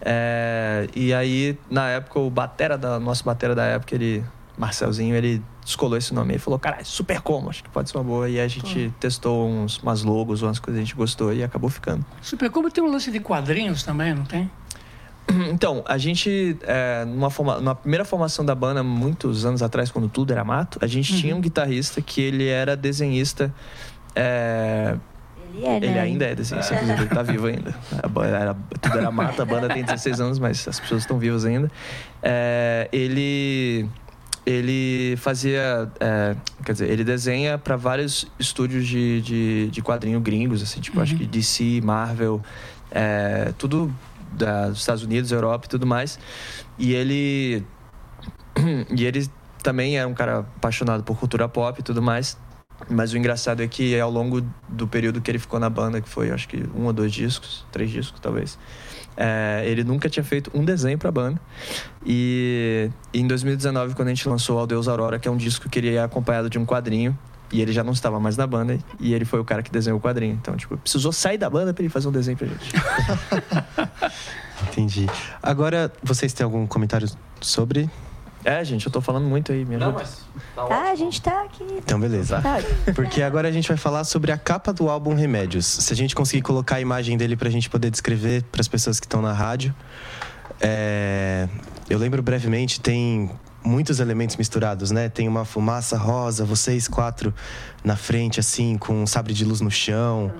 É, 0.00 0.86
e 0.94 1.14
aí, 1.14 1.58
na 1.70 1.88
época, 1.90 2.18
o 2.18 2.28
batera 2.28 2.76
da 2.76 2.98
nosso 3.00 3.24
batera 3.24 3.54
da 3.54 3.64
época, 3.64 3.94
ele, 3.94 4.22
Marcelzinho, 4.56 5.14
ele 5.16 5.42
descolou 5.64 5.96
esse 5.98 6.14
nome 6.14 6.36
e 6.36 6.38
falou: 6.38 6.58
Caralho, 6.58 6.84
super 6.86 7.20
como, 7.20 7.50
acho 7.50 7.62
que 7.64 7.70
pode 7.70 7.90
ser 7.90 7.96
uma 7.98 8.04
boa. 8.04 8.28
E 8.28 8.38
aí 8.38 8.44
a 8.44 8.48
gente 8.48 8.92
testou 9.00 9.48
uns, 9.48 9.78
umas 9.78 10.02
logos, 10.02 10.42
umas 10.42 10.58
coisas 10.58 10.78
que 10.78 10.82
a 10.82 10.84
gente 10.86 10.94
gostou 10.96 11.32
e 11.32 11.42
acabou 11.42 11.68
ficando. 11.70 12.04
Super 12.22 12.50
Combo 12.50 12.70
tem 12.70 12.82
um 12.84 12.90
lance 12.90 13.10
de 13.10 13.18
quadrinhos 13.20 13.82
também, 13.82 14.14
não 14.14 14.24
tem? 14.24 14.50
Então, 15.50 15.82
a 15.86 15.96
gente, 15.96 16.56
é, 16.62 17.04
numa, 17.06 17.30
forma, 17.30 17.56
numa 17.58 17.74
primeira 17.74 18.04
formação 18.04 18.44
da 18.44 18.54
banda, 18.54 18.82
muitos 18.82 19.46
anos 19.46 19.62
atrás, 19.62 19.90
quando 19.90 20.06
tudo 20.08 20.32
era 20.32 20.44
mato, 20.44 20.78
a 20.82 20.86
gente 20.86 21.16
tinha 21.16 21.34
um 21.34 21.40
guitarrista 21.40 22.02
que 22.02 22.20
ele 22.20 22.46
era 22.46 22.76
desenhista. 22.76 23.52
é, 24.14 24.96
Ele 25.54 25.64
é, 25.64 25.80
né? 25.80 25.86
Ele 25.86 25.98
ainda 25.98 26.24
é 26.26 26.34
desenhista, 26.34 26.74
inclusive, 26.74 27.00
ele 27.02 27.08
tá 27.08 27.22
vivo 27.22 27.46
ainda. 27.46 27.74
A 28.02 28.06
ba- 28.06 28.26
era- 28.26 28.54
tudo 28.80 28.98
era 28.98 29.10
mato, 29.10 29.40
a 29.40 29.44
banda 29.46 29.68
tem 29.68 29.82
16 29.82 30.20
anos, 30.20 30.38
mas 30.38 30.68
as 30.68 30.78
pessoas 30.78 31.02
estão 31.02 31.18
vivas 31.18 31.44
ainda. 31.46 31.70
É, 32.22 32.88
ele. 32.92 33.88
Ele 34.46 35.16
fazia. 35.16 35.90
é, 35.98 36.36
quer 36.64 36.72
dizer, 36.72 36.90
ele 36.90 37.02
desenha 37.02 37.56
para 37.56 37.76
vários 37.76 38.26
estúdios 38.38 38.86
de, 38.86 39.22
de, 39.22 39.70
de 39.70 39.82
quadrinho 39.82 40.20
gringos, 40.20 40.62
assim, 40.62 40.80
tipo, 40.80 41.00
acho 41.00 41.16
que 41.16 41.24
DC, 41.26 41.80
Marvel, 41.82 42.42
é, 42.90 43.52
tudo 43.56 43.90
da- 44.32 44.68
dos 44.68 44.80
Estados 44.80 45.02
Unidos, 45.02 45.32
Europa 45.32 45.66
e 45.66 45.68
tudo 45.68 45.86
mais. 45.86 46.18
E 46.78 46.92
ele. 46.92 47.64
E 48.96 49.04
ele 49.04 49.28
também 49.62 49.98
é 49.98 50.06
um 50.06 50.14
cara 50.14 50.40
apaixonado 50.40 51.02
por 51.02 51.18
cultura 51.18 51.48
pop 51.48 51.80
e 51.80 51.82
tudo 51.82 52.02
mais. 52.02 52.36
Mas 52.90 53.12
o 53.12 53.16
engraçado 53.16 53.62
é 53.62 53.66
que 53.68 53.98
ao 53.98 54.10
longo 54.10 54.42
do 54.68 54.86
período 54.86 55.20
que 55.20 55.30
ele 55.30 55.38
ficou 55.38 55.58
na 55.58 55.70
banda, 55.70 56.00
que 56.00 56.08
foi 56.08 56.30
acho 56.30 56.46
que 56.48 56.62
um 56.74 56.84
ou 56.84 56.92
dois 56.92 57.12
discos, 57.12 57.64
três 57.72 57.90
discos 57.90 58.20
talvez, 58.20 58.58
é, 59.16 59.62
ele 59.66 59.84
nunca 59.84 60.08
tinha 60.08 60.24
feito 60.24 60.50
um 60.54 60.64
desenho 60.64 60.98
pra 60.98 61.10
banda. 61.10 61.40
E 62.04 62.90
em 63.12 63.26
2019, 63.26 63.94
quando 63.94 64.08
a 64.08 64.14
gente 64.14 64.28
lançou 64.28 64.58
Ao 64.58 64.66
Deus 64.66 64.88
Aurora, 64.88 65.18
que 65.18 65.28
é 65.28 65.30
um 65.30 65.36
disco 65.36 65.68
que 65.68 65.78
ele 65.78 65.94
é 65.94 66.02
acompanhado 66.02 66.50
de 66.50 66.58
um 66.58 66.66
quadrinho, 66.66 67.16
e 67.52 67.60
ele 67.60 67.72
já 67.72 67.84
não 67.84 67.92
estava 67.92 68.18
mais 68.18 68.36
na 68.36 68.46
banda, 68.46 68.78
e 68.98 69.14
ele 69.14 69.24
foi 69.24 69.38
o 69.38 69.44
cara 69.44 69.62
que 69.62 69.70
desenhou 69.70 69.98
o 69.98 70.02
quadrinho. 70.02 70.34
Então, 70.40 70.56
tipo, 70.56 70.76
precisou 70.76 71.12
sair 71.12 71.38
da 71.38 71.48
banda 71.48 71.72
pra 71.72 71.82
ele 71.82 71.88
fazer 71.88 72.08
um 72.08 72.12
desenho 72.12 72.36
pra 72.36 72.48
gente. 72.48 72.72
Entendi. 74.68 75.06
Agora, 75.42 75.92
vocês 76.02 76.32
têm 76.32 76.44
algum 76.44 76.66
comentário 76.66 77.08
sobre? 77.40 77.88
É, 78.44 78.62
gente, 78.64 78.84
eu 78.86 78.92
tô 78.92 79.00
falando 79.00 79.26
muito 79.26 79.52
aí, 79.52 79.64
me 79.64 79.76
ajuda. 79.76 80.04
Tá, 80.54 80.90
a 80.90 80.94
gente 80.94 81.20
tá 81.22 81.42
aqui. 81.44 81.64
Então, 81.78 81.98
beleza. 81.98 82.40
Tá. 82.42 82.58
Porque 82.94 83.22
agora 83.22 83.48
a 83.48 83.52
gente 83.52 83.66
vai 83.68 83.76
falar 83.76 84.04
sobre 84.04 84.30
a 84.30 84.36
capa 84.36 84.72
do 84.72 84.88
álbum 84.90 85.14
Remédios. 85.14 85.64
Se 85.66 85.92
a 85.92 85.96
gente 85.96 86.14
conseguir 86.14 86.42
colocar 86.42 86.76
a 86.76 86.80
imagem 86.80 87.16
dele 87.16 87.36
pra 87.36 87.48
gente 87.48 87.70
poder 87.70 87.90
descrever 87.90 88.42
para 88.44 88.60
as 88.60 88.68
pessoas 88.68 89.00
que 89.00 89.06
estão 89.06 89.22
na 89.22 89.32
rádio. 89.32 89.74
É, 90.60 91.48
Eu 91.88 91.98
lembro 91.98 92.22
brevemente, 92.22 92.80
tem 92.80 93.30
muitos 93.64 93.98
elementos 93.98 94.36
misturados, 94.36 94.90
né? 94.90 95.08
Tem 95.08 95.26
uma 95.26 95.44
fumaça 95.44 95.96
rosa, 95.96 96.44
vocês 96.44 96.86
quatro 96.86 97.32
na 97.82 97.96
frente, 97.96 98.38
assim, 98.38 98.76
com 98.76 99.02
um 99.02 99.06
sabre 99.06 99.32
de 99.32 99.44
luz 99.44 99.60
no 99.60 99.70
chão. 99.70 100.30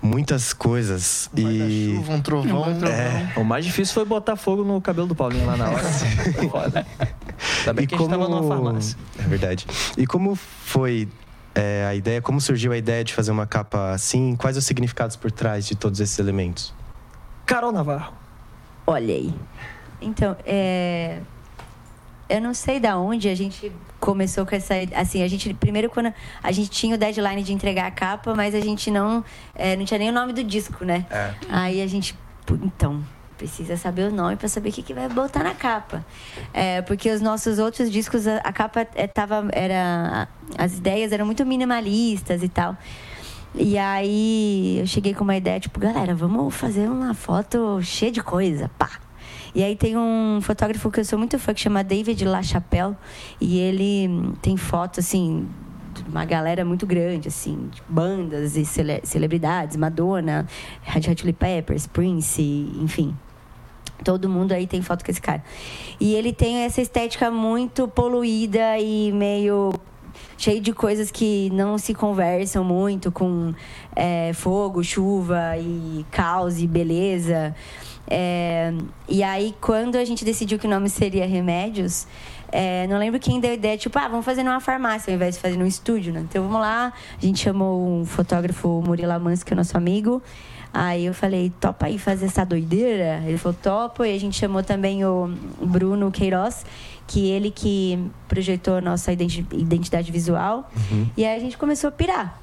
Muitas 0.00 0.52
coisas. 0.52 1.28
E. 1.34 1.94
Chuva, 1.96 2.12
um 2.12 2.20
trovão. 2.20 2.64
É. 2.86 3.32
O 3.36 3.44
mais 3.44 3.64
difícil 3.64 3.94
foi 3.94 4.04
botar 4.04 4.36
fogo 4.36 4.62
no 4.62 4.80
cabelo 4.80 5.08
do 5.08 5.14
Paulinho 5.14 5.44
lá 5.46 5.56
na 5.56 5.70
hora. 5.70 5.82
Bem 7.72 7.86
que 7.86 7.94
a 7.94 7.98
gente 7.98 8.10
tava 8.10 8.28
numa 8.28 8.42
farmácia. 8.42 8.96
É 9.18 9.22
verdade. 9.22 9.66
E 9.96 10.06
como 10.06 10.34
foi 10.34 11.08
é, 11.54 11.86
a 11.88 11.94
ideia, 11.94 12.22
como 12.22 12.40
surgiu 12.40 12.72
a 12.72 12.76
ideia 12.76 13.02
de 13.02 13.12
fazer 13.14 13.30
uma 13.30 13.46
capa 13.46 13.90
assim? 13.90 14.36
Quais 14.36 14.56
os 14.56 14.64
significados 14.64 15.16
por 15.16 15.30
trás 15.30 15.66
de 15.66 15.74
todos 15.74 16.00
esses 16.00 16.18
elementos? 16.18 16.72
Carol 17.46 17.72
Navarro. 17.72 18.12
Olha 18.86 19.14
aí. 19.14 19.34
Então, 20.00 20.36
é... 20.46 21.18
eu 22.28 22.40
não 22.40 22.54
sei 22.54 22.78
da 22.78 22.96
onde 22.96 23.28
a 23.28 23.34
gente 23.34 23.72
começou 23.98 24.46
com 24.46 24.54
essa. 24.54 24.74
Assim, 24.94 25.22
a 25.22 25.28
gente. 25.28 25.52
Primeiro, 25.54 25.90
quando 25.90 26.12
a 26.42 26.52
gente 26.52 26.70
tinha 26.70 26.94
o 26.94 26.98
deadline 26.98 27.42
de 27.42 27.52
entregar 27.52 27.86
a 27.86 27.90
capa, 27.90 28.34
mas 28.34 28.54
a 28.54 28.60
gente 28.60 28.90
não. 28.90 29.24
é, 29.54 29.76
não 29.76 29.84
tinha 29.84 29.98
nem 29.98 30.10
o 30.10 30.12
nome 30.12 30.32
do 30.32 30.44
disco, 30.44 30.84
né? 30.84 31.06
É. 31.10 31.34
Aí 31.48 31.82
a 31.82 31.86
gente. 31.86 32.14
"Pô, 32.46 32.54
Então, 32.62 33.02
precisa 33.38 33.76
saber 33.76 34.10
o 34.10 34.14
nome 34.14 34.36
para 34.36 34.48
saber 34.48 34.68
o 34.70 34.72
que, 34.72 34.82
que 34.82 34.92
vai 34.92 35.08
botar 35.08 35.42
na 35.44 35.54
capa. 35.54 36.04
É, 36.52 36.82
porque 36.82 37.10
os 37.10 37.20
nossos 37.22 37.58
outros 37.58 37.90
discos, 37.90 38.26
a, 38.26 38.38
a 38.38 38.52
capa 38.52 38.86
é, 38.94 39.06
tava, 39.06 39.48
era. 39.52 40.28
As 40.58 40.76
ideias 40.76 41.12
eram 41.12 41.24
muito 41.24 41.46
minimalistas 41.46 42.42
e 42.42 42.48
tal. 42.48 42.76
E 43.54 43.78
aí 43.78 44.78
eu 44.80 44.86
cheguei 44.86 45.14
com 45.14 45.24
uma 45.24 45.36
ideia, 45.36 45.58
tipo, 45.58 45.80
galera, 45.80 46.14
vamos 46.14 46.54
fazer 46.54 46.88
uma 46.88 47.14
foto 47.14 47.80
cheia 47.82 48.12
de 48.12 48.22
coisa, 48.22 48.70
pá. 48.76 48.90
E 49.54 49.62
aí 49.62 49.74
tem 49.74 49.96
um 49.96 50.40
fotógrafo 50.42 50.90
que 50.90 51.00
eu 51.00 51.04
sou 51.04 51.18
muito 51.18 51.38
fã 51.38 51.54
que 51.54 51.60
chama 51.60 51.82
David 51.82 52.24
LaChapelle 52.24 52.94
e 53.40 53.58
ele 53.58 54.34
tem 54.42 54.56
foto 54.56 55.00
assim 55.00 55.48
de 55.94 56.02
uma 56.10 56.24
galera 56.24 56.64
muito 56.64 56.86
grande 56.86 57.28
assim, 57.28 57.70
bandas 57.88 58.56
e 58.56 58.64
cele- 58.64 59.00
celebridades, 59.04 59.76
Madonna, 59.76 60.46
Red 60.82 61.10
Hot 61.10 61.20
Chili 61.20 61.32
Peppers, 61.32 61.86
Prince, 61.86 62.42
enfim. 62.76 63.16
Todo 64.04 64.28
mundo 64.28 64.52
aí 64.52 64.66
tem 64.66 64.80
foto 64.82 65.04
com 65.04 65.10
esse 65.10 65.20
cara. 65.20 65.42
E 66.00 66.14
ele 66.14 66.32
tem 66.32 66.58
essa 66.58 66.80
estética 66.80 67.30
muito 67.30 67.88
poluída 67.88 68.78
e 68.78 69.12
meio 69.12 69.72
cheio 70.36 70.60
de 70.60 70.72
coisas 70.72 71.10
que 71.10 71.50
não 71.50 71.78
se 71.78 71.94
conversam 71.94 72.64
muito 72.64 73.10
com 73.10 73.52
é, 73.94 74.32
fogo, 74.34 74.82
chuva 74.82 75.56
e 75.58 76.04
caos 76.10 76.60
e 76.60 76.66
beleza. 76.66 77.54
É, 78.10 78.72
e 79.08 79.22
aí, 79.22 79.54
quando 79.60 79.96
a 79.96 80.04
gente 80.04 80.24
decidiu 80.24 80.58
que 80.58 80.66
o 80.66 80.70
nome 80.70 80.88
seria 80.88 81.26
Remédios, 81.26 82.06
é, 82.50 82.86
não 82.86 82.98
lembro 82.98 83.20
quem 83.20 83.38
deu 83.38 83.50
a 83.50 83.54
ideia, 83.54 83.76
tipo, 83.76 83.98
ah, 83.98 84.08
vamos 84.08 84.24
fazer 84.24 84.42
numa 84.42 84.60
farmácia 84.60 85.10
ao 85.10 85.16
invés 85.16 85.34
de 85.34 85.40
fazer 85.40 85.56
num 85.56 85.66
estúdio, 85.66 86.12
né? 86.12 86.20
Então 86.20 86.42
vamos 86.42 86.60
lá. 86.60 86.92
A 87.16 87.24
gente 87.24 87.40
chamou 87.40 87.86
um 87.86 88.06
fotógrafo, 88.06 88.82
Murilo 88.84 89.12
Amans, 89.12 89.42
que 89.42 89.52
é 89.52 89.56
nosso 89.56 89.76
amigo. 89.76 90.22
Aí 90.72 91.06
eu 91.06 91.14
falei, 91.14 91.52
topa 91.60 91.86
aí 91.86 91.98
fazer 91.98 92.26
essa 92.26 92.44
doideira? 92.44 93.22
Ele 93.26 93.38
falou, 93.38 93.56
topo. 93.60 94.04
E 94.04 94.14
a 94.14 94.20
gente 94.20 94.36
chamou 94.38 94.62
também 94.62 95.04
o 95.04 95.28
Bruno 95.62 96.10
Queiroz, 96.10 96.64
que 97.06 97.28
ele 97.30 97.50
que 97.50 97.98
projetou 98.28 98.76
a 98.76 98.80
nossa 98.80 99.12
identi- 99.12 99.46
identidade 99.52 100.12
visual. 100.12 100.70
E 101.16 101.24
aí 101.24 101.36
a 101.36 101.40
gente 101.40 101.56
começou 101.56 101.88
a 101.88 101.90
pirar. 101.92 102.38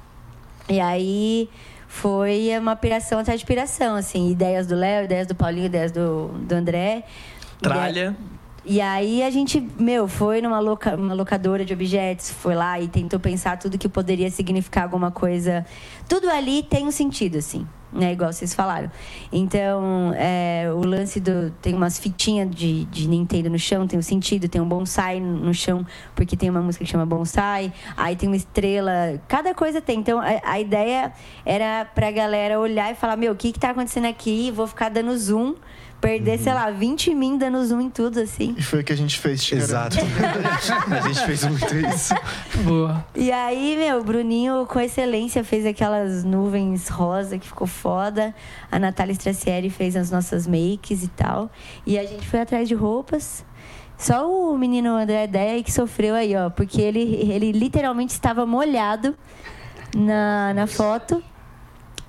E 0.68 0.80
aí 0.80 1.48
foi 1.86 2.50
uma 2.58 2.74
piração 2.74 3.20
atrás 3.20 3.38
de 3.40 3.46
piração, 3.46 3.94
assim. 3.94 4.30
Ideias 4.30 4.66
do 4.66 4.74
Léo, 4.74 5.04
ideias 5.04 5.26
do 5.26 5.34
Paulinho, 5.34 5.66
ideias 5.66 5.92
do, 5.92 6.28
do 6.40 6.52
André. 6.52 7.04
Tralha. 7.62 8.16
E 8.68 8.80
aí 8.80 9.22
a 9.22 9.30
gente, 9.30 9.60
meu, 9.78 10.08
foi 10.08 10.42
numa 10.42 10.58
loca, 10.58 10.96
uma 10.96 11.14
locadora 11.14 11.64
de 11.64 11.72
objetos, 11.72 12.30
foi 12.32 12.56
lá 12.56 12.80
e 12.80 12.88
tentou 12.88 13.20
pensar 13.20 13.56
tudo 13.56 13.78
que 13.78 13.88
poderia 13.88 14.28
significar 14.28 14.82
alguma 14.82 15.12
coisa. 15.12 15.64
Tudo 16.08 16.28
ali 16.28 16.64
tem 16.64 16.84
um 16.84 16.90
sentido, 16.90 17.38
assim, 17.38 17.64
né? 17.92 18.12
Igual 18.12 18.32
vocês 18.32 18.54
falaram. 18.54 18.90
Então, 19.32 20.12
é, 20.16 20.68
o 20.72 20.84
lance 20.84 21.20
do. 21.20 21.50
Tem 21.62 21.74
umas 21.74 21.98
fitinhas 21.98 22.50
de, 22.50 22.84
de 22.86 23.08
Nintendo 23.08 23.50
no 23.50 23.58
chão, 23.58 23.86
tem 23.86 23.98
um 23.98 24.02
sentido, 24.02 24.48
tem 24.48 24.60
um 24.60 24.68
bonsai 24.68 25.20
no 25.20 25.52
chão, 25.54 25.86
porque 26.14 26.36
tem 26.36 26.50
uma 26.50 26.60
música 26.60 26.84
que 26.84 26.90
chama 26.90 27.06
bonsai, 27.06 27.72
aí 27.96 28.16
tem 28.16 28.28
uma 28.28 28.36
estrela, 28.36 29.20
cada 29.28 29.54
coisa 29.54 29.80
tem. 29.80 29.98
Então, 29.98 30.20
a, 30.20 30.40
a 30.44 30.60
ideia 30.60 31.12
era 31.44 31.84
pra 31.84 32.10
galera 32.10 32.58
olhar 32.60 32.92
e 32.92 32.94
falar: 32.94 33.16
meu, 33.16 33.32
o 33.32 33.36
que 33.36 33.52
que 33.52 33.58
tá 33.58 33.70
acontecendo 33.70 34.06
aqui? 34.06 34.50
Vou 34.50 34.66
ficar 34.66 34.88
dando 34.88 35.16
zoom. 35.16 35.54
Perder, 36.06 36.38
sei 36.38 36.54
lá, 36.54 36.70
20 36.70 37.12
mil 37.16 37.36
dando 37.36 37.66
zoom 37.66 37.80
em 37.80 37.90
tudo, 37.90 38.20
assim. 38.20 38.54
E 38.56 38.62
foi 38.62 38.80
o 38.80 38.84
que 38.84 38.92
a 38.92 38.96
gente 38.96 39.18
fez, 39.18 39.50
Exato. 39.50 39.96
a 40.88 41.00
gente 41.00 41.26
fez 41.26 41.44
muito 41.44 41.74
isso. 41.74 42.14
Boa. 42.62 43.04
E 43.12 43.32
aí, 43.32 43.76
meu, 43.76 43.98
o 43.98 44.04
Bruninho, 44.04 44.64
com 44.66 44.78
excelência, 44.78 45.42
fez 45.42 45.66
aquelas 45.66 46.22
nuvens 46.22 46.86
rosa 46.86 47.40
que 47.40 47.48
ficou 47.48 47.66
foda. 47.66 48.32
A 48.70 48.78
Natália 48.78 49.14
Stracieri 49.14 49.68
fez 49.68 49.96
as 49.96 50.08
nossas 50.08 50.46
makes 50.46 51.02
e 51.02 51.08
tal. 51.08 51.50
E 51.84 51.98
a 51.98 52.06
gente 52.06 52.24
foi 52.28 52.38
atrás 52.38 52.68
de 52.68 52.74
roupas. 52.76 53.44
Só 53.98 54.30
o 54.30 54.56
menino 54.56 54.90
André 54.90 55.24
Ideia 55.24 55.60
que 55.60 55.72
sofreu 55.72 56.14
aí, 56.14 56.36
ó. 56.36 56.50
Porque 56.50 56.80
ele, 56.80 57.00
ele 57.00 57.50
literalmente 57.50 58.12
estava 58.12 58.46
molhado 58.46 59.12
na, 59.92 60.54
na 60.54 60.68
foto. 60.68 61.20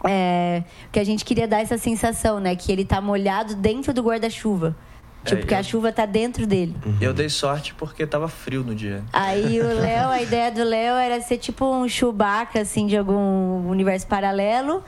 É, 0.04 0.64
porque 0.84 1.00
a 1.00 1.04
gente 1.04 1.26
queria 1.26 1.48
dar 1.48 1.62
essa 1.62 1.78
sensação, 1.78 2.40
né? 2.40 2.56
Que 2.56 2.72
ele 2.72 2.86
tá 2.86 3.02
molhado 3.02 3.56
dentro 3.56 3.94
do 3.94 4.02
guarda-chuva. 4.04 4.76
Tipo, 5.26 5.42
É, 5.42 5.46
que 5.46 5.54
a 5.56 5.60
eu- 5.60 5.64
chuva 5.64 5.92
tá 5.92 6.06
dentro 6.06 6.46
dele. 6.48 6.76
Eu 7.02 7.14
dei 7.14 7.28
sorte 7.28 7.74
porque 7.74 8.06
tava 8.06 8.28
frio 8.28 8.64
no 8.64 8.74
dia. 8.76 9.04
Aí 9.12 9.60
o 9.60 9.68
Léo, 9.82 10.10
a 10.10 10.22
ideia 10.22 10.52
do 10.52 10.64
Léo 10.64 10.96
era 10.96 11.20
ser 11.22 11.38
tipo 11.38 11.66
um 11.66 11.88
Chewbacca, 11.90 12.62
assim, 12.62 12.86
de 12.88 12.96
algum 12.96 13.68
universo 13.68 14.08
paralelo. 14.08 14.84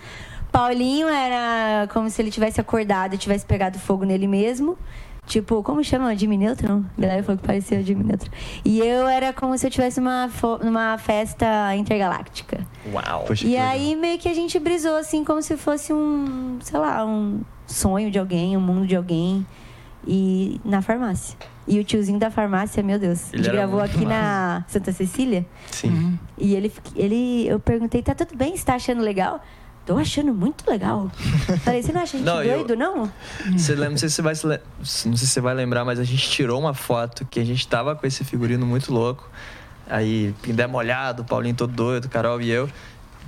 Paulinho 0.52 1.08
era 1.08 1.88
como 1.91 2.10
se 2.10 2.22
ele 2.22 2.32
tivesse 2.32 2.60
acordado 2.62 3.13
e 3.15 3.17
tivesse 3.17 3.45
pegado 3.45 3.78
fogo 3.78 4.06
nele 4.06 4.28
mesmo. 4.28 4.78
Tipo, 5.29 5.61
como 5.61 5.83
chama? 5.83 6.15
Jimmy 6.15 6.37
Neutron? 6.37 6.83
A 6.97 7.01
galera 7.01 7.21
falou 7.21 7.37
que 7.39 7.45
parecia 7.45 7.79
o 7.79 7.83
Jimmy 7.83 8.03
Neutron. 8.03 8.31
E 8.65 8.79
eu 8.79 9.07
era 9.07 9.31
como 9.31 9.55
se 9.59 9.67
eu 9.67 9.69
tivesse 9.69 9.99
uma, 9.99 10.27
numa 10.63 10.97
festa 10.97 11.75
intergaláctica. 11.75 12.65
Uau. 12.91 13.25
Poxa, 13.27 13.45
E 13.45 13.49
que 13.51 13.53
legal. 13.55 13.69
aí 13.69 13.95
meio 13.95 14.17
que 14.17 14.27
a 14.27 14.33
gente 14.33 14.57
brisou 14.57 14.95
assim 14.97 15.23
como 15.23 15.39
se 15.43 15.55
fosse 15.55 15.93
um, 15.93 16.57
sei 16.63 16.79
lá, 16.79 17.05
um 17.05 17.41
sonho 17.67 18.09
de 18.09 18.17
alguém, 18.17 18.57
um 18.57 18.59
mundo 18.59 18.87
de 18.87 18.95
alguém. 18.95 19.45
E 20.07 20.59
na 20.65 20.81
farmácia. 20.81 21.37
E 21.67 21.79
o 21.79 21.83
tiozinho 21.83 22.17
da 22.17 22.31
farmácia, 22.31 22.81
meu 22.81 22.97
Deus, 22.97 23.25
a 23.25 23.35
Ele 23.35 23.43
gente 23.43 23.49
era 23.49 23.57
gravou 23.57 23.81
aqui 23.81 24.05
na 24.05 24.63
Santa 24.67 24.91
Cecília. 24.91 25.45
Sim. 25.69 26.17
E 26.39 26.55
ele, 26.55 26.73
ele, 26.95 27.47
eu 27.47 27.59
perguntei, 27.59 28.01
tá 28.01 28.15
tudo 28.15 28.35
bem? 28.35 28.57
Você 28.57 28.65
tá 28.65 28.73
achando 28.73 29.03
legal? 29.03 29.39
Tô 29.89 29.97
achando 29.97 30.32
muito 30.32 30.69
legal. 30.69 31.10
Falei, 31.63 31.82
você 31.82 31.91
não 31.91 32.02
acha 32.02 32.15
a 32.15 32.19
gente 32.19 32.28
Não, 32.28 32.43
eu- 32.43 32.60
doido, 32.60 32.75
não? 32.75 33.12
Você 33.58 33.71
lembra, 33.73 33.89
não 33.89 33.97
sei 33.97 34.08
se 34.08 34.13
você 34.17 34.21
vai 34.21 34.36
se 34.36 34.45
le- 34.45 34.62
não 34.78 34.86
sei 34.86 35.12
se 35.15 35.25
você 35.25 35.41
vai 35.41 35.56
lembrar, 35.56 35.84
mas 35.84 35.99
a 35.99 36.04
gente 36.04 36.30
tirou 36.30 36.60
uma 36.60 36.75
foto 36.75 37.25
que 37.25 37.39
a 37.39 37.43
gente 37.43 37.67
tava 37.67 37.95
com 37.95 38.06
esse 38.06 38.23
figurino 38.23 38.67
muito 38.67 38.93
louco. 38.93 39.28
Aí, 39.89 40.36
Pindé 40.43 40.67
molhado, 40.67 41.23
Paulinho 41.23 41.56
todo 41.56 41.73
doido, 41.73 42.08
Carol 42.08 42.39
e 42.39 42.52
eu. 42.52 42.69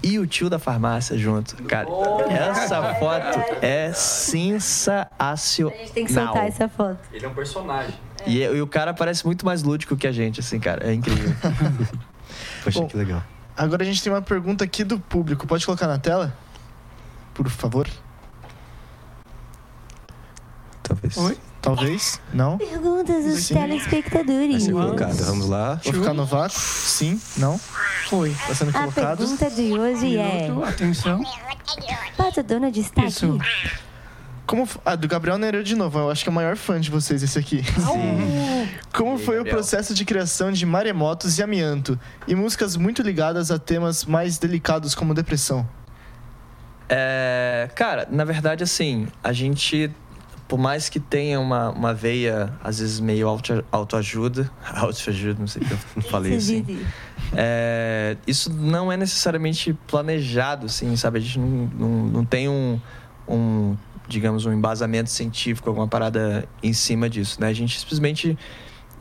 E 0.03 0.19
o 0.19 0.27
tio 0.27 0.51
da 0.51 0.59
farmácia 0.59 1.17
junto. 1.17 1.55
Cara, 1.63 1.87
essa 2.29 2.93
foto 2.93 3.39
é 3.59 3.91
sensacional. 3.93 5.09
A 5.19 5.35
gente 5.35 5.91
tem 5.93 6.05
que 6.05 6.13
soltar 6.13 6.45
essa 6.47 6.69
foto. 6.69 6.99
Ele 7.11 7.25
é 7.25 7.27
um 7.27 7.33
personagem. 7.33 7.95
E, 8.27 8.37
e 8.43 8.61
o 8.61 8.67
cara 8.67 8.93
parece 8.93 9.25
muito 9.25 9.43
mais 9.47 9.63
lúdico 9.63 9.97
que 9.97 10.05
a 10.05 10.11
gente, 10.11 10.39
assim, 10.41 10.59
cara. 10.59 10.87
É 10.87 10.93
incrível. 10.93 11.33
Poxa, 12.63 12.81
Bom, 12.81 12.87
que 12.87 12.95
legal. 12.97 13.23
Agora 13.57 13.81
a 13.81 13.85
gente 13.85 14.01
tem 14.03 14.13
uma 14.13 14.21
pergunta 14.21 14.63
aqui 14.63 14.83
do 14.83 14.99
público. 14.99 15.47
Pode 15.47 15.65
colocar 15.65 15.87
na 15.87 15.97
tela? 15.97 16.31
Por 17.43 17.49
favor. 17.49 17.87
Talvez. 20.83 21.17
Oi? 21.17 21.37
Talvez. 21.61 22.21
Não? 22.33 22.57
Perguntas 22.57 23.23
dos 23.23 23.43
Sim. 23.43 23.53
Vai 23.53 23.67
telespectadores. 23.67 24.63
ser 24.63 24.71
colocado. 24.71 25.15
Vamos 25.25 25.47
lá. 25.47 25.79
Vou 25.83 25.93
ficar 25.93 26.13
no 26.13 26.25
vácuo? 26.25 26.59
Sim? 26.59 27.21
Não? 27.37 27.59
Foi. 28.09 28.35
Tá 28.47 28.55
sendo 28.55 28.69
A 28.69 28.73
colocado. 28.73 29.17
pergunta 29.19 29.49
de 29.51 29.73
hoje 29.79 30.17
é... 30.17 30.43
Minuto, 30.43 30.65
atenção. 30.65 31.23
Pato 32.17 32.43
Donald 32.43 32.79
está 32.79 33.05
Isso. 33.05 33.35
aqui? 33.35 33.77
Como, 34.47 34.67
ah, 34.83 34.95
do 34.95 35.07
Gabriel 35.07 35.37
Nereiro 35.37 35.63
de 35.63 35.75
novo. 35.75 35.97
Eu 35.99 36.09
acho 36.09 36.23
que 36.23 36.29
é 36.29 36.31
o 36.31 36.35
maior 36.35 36.57
fã 36.57 36.79
de 36.81 36.89
vocês 36.89 37.23
esse 37.23 37.39
aqui. 37.39 37.63
Como 38.93 39.17
foi 39.17 39.39
o 39.39 39.45
processo 39.45 39.93
de 39.93 40.03
criação 40.03 40.51
de 40.51 40.65
Maremotos 40.65 41.37
e 41.37 41.43
Amianto? 41.43 41.97
E 42.27 42.35
músicas 42.35 42.75
muito 42.75 43.01
ligadas 43.01 43.49
a 43.49 43.57
temas 43.57 44.03
mais 44.03 44.37
delicados 44.37 44.93
como 44.93 45.13
depressão. 45.13 45.65
É, 46.93 47.69
cara, 47.73 48.05
na 48.11 48.25
verdade, 48.25 48.63
assim, 48.63 49.07
a 49.23 49.31
gente, 49.31 49.89
por 50.45 50.59
mais 50.59 50.89
que 50.89 50.99
tenha 50.99 51.39
uma, 51.39 51.69
uma 51.69 51.93
veia, 51.93 52.51
às 52.61 52.79
vezes, 52.79 52.99
meio 52.99 53.29
auto- 53.29 53.63
autoajuda, 53.71 54.51
autoajuda, 54.75 55.39
não 55.39 55.47
sei 55.47 55.61
o 55.61 55.65
que 55.65 55.71
eu 55.71 56.01
falei 56.11 56.35
assim. 56.35 56.85
É, 57.33 58.17
isso 58.27 58.51
não 58.51 58.91
é 58.91 58.97
necessariamente 58.97 59.73
planejado, 59.87 60.65
assim, 60.65 60.93
sabe? 60.97 61.19
A 61.19 61.21
gente 61.21 61.39
não, 61.39 61.47
não, 61.47 61.89
não 62.07 62.25
tem 62.25 62.49
um, 62.49 62.77
um, 63.25 63.77
digamos, 64.05 64.45
um 64.45 64.51
embasamento 64.51 65.09
científico, 65.09 65.69
alguma 65.69 65.87
parada 65.87 66.43
em 66.61 66.73
cima 66.73 67.09
disso, 67.09 67.39
né? 67.39 67.47
A 67.47 67.53
gente 67.53 67.79
simplesmente 67.79 68.37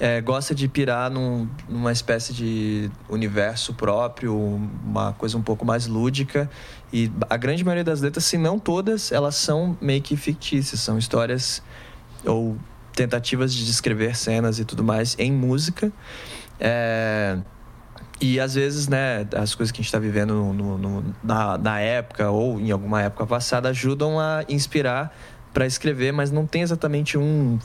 é, 0.01 0.21
gosta 0.23 0.55
de 0.55 0.67
pirar 0.67 1.11
num- 1.11 1.47
numa 1.69 1.93
espécie 1.93 2.33
de 2.33 2.91
universo 3.09 3.75
próprio, 3.75 4.35
uma 4.35 5.13
coisa 5.13 5.37
um 5.37 5.43
pouco 5.43 5.65
mais 5.65 5.87
lúdica. 5.87 6.51
E 6.91 7.13
a 7.29 7.37
grande 7.37 7.63
maioria 7.63 7.85
das 7.85 8.01
letras, 8.01 8.25
se 8.25 8.39
não 8.39 8.59
todas, 8.59 9.13
elas 9.13 9.35
são 9.37 9.77
meio 9.81 10.01
que 10.01 10.17
fictícias, 10.17 10.81
são 10.81 10.97
histórias 10.97 11.63
ou 12.25 12.57
tentativas 12.95 13.53
de 13.55 13.65
descrever 13.67 14.17
cenas 14.17 14.59
e 14.59 14.65
tudo 14.65 14.83
mais 14.83 15.15
em 15.19 15.31
música. 15.31 15.93
É, 16.59 17.39
e 18.21 18.41
às 18.41 18.55
vezes, 18.55 18.89
né, 18.89 19.27
as 19.37 19.55
coisas 19.55 19.71
que 19.71 19.77
a 19.77 19.83
gente 19.83 19.87
está 19.89 19.99
vivendo 19.99 20.35
no- 20.53 20.79
no- 20.79 21.15
na, 21.23 21.59
na 21.59 21.79
época 21.81 22.31
ou 22.31 22.59
em 22.59 22.71
alguma 22.71 23.03
época 23.03 23.27
passada 23.27 23.69
ajudam 23.69 24.19
a 24.19 24.45
inspirar 24.49 25.15
para 25.53 25.67
escrever, 25.67 26.11
mas 26.13 26.31
não 26.31 26.47
tem 26.47 26.63
exatamente 26.63 27.19
um 27.19 27.59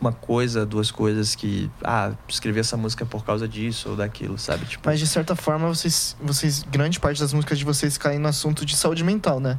uma 0.00 0.12
coisa, 0.12 0.66
duas 0.66 0.90
coisas 0.90 1.34
que 1.34 1.70
ah, 1.82 2.12
escrevi 2.28 2.60
essa 2.60 2.76
música 2.76 3.06
por 3.06 3.24
causa 3.24 3.48
disso 3.48 3.90
ou 3.90 3.96
daquilo, 3.96 4.38
sabe? 4.38 4.66
Tipo, 4.66 4.88
Mas 4.88 4.98
de 4.98 5.06
certa 5.06 5.34
forma, 5.34 5.68
vocês, 5.68 6.16
vocês. 6.20 6.62
Grande 6.62 7.00
parte 7.00 7.20
das 7.20 7.32
músicas 7.32 7.58
de 7.58 7.64
vocês 7.64 7.96
caem 7.96 8.18
no 8.18 8.28
assunto 8.28 8.64
de 8.64 8.76
saúde 8.76 9.02
mental, 9.02 9.40
né? 9.40 9.58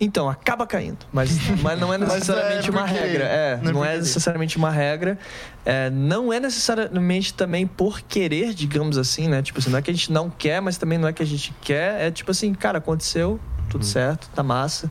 Então, 0.00 0.30
acaba 0.30 0.66
caindo. 0.66 1.04
Mas, 1.12 1.30
mas 1.60 1.78
não 1.78 1.92
é 1.92 1.98
Mas 1.98 2.14
necessariamente 2.14 2.68
é 2.68 2.72
uma 2.72 2.86
regra. 2.86 3.24
É, 3.24 3.60
não 3.62 3.70
é 3.70 3.72
não, 3.72 3.84
é 3.84 3.96
necessariamente 3.98 4.56
uma 4.56 4.70
regra. 4.70 5.18
É, 5.64 5.90
não 5.90 6.32
é 6.32 6.40
necessariamente 6.40 7.34
também 7.34 7.66
por 7.66 8.00
querer, 8.00 8.54
digamos 8.54 8.96
assim, 8.96 9.28
né? 9.28 9.42
Tipo 9.42 9.58
assim, 9.58 9.70
não 9.70 9.78
é 9.78 9.82
que 9.82 9.90
a 9.90 9.94
gente 9.94 10.10
não 10.10 10.30
quer, 10.30 10.60
mas 10.62 10.78
também 10.78 10.96
não 10.96 11.06
é 11.06 11.12
que 11.12 11.22
a 11.22 11.26
gente 11.26 11.54
quer. 11.60 12.00
É 12.00 12.10
tipo 12.10 12.30
assim, 12.30 12.54
cara, 12.54 12.78
aconteceu, 12.78 13.38
tudo 13.68 13.84
certo, 13.84 14.30
tá 14.34 14.42
massa. 14.42 14.90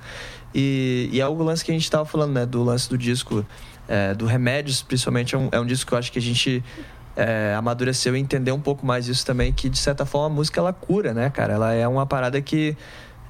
E, 0.53 1.09
e 1.11 1.19
é 1.19 1.27
o 1.27 1.33
lance 1.41 1.65
que 1.65 1.71
a 1.71 1.73
gente 1.73 1.89
tava 1.89 2.05
falando, 2.05 2.33
né? 2.33 2.45
Do 2.45 2.63
lance 2.63 2.87
do 2.87 2.97
disco, 2.97 3.43
é, 3.89 4.13
do 4.13 4.25
Remédios, 4.27 4.83
principalmente. 4.83 5.33
É 5.35 5.37
um, 5.37 5.49
é 5.51 5.59
um 5.59 5.65
disco 5.65 5.89
que 5.89 5.93
eu 5.95 5.97
acho 5.97 6.11
que 6.11 6.19
a 6.19 6.21
gente 6.21 6.63
é, 7.17 7.55
amadureceu 7.57 8.15
e 8.15 8.19
entendeu 8.19 8.53
um 8.55 8.61
pouco 8.61 8.85
mais 8.85 9.07
isso 9.07 9.25
também, 9.25 9.51
que 9.51 9.67
de 9.67 9.77
certa 9.79 10.05
forma 10.05 10.27
a 10.27 10.29
música 10.29 10.61
ela 10.61 10.71
cura, 10.71 11.13
né, 11.13 11.29
cara? 11.29 11.53
Ela 11.53 11.73
é 11.73 11.87
uma 11.87 12.05
parada 12.05 12.39
que 12.41 12.77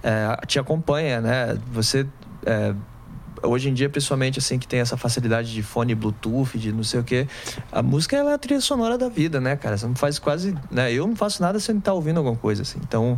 é, 0.03 0.45
te 0.45 0.59
acompanha, 0.59 1.21
né? 1.21 1.57
Você 1.71 2.05
é, 2.45 2.73
hoje 3.41 3.69
em 3.69 3.73
dia, 3.73 3.89
principalmente 3.89 4.37
assim 4.37 4.59
que 4.59 4.67
tem 4.67 4.81
essa 4.81 4.97
facilidade 4.97 5.53
de 5.53 5.63
fone 5.63 5.95
Bluetooth, 5.95 6.57
de 6.57 6.73
não 6.73 6.83
sei 6.83 6.99
o 6.99 7.03
quê, 7.05 7.25
a 7.71 7.81
música 7.81 8.17
ela 8.17 8.31
é 8.31 8.33
a 8.33 8.37
trilha 8.37 8.59
sonora 8.59 8.97
da 8.97 9.07
vida, 9.07 9.39
né, 9.39 9.55
cara? 9.55 9.77
Você 9.77 9.87
não 9.87 9.95
faz 9.95 10.19
quase, 10.19 10.53
né? 10.69 10.91
Eu 10.91 11.07
não 11.07 11.15
faço 11.15 11.41
nada 11.41 11.57
sem 11.57 11.77
estar 11.77 11.93
ouvindo 11.93 12.17
alguma 12.17 12.35
coisa 12.35 12.63
assim. 12.63 12.79
Então, 12.83 13.17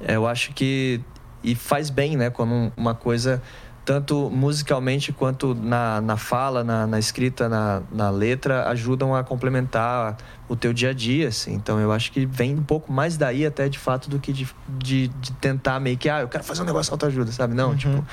é, 0.00 0.16
eu 0.16 0.26
acho 0.26 0.52
que 0.52 1.00
e 1.44 1.54
faz 1.54 1.90
bem, 1.90 2.16
né, 2.16 2.30
quando 2.30 2.52
um- 2.52 2.72
uma 2.76 2.94
coisa 2.94 3.42
tanto 3.84 4.30
musicalmente 4.30 5.12
quanto 5.12 5.54
na, 5.54 6.00
na 6.00 6.16
fala, 6.16 6.62
na, 6.62 6.86
na 6.86 6.98
escrita, 6.98 7.48
na, 7.48 7.82
na 7.90 8.10
letra, 8.10 8.68
ajudam 8.68 9.14
a 9.14 9.24
complementar 9.24 10.16
o 10.48 10.54
teu 10.54 10.72
dia 10.72 10.90
a 10.90 10.92
dia, 10.92 11.28
assim. 11.28 11.54
Então 11.54 11.80
eu 11.80 11.90
acho 11.90 12.12
que 12.12 12.24
vem 12.24 12.54
um 12.54 12.62
pouco 12.62 12.92
mais 12.92 13.16
daí 13.16 13.44
até 13.44 13.68
de 13.68 13.78
fato 13.78 14.08
do 14.08 14.18
que 14.20 14.32
de, 14.32 14.48
de, 14.68 15.08
de 15.08 15.32
tentar 15.34 15.80
meio 15.80 15.96
que, 15.98 16.08
ah, 16.08 16.20
eu 16.20 16.28
quero 16.28 16.44
fazer 16.44 16.62
um 16.62 16.66
negócio 16.66 16.92
autoajuda, 16.92 17.32
sabe? 17.32 17.54
Não, 17.54 17.74
tipo, 17.76 18.04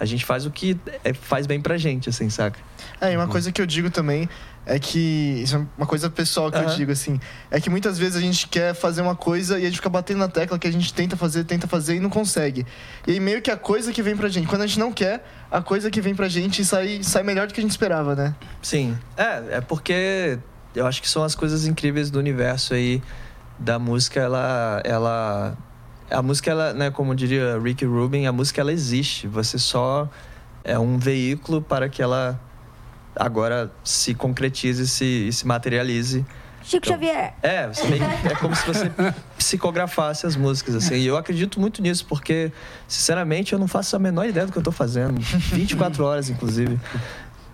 a 0.00 0.04
gente 0.04 0.24
faz 0.24 0.46
o 0.46 0.50
que 0.50 0.78
é- 1.04 1.12
faz 1.12 1.46
bem 1.46 1.60
pra 1.60 1.76
gente, 1.76 2.08
assim, 2.08 2.30
saca? 2.30 2.58
É, 3.00 3.12
e 3.12 3.16
uma 3.16 3.28
coisa 3.28 3.52
que 3.52 3.60
eu 3.60 3.66
digo 3.66 3.90
também 3.90 4.28
é 4.68 4.78
que. 4.78 5.40
Isso 5.42 5.56
é 5.56 5.66
uma 5.78 5.86
coisa 5.86 6.10
pessoal 6.10 6.52
que 6.52 6.58
eu 6.58 6.62
Aham. 6.62 6.76
digo, 6.76 6.92
assim. 6.92 7.18
É 7.50 7.58
que 7.58 7.70
muitas 7.70 7.98
vezes 7.98 8.16
a 8.16 8.20
gente 8.20 8.46
quer 8.46 8.74
fazer 8.74 9.00
uma 9.00 9.16
coisa 9.16 9.58
e 9.58 9.62
a 9.62 9.64
gente 9.64 9.76
fica 9.76 9.88
batendo 9.88 10.18
na 10.18 10.28
tecla 10.28 10.58
que 10.58 10.68
a 10.68 10.70
gente 10.70 10.92
tenta 10.92 11.16
fazer, 11.16 11.44
tenta 11.44 11.66
fazer 11.66 11.96
e 11.96 12.00
não 12.00 12.10
consegue. 12.10 12.66
E 13.06 13.12
aí 13.12 13.20
meio 13.20 13.40
que 13.40 13.50
a 13.50 13.56
coisa 13.56 13.92
que 13.92 14.02
vem 14.02 14.14
pra 14.14 14.28
gente. 14.28 14.46
Quando 14.46 14.62
a 14.62 14.66
gente 14.66 14.78
não 14.78 14.92
quer, 14.92 15.24
a 15.50 15.62
coisa 15.62 15.90
que 15.90 16.02
vem 16.02 16.14
pra 16.14 16.28
gente 16.28 16.62
sai, 16.66 17.00
sai 17.02 17.22
melhor 17.22 17.46
do 17.46 17.54
que 17.54 17.60
a 17.60 17.62
gente 17.62 17.70
esperava, 17.70 18.14
né? 18.14 18.34
Sim. 18.60 18.96
É, 19.16 19.56
é 19.56 19.60
porque 19.62 20.38
eu 20.74 20.86
acho 20.86 21.00
que 21.00 21.08
são 21.08 21.24
as 21.24 21.34
coisas 21.34 21.66
incríveis 21.66 22.10
do 22.10 22.18
universo 22.18 22.74
aí 22.74 23.02
da 23.58 23.78
música, 23.78 24.20
ela 24.20 24.82
ela 24.84 25.56
a 26.10 26.22
música 26.22 26.50
ela, 26.50 26.72
né, 26.72 26.90
como 26.90 27.14
diria 27.14 27.58
Ricky 27.58 27.84
Rubin, 27.84 28.26
a 28.26 28.32
música 28.32 28.60
ela 28.60 28.72
existe, 28.72 29.26
você 29.26 29.58
só 29.58 30.08
é 30.62 30.78
um 30.78 30.98
veículo 30.98 31.60
para 31.60 31.88
que 31.88 32.02
ela 32.02 32.38
agora 33.18 33.70
se 33.82 34.14
concretize 34.14 34.82
e 34.82 34.86
se, 34.86 35.04
e 35.28 35.32
se 35.32 35.46
materialize. 35.46 36.24
Chico 36.62 36.86
Xavier. 36.86 37.34
É, 37.42 37.66
meio 37.88 38.04
é 38.30 38.34
como 38.34 38.54
se 38.54 38.66
você 38.66 38.90
psicografasse 39.38 40.26
as 40.26 40.36
músicas, 40.36 40.74
assim. 40.74 40.96
E 40.96 41.06
eu 41.06 41.16
acredito 41.16 41.58
muito 41.58 41.80
nisso, 41.80 42.04
porque, 42.06 42.52
sinceramente, 42.86 43.52
eu 43.52 43.58
não 43.58 43.66
faço 43.66 43.96
a 43.96 43.98
menor 43.98 44.26
ideia 44.26 44.44
do 44.44 44.52
que 44.52 44.58
eu 44.58 44.62
tô 44.62 44.72
fazendo. 44.72 45.18
24 45.18 46.04
horas, 46.04 46.28
inclusive. 46.28 46.78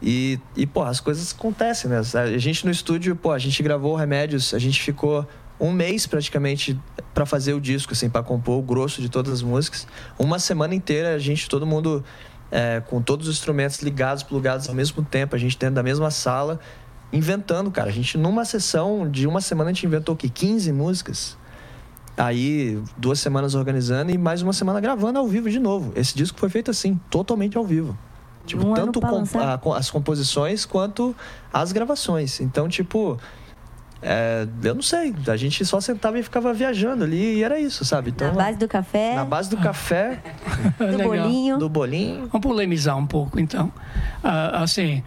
E, 0.03 0.39
e 0.57 0.67
pô, 0.67 0.83
as 0.83 1.01
coisas 1.01 1.33
acontecem, 1.33 1.89
né? 1.89 1.99
A 1.99 2.39
gente 2.39 2.65
no 2.65 2.71
estúdio, 2.71 3.15
pô, 3.15 3.31
a 3.31 3.39
gente 3.39 3.63
gravou 3.63 3.95
Remédios, 3.95 4.53
a 4.53 4.59
gente 4.59 4.83
ficou 4.83 5.27
um 5.59 5.71
mês 5.71 6.07
praticamente 6.07 6.79
para 7.15 7.25
fazer 7.25 7.55
o 7.55 7.61
disco, 7.61 7.93
assim, 7.93 8.11
para 8.11 8.23
compor 8.23 8.59
o 8.59 8.63
grosso 8.63 9.01
de 9.01 9.09
todas 9.09 9.33
as 9.33 9.43
músicas. 9.43 9.87
Uma 10.19 10.39
semana 10.39 10.75
inteira, 10.75 11.15
a 11.15 11.19
gente, 11.19 11.49
todo 11.49 11.65
mundo 11.65 12.05
é, 12.51 12.81
com 12.87 13.01
todos 13.03 13.29
os 13.29 13.35
instrumentos 13.37 13.81
ligados, 13.83 14.23
plugados 14.23 14.69
ao 14.69 14.75
mesmo 14.75 15.03
tempo, 15.05 15.35
a 15.35 15.39
gente 15.39 15.59
dentro 15.59 15.75
da 15.77 15.83
mesma 15.83 16.11
sala, 16.11 16.61
inventando, 17.13 17.71
cara. 17.71 17.89
A 17.89 17.93
gente, 17.93 18.17
numa 18.19 18.45
sessão 18.45 19.09
de 19.11 19.27
uma 19.27 19.41
semana, 19.41 19.71
a 19.71 19.73
gente 19.73 19.87
inventou 19.87 20.15
o 20.15 20.19
quê? 20.19 20.29
15 20.29 20.73
músicas. 20.73 21.37
Aí, 22.17 22.81
duas 22.97 23.19
semanas 23.19 23.55
organizando 23.57 24.13
e 24.13 24.19
mais 24.19 24.41
uma 24.41 24.53
semana 24.53 24.81
gravando 24.81 25.19
ao 25.19 25.27
vivo 25.27 25.51
de 25.51 25.59
novo. 25.59 25.93
Esse 25.97 26.15
disco 26.17 26.39
foi 26.39 26.49
feito 26.49 26.71
assim, 26.71 26.99
totalmente 27.11 27.57
ao 27.57 27.65
vivo. 27.65 27.99
Tipo, 28.47 28.67
Um 28.69 28.75
tanto 28.75 29.01
com- 29.01 29.07
a- 29.41 29.59
com- 29.59 29.73
as 29.73 29.91
composições 29.91 30.65
quanto 30.65 31.15
as 31.53 31.73
gravações. 31.73 32.41
Então, 32.41 32.69
tipo, 32.69 33.19
é, 34.03 34.47
eu 34.63 34.75
não 34.75 34.83
sei. 34.83 35.15
A 35.27 35.37
gente 35.37 35.65
só 35.65 35.81
sentava 35.81 36.19
e 36.19 36.23
ficava 36.23 36.53
viajando 36.53 37.05
ali 37.05 37.37
e 37.37 37.43
era 37.43 37.59
isso, 37.59 37.85
sabe? 37.85 38.11
Então, 38.11 38.29
Na 38.29 38.35
base 38.35 38.59
do 38.59 38.69
café, 38.69 39.15
na 39.15 39.25
base 39.25 39.49
do 39.49 39.57
café, 39.57 40.23
do 40.79 40.85
Legal. 40.85 41.09
bolinho. 41.09 41.59
do 41.59 41.69
bolinho. 41.69 42.29
Vamos 42.31 42.47
polemizar 42.47 42.99
um 42.99 43.07
pouco, 43.07 43.41
então. 43.41 43.73
Ah, 44.23 44.63
assim, 44.63 45.03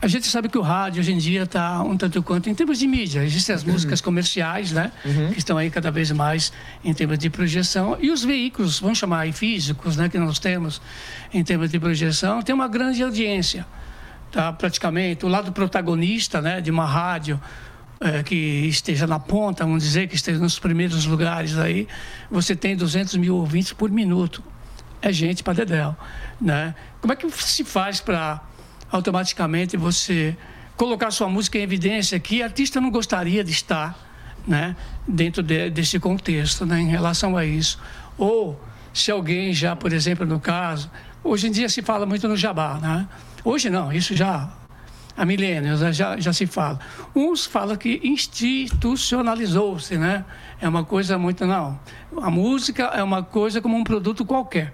a 0.00 0.06
gente 0.06 0.28
sabe 0.28 0.48
que 0.48 0.56
o 0.56 0.62
rádio 0.62 1.00
hoje 1.00 1.12
em 1.12 1.18
dia 1.18 1.42
está 1.42 1.82
um 1.82 1.96
tanto 1.96 2.22
quanto 2.22 2.48
em 2.48 2.54
termos 2.54 2.78
de 2.78 2.86
mídia. 2.86 3.24
Existem 3.24 3.54
as 3.54 3.64
músicas 3.64 4.00
comerciais, 4.00 4.70
né? 4.70 4.92
Que 5.32 5.38
estão 5.38 5.58
aí 5.58 5.68
cada 5.68 5.90
vez 5.90 6.12
mais 6.12 6.52
em 6.84 6.94
termos 6.94 7.18
de 7.18 7.28
projeção. 7.28 7.96
E 8.00 8.10
os 8.10 8.22
veículos, 8.22 8.78
vamos 8.78 8.98
chamar 8.98 9.20
aí 9.20 9.32
físicos, 9.32 9.96
né? 9.96 10.08
Que 10.08 10.18
nós 10.18 10.38
temos 10.38 10.80
em 11.34 11.42
termos 11.42 11.70
de 11.70 11.80
projeção, 11.80 12.40
tem 12.40 12.54
uma 12.54 12.68
grande 12.68 13.02
audiência. 13.02 13.66
Tá? 14.30 14.52
Praticamente, 14.52 15.24
o 15.24 15.28
lado 15.28 15.50
protagonista 15.52 16.40
né? 16.40 16.60
de 16.60 16.70
uma 16.70 16.84
rádio 16.84 17.40
eh, 18.00 18.22
que 18.22 18.34
esteja 18.66 19.06
na 19.06 19.18
ponta, 19.18 19.64
vamos 19.64 19.82
dizer, 19.82 20.08
que 20.08 20.14
esteja 20.14 20.38
nos 20.38 20.58
primeiros 20.58 21.04
lugares 21.06 21.58
aí, 21.58 21.88
você 22.30 22.54
tem 22.54 22.76
200 22.76 23.16
mil 23.16 23.36
ouvintes 23.36 23.72
por 23.72 23.90
minuto 23.90 24.42
é 25.00 25.12
gente 25.12 25.42
para 25.42 25.54
dedéu, 25.54 25.96
né? 26.40 26.74
Como 27.00 27.12
é 27.12 27.16
que 27.16 27.30
se 27.30 27.64
faz 27.64 28.00
para 28.00 28.40
automaticamente 28.90 29.76
você 29.76 30.36
colocar 30.76 31.10
sua 31.10 31.28
música 31.28 31.58
em 31.58 31.62
evidência 31.62 32.18
que 32.18 32.42
artista 32.42 32.80
não 32.80 32.90
gostaria 32.90 33.42
de 33.44 33.50
estar, 33.50 33.96
né, 34.46 34.76
dentro 35.06 35.42
de, 35.42 35.70
desse 35.70 35.98
contexto, 35.98 36.64
né, 36.64 36.80
em 36.80 36.88
relação 36.88 37.36
a 37.36 37.44
isso? 37.44 37.78
Ou 38.16 38.60
se 38.92 39.10
alguém 39.10 39.52
já, 39.52 39.76
por 39.76 39.92
exemplo, 39.92 40.26
no 40.26 40.40
caso, 40.40 40.90
hoje 41.22 41.48
em 41.48 41.50
dia 41.50 41.68
se 41.68 41.82
fala 41.82 42.06
muito 42.06 42.26
no 42.26 42.36
jabá, 42.36 42.78
né? 42.80 43.08
Hoje 43.44 43.70
não, 43.70 43.92
isso 43.92 44.16
já 44.16 44.50
há 45.18 45.26
milênios 45.26 45.80
né, 45.80 45.92
já, 45.92 46.16
já 46.18 46.32
se 46.32 46.46
fala. 46.46 46.78
Uns 47.14 47.44
falam 47.44 47.76
que 47.76 48.00
institucionalizou-se, 48.04 49.98
né? 49.98 50.24
É 50.60 50.68
uma 50.68 50.84
coisa 50.84 51.18
muito. 51.18 51.44
Não. 51.44 51.78
A 52.22 52.30
música 52.30 52.84
é 52.84 53.02
uma 53.02 53.22
coisa 53.22 53.60
como 53.60 53.76
um 53.76 53.82
produto 53.82 54.24
qualquer. 54.24 54.72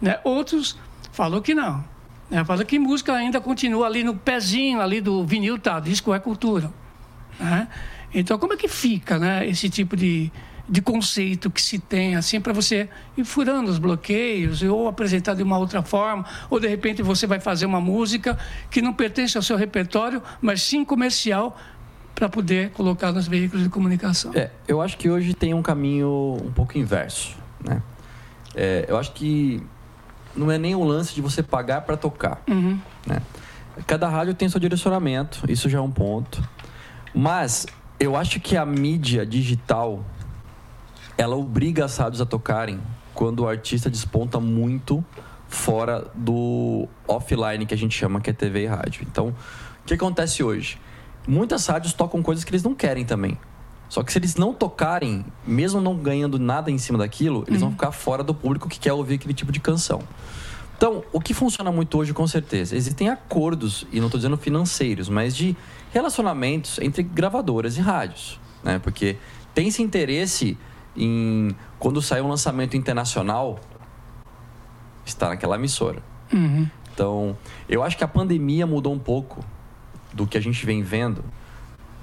Né? 0.00 0.18
Outros 0.22 0.78
falam 1.10 1.42
que 1.42 1.52
não. 1.54 1.84
Né? 2.30 2.44
Falam 2.44 2.64
que 2.64 2.78
música 2.78 3.12
ainda 3.12 3.40
continua 3.40 3.86
ali 3.86 4.04
no 4.04 4.14
pezinho 4.14 4.80
ali 4.80 5.00
do 5.00 5.26
vinil, 5.26 5.58
tá? 5.58 5.80
Disco 5.80 6.14
é 6.14 6.20
cultura. 6.20 6.70
Né? 7.38 7.66
Então, 8.14 8.38
como 8.38 8.52
é 8.52 8.56
que 8.56 8.68
fica 8.68 9.18
né, 9.18 9.46
esse 9.46 9.68
tipo 9.68 9.96
de, 9.96 10.30
de 10.70 10.80
conceito 10.80 11.50
que 11.50 11.60
se 11.60 11.80
tem, 11.80 12.14
assim, 12.14 12.40
para 12.40 12.52
você 12.52 12.88
ir 13.16 13.24
furando 13.24 13.68
os 13.68 13.78
bloqueios, 13.78 14.62
ou 14.62 14.86
apresentar 14.86 15.34
de 15.34 15.42
uma 15.42 15.58
outra 15.58 15.82
forma, 15.82 16.24
ou 16.48 16.60
de 16.60 16.68
repente 16.68 17.02
você 17.02 17.26
vai 17.26 17.40
fazer 17.40 17.66
uma 17.66 17.80
música 17.80 18.38
que 18.70 18.80
não 18.80 18.92
pertence 18.92 19.36
ao 19.36 19.42
seu 19.42 19.56
repertório, 19.56 20.22
mas 20.40 20.62
sim 20.62 20.84
comercial, 20.84 21.58
para 22.14 22.28
poder 22.28 22.70
colocar 22.70 23.10
nos 23.12 23.26
veículos 23.26 23.64
de 23.64 23.68
comunicação. 23.70 24.30
É, 24.34 24.50
eu 24.68 24.80
acho 24.80 24.96
que 24.96 25.10
hoje 25.10 25.34
tem 25.34 25.54
um 25.54 25.62
caminho 25.62 26.36
um 26.44 26.52
pouco 26.52 26.78
inverso, 26.78 27.34
né? 27.64 27.82
É, 28.54 28.84
eu 28.88 28.96
acho 28.98 29.12
que 29.12 29.60
não 30.36 30.50
é 30.52 30.58
nem 30.58 30.74
o 30.74 30.84
lance 30.84 31.14
de 31.14 31.20
você 31.20 31.42
pagar 31.42 31.80
para 31.80 31.96
tocar, 31.96 32.42
Uhum. 32.48 32.78
né? 33.06 33.20
Cada 33.86 34.08
rádio 34.08 34.34
tem 34.34 34.48
seu 34.48 34.60
direcionamento, 34.60 35.50
isso 35.50 35.68
já 35.68 35.78
é 35.78 35.80
um 35.80 35.90
ponto. 35.90 36.46
Mas 37.14 37.66
eu 37.98 38.14
acho 38.16 38.38
que 38.38 38.56
a 38.56 38.66
mídia 38.66 39.24
digital 39.24 40.04
ela 41.20 41.36
obriga 41.36 41.84
as 41.84 41.98
rádios 41.98 42.22
a 42.22 42.24
tocarem 42.24 42.80
quando 43.12 43.40
o 43.40 43.46
artista 43.46 43.90
desponta 43.90 44.40
muito 44.40 45.04
fora 45.48 46.10
do 46.14 46.88
offline 47.06 47.66
que 47.66 47.74
a 47.74 47.76
gente 47.76 47.94
chama 47.94 48.22
que 48.22 48.30
é 48.30 48.32
TV 48.32 48.62
e 48.62 48.66
rádio. 48.66 49.06
Então, 49.06 49.28
o 49.28 49.86
que 49.86 49.92
acontece 49.92 50.42
hoje? 50.42 50.80
Muitas 51.28 51.66
rádios 51.66 51.92
tocam 51.92 52.22
coisas 52.22 52.42
que 52.42 52.50
eles 52.50 52.62
não 52.62 52.74
querem 52.74 53.04
também. 53.04 53.38
Só 53.86 54.02
que 54.02 54.10
se 54.10 54.18
eles 54.18 54.36
não 54.36 54.54
tocarem, 54.54 55.22
mesmo 55.46 55.78
não 55.78 55.94
ganhando 55.94 56.38
nada 56.38 56.70
em 56.70 56.78
cima 56.78 56.96
daquilo, 56.96 57.44
eles 57.46 57.60
vão 57.60 57.72
ficar 57.72 57.92
fora 57.92 58.24
do 58.24 58.34
público 58.34 58.66
que 58.66 58.78
quer 58.78 58.94
ouvir 58.94 59.16
aquele 59.16 59.34
tipo 59.34 59.52
de 59.52 59.60
canção. 59.60 60.00
Então, 60.74 61.04
o 61.12 61.20
que 61.20 61.34
funciona 61.34 61.70
muito 61.70 61.98
hoje, 61.98 62.14
com 62.14 62.26
certeza, 62.26 62.74
existem 62.74 63.10
acordos, 63.10 63.86
e 63.92 64.00
não 64.00 64.06
estou 64.06 64.18
dizendo 64.18 64.38
financeiros, 64.38 65.10
mas 65.10 65.36
de 65.36 65.54
relacionamentos 65.92 66.78
entre 66.78 67.02
gravadoras 67.02 67.76
e 67.76 67.80
rádios. 67.82 68.40
Né? 68.64 68.78
Porque 68.78 69.18
tem 69.52 69.68
esse 69.68 69.82
interesse 69.82 70.56
em, 70.96 71.54
quando 71.78 72.00
sai 72.02 72.20
um 72.20 72.28
lançamento 72.28 72.76
internacional, 72.76 73.58
estar 75.04 75.28
naquela 75.28 75.56
emissora. 75.56 76.02
Uhum. 76.32 76.68
Então, 76.92 77.00
Então, 77.00 77.38
eu 77.66 77.82
acho 77.82 77.96
que 77.96 78.04
a 78.04 78.08
pandemia 78.08 78.66
mudou 78.66 78.92
um 78.92 78.98
pouco 78.98 79.42
do 80.12 80.26
que 80.26 80.36
a 80.36 80.40
gente 80.40 80.66
vem 80.66 80.82
vendo. 80.82 81.24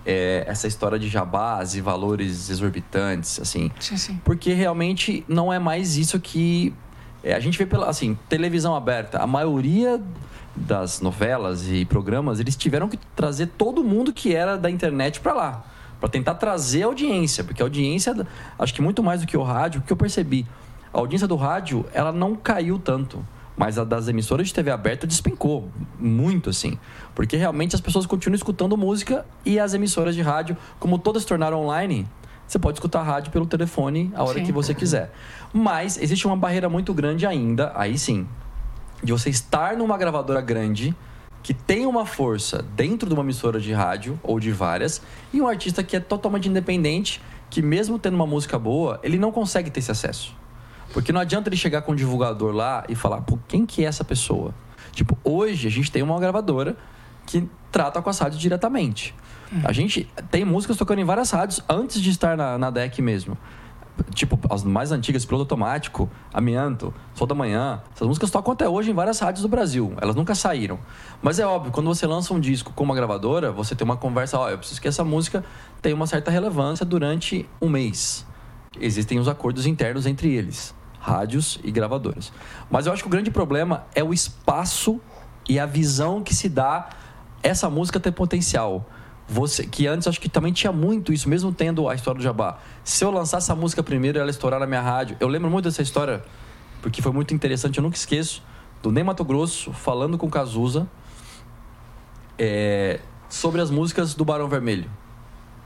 É, 0.04 0.44
essa 0.48 0.68
história 0.68 0.98
de 0.98 1.08
jabás 1.08 1.76
e 1.76 1.82
valores 1.82 2.50
exorbitantes, 2.50 3.40
assim. 3.40 3.70
Sim, 3.80 3.98
sim. 3.98 4.22
Porque 4.24 4.54
realmente 4.54 5.24
não 5.28 5.54
é 5.54 5.60
mais 5.60 5.98
isso 5.98 6.20
que 6.20 6.74
é, 7.24 7.36
a 7.36 7.40
gente 7.40 7.58
vê 7.58 7.66
pela 7.66 7.90
assim 7.90 8.18
televisão 8.28 8.76
aberta. 8.76 9.20
A 9.20 9.28
maioria 9.28 10.02
das 10.56 11.00
novelas 11.00 11.68
e 11.70 11.86
programas 11.86 12.40
eles 12.40 12.56
tiveram 12.56 12.90
que 12.90 12.98
trazer 13.16 13.48
todo 13.56 13.84
mundo 13.84 14.12
que 14.12 14.34
era 14.34 14.58
da 14.58 14.72
internet 14.72 15.20
para 15.20 15.34
lá, 15.34 15.66
para 16.00 16.10
tentar 16.10 16.36
trazer 16.36 16.84
audiência, 16.84 17.43
porque 17.43 17.62
a 17.62 17.66
audiência, 17.66 18.16
acho 18.58 18.74
que 18.74 18.82
muito 18.82 19.02
mais 19.02 19.22
do 19.22 19.28
que 19.28 19.38
o 19.38 19.43
rádio, 19.43 19.82
o 19.82 19.84
que 19.84 19.91
eu 19.91 19.98
percebi, 19.98 20.45
a 20.93 21.00
audiência 21.00 21.28
do 21.28 21.36
rádio 21.36 21.86
ela 21.93 22.12
não 22.12 22.36
caiu 22.36 22.80
tanto. 22.80 23.26
Mas 23.56 23.80
a 23.80 23.84
das 23.84 24.08
emissoras 24.08 24.48
de 24.48 24.54
TV 24.54 24.70
aberta 24.70 25.08
despencou 25.08 25.68
muito, 26.00 26.52
assim. 26.52 26.78
Porque 27.16 27.36
realmente 27.36 27.74
as 27.74 27.82
pessoas 27.82 28.06
continuam 28.06 28.36
escutando 28.36 28.78
música 28.78 29.26
e 29.43 29.60
as 29.60 29.74
emissoras 29.74 30.14
de 30.14 30.22
rádio, 30.22 30.56
como 30.80 31.00
todas 31.00 31.24
se 31.24 31.28
tornaram 31.28 31.64
online, 31.64 32.08
você 32.48 32.60
pode 32.60 32.78
escutar 32.78 33.02
rádio 33.02 33.32
pelo 33.32 33.48
telefone 33.48 34.12
a 34.16 34.24
hora 34.24 34.39
Sim. 34.39 34.45
que 34.45 34.52
você 34.52 34.76
quiser. 34.76 35.12
Mas 35.52 35.98
existe 35.98 36.28
uma 36.28 36.38
barreira 36.38 36.70
muito 36.70 36.93
grande 36.93 37.26
ainda, 37.26 37.72
aí 37.76 37.98
sim, 37.98 38.28
de 39.04 39.12
você 39.12 39.30
estar 39.30 39.76
numa 39.76 39.98
gravadora 39.98 40.39
grande 40.39 40.95
que 41.44 41.54
tem 41.54 41.86
uma 41.86 42.06
força 42.06 42.62
dentro 42.76 43.08
de 43.08 43.14
uma 43.14 43.24
emissora 43.24 43.60
de 43.60 43.72
rádio 43.72 44.20
ou 44.24 44.40
de 44.40 44.52
várias 44.52 45.02
e 45.34 45.42
um 45.42 45.48
artista 45.48 45.84
que 45.84 45.96
é 45.96 46.00
totalmente 46.00 46.50
independente, 46.50 47.22
que 47.50 47.62
mesmo 47.62 47.98
tendo 47.98 48.16
uma 48.16 48.28
música 48.28 48.60
boa, 48.60 49.00
ele 49.04 49.18
não 49.18 49.32
consegue 49.32 49.70
ter 49.70 49.80
esse 49.80 49.92
acesso. 49.92 50.36
Porque 50.94 51.12
não 51.12 51.22
adianta 51.22 51.50
ele 51.50 51.58
chegar 51.58 51.82
com 51.82 51.92
um 51.92 51.96
divulgador 51.96 52.54
lá 52.54 52.84
e 52.90 52.96
falar, 52.96 53.22
pô, 53.22 53.38
quem 53.48 53.66
que 53.66 53.84
é 53.84 53.88
essa 53.88 54.04
pessoa? 54.04 54.54
Tipo, 54.92 55.18
hoje 55.24 55.68
a 55.68 55.72
gente 55.72 55.92
tem 55.92 56.02
uma 56.02 56.20
gravadora 56.20 56.76
que 57.26 57.48
trata 57.72 58.02
com 58.02 58.10
as 58.10 58.18
rádios 58.18 58.42
diretamente. 58.42 59.14
A 59.64 59.72
gente 59.72 60.10
tem 60.30 60.44
músicas 60.44 60.76
tocando 60.76 61.00
em 61.00 61.06
várias 61.06 61.32
rádios 61.32 61.62
antes 61.70 62.02
de 62.02 62.10
estar 62.10 62.36
na, 62.36 62.58
na 62.58 62.70
deck 62.70 63.02
mesmo. 63.02 63.38
Tipo, 64.14 64.39
as 64.50 64.64
mais 64.64 64.91
antigas, 64.91 65.26
Piloto 65.26 65.43
Automático, 65.43 66.10
Amianto, 66.34 66.93
Sol 67.14 67.28
da 67.28 67.36
Manhã. 67.36 67.82
Essas 67.93 68.08
músicas 68.08 68.32
tocam 68.32 68.54
até 68.54 68.68
hoje 68.68 68.91
em 68.91 68.93
várias 68.93 69.20
rádios 69.20 69.41
do 69.41 69.48
Brasil. 69.48 69.93
Elas 70.02 70.16
nunca 70.16 70.36
saíram. 70.36 70.80
Mas 71.22 71.39
é 71.39 71.45
óbvio, 71.45 71.72
quando 71.72 71.88
você 71.88 72.06
lança 72.06 72.34
um 72.34 72.39
disco 72.39 72.72
com 72.74 72.84
uma 72.84 72.95
gravadora, 72.95 73.52
você 73.52 73.76
tem 73.76 73.86
uma 73.86 73.98
conversa, 73.98 74.38
ó, 74.38 74.50
eu 74.50 74.58
preciso 74.58 74.82
que 74.82 74.88
essa 74.88 75.04
música 75.04 75.43
tenha 75.82 75.95
uma 75.95 76.08
certa 76.08 76.32
relevância 76.32 76.86
durante 76.86 77.48
um 77.62 77.70
mês. 77.70 78.26
Existem 78.80 79.20
os 79.20 79.28
acordos 79.28 79.66
internos 79.66 80.06
entre 80.06 80.34
eles, 80.34 80.74
rádios 81.00 81.60
e 81.64 81.72
gravadoras. 81.72 82.32
Mas 82.70 82.86
eu 82.86 82.93
acho 82.93 83.04
que 83.04 83.08
o 83.08 83.12
grande 83.12 83.32
problema 83.32 83.86
é 83.95 84.04
o 84.04 84.14
espaço 84.14 85.00
e 85.48 85.60
a 85.60 85.66
visão 85.66 86.22
que 86.22 86.36
se 86.36 86.50
dá 86.50 86.89
essa 87.41 87.70
música 87.70 88.00
ter 88.00 88.12
potencial. 88.12 88.86
Você, 89.30 89.66
que 89.66 89.88
antes 89.88 90.08
acho 90.08 90.22
que 90.22 90.30
também 90.30 90.54
tinha 90.54 90.72
muito 90.72 91.12
isso, 91.12 91.28
mesmo 91.28 91.52
tendo 91.52 91.90
a 91.90 91.96
história 91.96 92.18
do 92.18 92.24
Jabá. 92.24 92.60
Se 92.84 93.04
eu 93.04 93.12
lançar 93.12 93.38
essa 93.38 93.54
música 93.54 93.84
primeiro 93.84 94.18
e 94.18 94.22
ela 94.22 94.30
estourar 94.30 94.60
na 94.60 94.66
minha 94.66 94.82
rádio, 94.82 95.18
eu 95.20 95.28
lembro 95.28 95.50
muito 95.50 95.66
dessa 95.66 95.82
história, 95.82 96.24
porque 96.82 97.02
foi 97.02 97.12
muito 97.12 97.34
interessante, 97.34 97.78
eu 97.78 97.84
nunca 97.84 97.98
esqueço, 97.98 98.42
do 98.82 98.92
Ney 98.92 99.04
Mato 99.04 99.26
Grosso 99.26 99.74
falando 99.74 100.18
com 100.18 100.30
Cazuza 100.30 100.88
é, 102.38 103.00
sobre 103.28 103.60
as 103.60 103.70
músicas 103.70 104.14
do 104.14 104.24
Barão 104.24 104.48
Vermelho, 104.48 104.90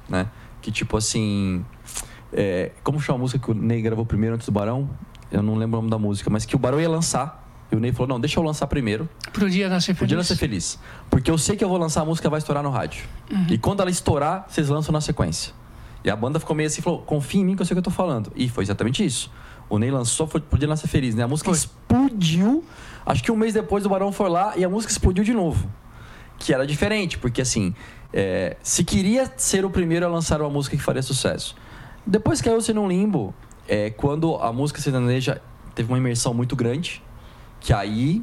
né? 0.09 0.27
Que 0.61 0.71
tipo 0.71 0.97
assim, 0.97 1.63
é, 2.33 2.71
como 2.83 2.99
chama 2.99 3.19
a 3.19 3.21
música 3.21 3.43
que 3.43 3.51
o 3.51 3.53
Ney 3.53 3.81
gravou 3.81 4.05
primeiro 4.05 4.35
antes 4.35 4.45
do 4.45 4.51
Barão? 4.51 4.89
Eu 5.31 5.41
não 5.43 5.55
lembro 5.55 5.77
o 5.77 5.81
nome 5.81 5.89
da 5.89 5.97
música, 5.97 6.29
mas 6.29 6.45
que 6.45 6.55
o 6.55 6.59
Barão 6.59 6.79
ia 6.79 6.89
lançar. 6.89 7.50
E 7.71 7.75
o 7.75 7.79
Ney 7.79 7.91
falou: 7.91 8.07
não, 8.07 8.19
deixa 8.19 8.39
eu 8.39 8.43
lançar 8.43 8.67
primeiro. 8.67 9.09
Pro 9.31 9.49
dia 9.49 9.69
nascer 9.69 9.95
feliz. 9.95 10.17
nascer 10.17 10.35
feliz. 10.35 10.79
Porque 11.09 11.31
eu 11.31 11.37
sei 11.37 11.55
que 11.55 11.63
eu 11.63 11.69
vou 11.69 11.77
lançar 11.77 12.01
a 12.01 12.05
música 12.05 12.29
vai 12.29 12.39
estourar 12.39 12.61
no 12.61 12.69
rádio. 12.69 13.05
Uhum. 13.31 13.47
E 13.49 13.57
quando 13.57 13.81
ela 13.81 13.89
estourar, 13.89 14.45
vocês 14.47 14.67
lançam 14.69 14.91
na 14.91 15.01
sequência. 15.01 15.53
E 16.03 16.09
a 16.09 16.15
banda 16.15 16.39
ficou 16.39 16.55
meio 16.55 16.67
assim, 16.67 16.81
falou, 16.81 17.01
confia 17.01 17.41
em 17.41 17.45
mim 17.45 17.55
que 17.55 17.61
eu 17.61 17.65
sei 17.65 17.73
o 17.73 17.75
que 17.75 17.79
eu 17.79 17.83
tô 17.83 17.91
falando. 17.91 18.31
E 18.35 18.49
foi 18.49 18.63
exatamente 18.63 19.05
isso. 19.05 19.31
O 19.69 19.77
Ney 19.77 19.91
lançou, 19.91 20.27
foi, 20.27 20.41
podia 20.41 20.67
nascer 20.67 20.87
feliz, 20.87 21.15
né? 21.15 21.23
A 21.23 21.27
música 21.27 21.49
explodiu. 21.51 22.63
Acho 23.05 23.23
que 23.23 23.31
um 23.31 23.37
mês 23.37 23.53
depois 23.53 23.85
o 23.85 23.89
Barão 23.89 24.11
foi 24.11 24.29
lá 24.29 24.57
e 24.57 24.65
a 24.65 24.69
música 24.69 24.91
explodiu 24.91 25.23
de 25.23 25.33
novo. 25.33 25.69
Que 26.37 26.53
era 26.53 26.65
diferente, 26.65 27.17
porque 27.17 27.41
assim, 27.41 27.73
é, 28.11 28.57
se 28.61 28.83
queria 28.83 29.31
ser 29.37 29.63
o 29.63 29.69
primeiro 29.69 30.05
a 30.05 30.09
lançar 30.09 30.41
uma 30.41 30.49
música 30.49 30.75
que 30.75 30.83
faria 30.83 31.01
sucesso. 31.01 31.55
Depois 32.05 32.41
caiu-se 32.41 32.73
num 32.73 32.87
limbo, 32.87 33.33
é, 33.67 33.91
quando 33.91 34.35
a 34.37 34.51
música 34.51 34.81
sertaneja 34.81 35.41
teve 35.75 35.89
uma 35.89 35.97
imersão 35.97 36.33
muito 36.33 36.55
grande, 36.55 37.01
que 37.61 37.71
aí 37.71 38.21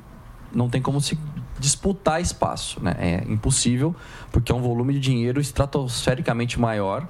não 0.52 0.68
tem 0.68 0.82
como 0.82 1.00
se 1.00 1.18
disputar 1.58 2.20
espaço, 2.20 2.82
né? 2.82 2.94
É 2.98 3.24
impossível, 3.32 3.94
porque 4.30 4.52
é 4.52 4.54
um 4.54 4.60
volume 4.60 4.92
de 4.94 5.00
dinheiro 5.00 5.40
estratosfericamente 5.40 6.60
maior 6.60 7.08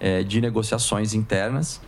é, 0.00 0.22
de 0.22 0.40
negociações 0.40 1.12
internas. 1.12 1.80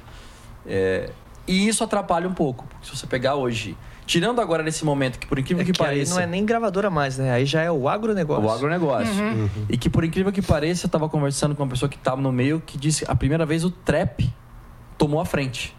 É, 0.66 1.10
e 1.46 1.68
isso 1.68 1.82
atrapalha 1.82 2.28
um 2.28 2.34
pouco. 2.34 2.64
porque 2.66 2.86
Se 2.86 2.96
você 2.96 3.06
pegar 3.06 3.34
hoje, 3.36 3.76
tirando 4.04 4.40
agora 4.40 4.62
nesse 4.62 4.84
momento, 4.84 5.18
que 5.18 5.26
por 5.26 5.38
incrível 5.38 5.64
que, 5.64 5.72
que 5.72 5.82
aí 5.82 5.88
pareça. 5.88 6.14
não 6.14 6.20
é 6.20 6.26
nem 6.26 6.44
gravadora 6.44 6.90
mais, 6.90 7.18
né? 7.18 7.30
Aí 7.30 7.44
já 7.44 7.62
é 7.62 7.70
o 7.70 7.88
agronegócio. 7.88 8.44
O 8.44 8.50
agronegócio. 8.50 9.22
Uhum. 9.22 9.48
E 9.68 9.76
que 9.76 9.88
por 9.88 10.04
incrível 10.04 10.32
que 10.32 10.42
pareça, 10.42 10.86
eu 10.86 10.88
estava 10.88 11.08
conversando 11.08 11.54
com 11.54 11.62
uma 11.62 11.68
pessoa 11.70 11.88
que 11.88 11.96
estava 11.96 12.20
no 12.20 12.32
meio 12.32 12.60
que 12.64 12.76
disse 12.76 13.04
que 13.04 13.10
a 13.10 13.14
primeira 13.14 13.46
vez 13.46 13.64
o 13.64 13.70
trap 13.70 14.32
tomou 14.98 15.20
a 15.20 15.24
frente. 15.24 15.76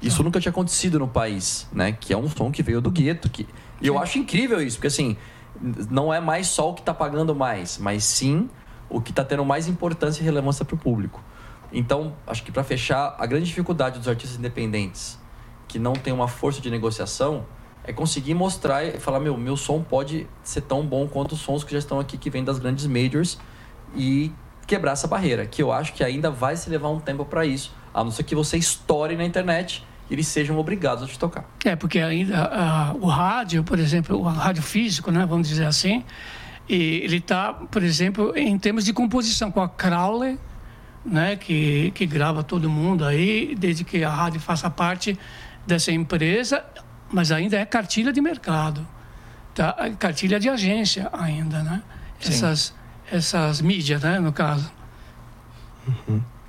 Isso 0.00 0.22
nunca 0.22 0.40
tinha 0.40 0.50
acontecido 0.50 0.98
no 0.98 1.08
país, 1.08 1.66
né? 1.72 1.92
Que 1.92 2.12
é 2.12 2.16
um 2.16 2.28
som 2.28 2.50
que 2.50 2.62
veio 2.62 2.80
do 2.80 2.90
gueto. 2.90 3.28
Que... 3.28 3.48
E 3.80 3.86
eu 3.86 3.98
acho 3.98 4.18
incrível 4.18 4.60
isso, 4.62 4.76
porque 4.76 4.86
assim, 4.86 5.16
não 5.90 6.12
é 6.12 6.20
mais 6.20 6.46
só 6.46 6.70
o 6.70 6.74
que 6.74 6.80
está 6.80 6.94
pagando 6.94 7.34
mais, 7.34 7.78
mas 7.78 8.04
sim 8.04 8.48
o 8.88 9.00
que 9.00 9.10
está 9.10 9.24
tendo 9.24 9.44
mais 9.44 9.66
importância 9.66 10.22
e 10.22 10.24
relevância 10.24 10.64
para 10.64 10.74
o 10.74 10.78
público. 10.78 11.22
Então, 11.72 12.14
acho 12.26 12.42
que 12.42 12.50
para 12.50 12.64
fechar, 12.64 13.14
a 13.18 13.26
grande 13.26 13.46
dificuldade 13.46 13.98
dos 13.98 14.08
artistas 14.08 14.38
independentes 14.38 15.18
que 15.66 15.78
não 15.78 15.92
tem 15.92 16.12
uma 16.12 16.26
força 16.26 16.60
de 16.60 16.70
negociação 16.70 17.44
é 17.84 17.92
conseguir 17.92 18.34
mostrar 18.34 18.84
e 18.84 18.98
falar, 18.98 19.20
meu, 19.20 19.36
meu 19.36 19.56
som 19.56 19.82
pode 19.82 20.26
ser 20.42 20.62
tão 20.62 20.84
bom 20.84 21.06
quanto 21.06 21.32
os 21.32 21.40
sons 21.40 21.62
que 21.62 21.72
já 21.72 21.78
estão 21.78 22.00
aqui, 22.00 22.16
que 22.16 22.30
vêm 22.30 22.42
das 22.42 22.58
grandes 22.58 22.86
majors, 22.86 23.38
e 23.94 24.32
quebrar 24.66 24.92
essa 24.92 25.06
barreira, 25.06 25.46
que 25.46 25.62
eu 25.62 25.72
acho 25.72 25.94
que 25.94 26.04
ainda 26.04 26.30
vai 26.30 26.56
se 26.56 26.68
levar 26.68 26.88
um 26.88 27.00
tempo 27.00 27.24
para 27.24 27.46
isso, 27.46 27.74
a 27.92 28.04
não 28.04 28.10
ser 28.10 28.22
que 28.22 28.34
você 28.34 28.56
estoure 28.56 29.16
na 29.16 29.24
internet 29.24 29.84
e 30.10 30.14
eles 30.14 30.26
sejam 30.26 30.58
obrigados 30.58 31.04
a 31.04 31.06
te 31.06 31.18
tocar. 31.18 31.44
É, 31.64 31.76
porque 31.76 32.00
ainda 32.00 32.94
o 33.00 33.06
rádio, 33.06 33.62
por 33.62 33.78
exemplo, 33.78 34.18
o 34.18 34.22
rádio 34.22 34.62
físico, 34.62 35.10
né, 35.10 35.26
vamos 35.26 35.48
dizer 35.48 35.66
assim, 35.66 36.04
e 36.68 37.00
ele 37.02 37.16
está, 37.16 37.52
por 37.52 37.82
exemplo, 37.82 38.36
em 38.36 38.58
termos 38.58 38.84
de 38.84 38.92
composição 38.92 39.50
com 39.50 39.60
a 39.60 39.68
Crowley, 39.68 40.38
né, 41.04 41.36
que, 41.36 41.90
que 41.92 42.06
grava 42.06 42.42
todo 42.42 42.68
mundo 42.68 43.04
aí, 43.04 43.54
desde 43.58 43.84
que 43.84 44.04
a 44.04 44.10
rádio 44.10 44.40
faça 44.40 44.68
parte 44.68 45.18
dessa 45.66 45.92
empresa, 45.92 46.64
mas 47.10 47.32
ainda 47.32 47.56
é 47.56 47.64
cartilha 47.64 48.12
de 48.12 48.20
mercado, 48.20 48.86
tá? 49.54 49.74
cartilha 49.98 50.38
de 50.38 50.48
agência 50.48 51.08
ainda, 51.12 51.62
né? 51.62 51.82
Sim. 52.20 52.32
Essas, 52.32 52.74
essas 53.10 53.60
mídias, 53.60 54.02
né, 54.02 54.18
no 54.18 54.32
caso. 54.32 54.70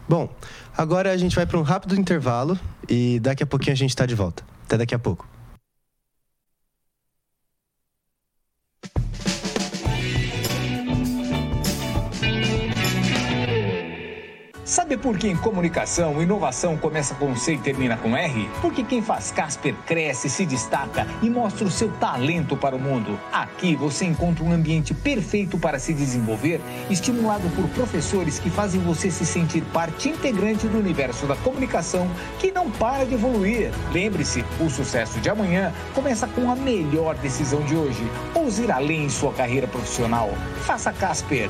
Bom, 0.07 0.33
agora 0.79 1.11
a 1.11 1.17
gente 1.17 1.35
vai 1.35 1.45
para 1.45 1.59
um 1.59 1.61
rápido 1.61 1.93
intervalo 1.93 2.57
e 2.87 3.19
daqui 3.19 3.43
a 3.43 3.45
pouquinho 3.45 3.73
a 3.73 3.75
gente 3.75 3.89
está 3.89 4.05
de 4.05 4.15
volta. 4.15 4.43
Até 4.63 4.77
daqui 4.77 4.95
a 4.95 4.99
pouco. 4.99 5.27
Sabe 14.79 14.95
por 14.95 15.17
que 15.17 15.27
em 15.27 15.35
comunicação, 15.35 16.21
inovação 16.21 16.77
começa 16.77 17.13
com 17.13 17.35
C 17.35 17.55
e 17.55 17.57
termina 17.57 17.97
com 17.97 18.15
R? 18.15 18.49
Porque 18.61 18.81
quem 18.81 19.01
faz 19.01 19.29
Casper 19.29 19.75
cresce, 19.85 20.29
se 20.29 20.45
destaca 20.45 21.05
e 21.21 21.29
mostra 21.29 21.67
o 21.67 21.69
seu 21.69 21.91
talento 21.91 22.55
para 22.55 22.77
o 22.77 22.79
mundo. 22.79 23.19
Aqui 23.29 23.75
você 23.75 24.05
encontra 24.05 24.41
um 24.41 24.53
ambiente 24.53 24.93
perfeito 24.93 25.57
para 25.57 25.79
se 25.79 25.93
desenvolver, 25.93 26.61
estimulado 26.89 27.49
por 27.57 27.67
professores 27.71 28.39
que 28.39 28.49
fazem 28.49 28.79
você 28.79 29.11
se 29.11 29.25
sentir 29.25 29.65
parte 29.73 30.07
integrante 30.07 30.65
do 30.65 30.79
universo 30.79 31.25
da 31.25 31.35
comunicação 31.35 32.09
que 32.39 32.49
não 32.49 32.71
para 32.71 33.05
de 33.05 33.15
evoluir. 33.15 33.71
Lembre-se, 33.91 34.45
o 34.61 34.69
sucesso 34.69 35.19
de 35.19 35.29
amanhã 35.29 35.73
começa 35.93 36.25
com 36.25 36.49
a 36.49 36.55
melhor 36.55 37.15
decisão 37.15 37.61
de 37.63 37.75
hoje. 37.75 38.09
Ouse 38.33 38.63
ir 38.63 38.71
além 38.71 39.03
em 39.03 39.09
sua 39.09 39.33
carreira 39.33 39.67
profissional. 39.67 40.29
Faça 40.61 40.93
Casper. 40.93 41.49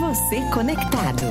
você 0.11 0.41
conectado. 0.53 1.23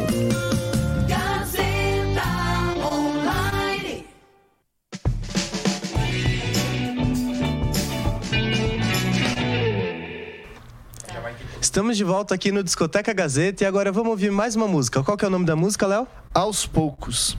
Estamos 11.60 11.98
de 11.98 12.04
volta 12.04 12.34
aqui 12.34 12.50
no 12.50 12.64
Discoteca 12.64 13.12
Gazeta 13.12 13.64
e 13.64 13.66
agora 13.66 13.92
vamos 13.92 14.12
ouvir 14.12 14.30
mais 14.30 14.56
uma 14.56 14.66
música. 14.66 15.02
Qual 15.02 15.14
que 15.14 15.26
é 15.26 15.28
o 15.28 15.30
nome 15.30 15.44
da 15.44 15.54
música, 15.54 15.86
Léo? 15.86 16.08
Aos 16.32 16.64
poucos. 16.64 17.36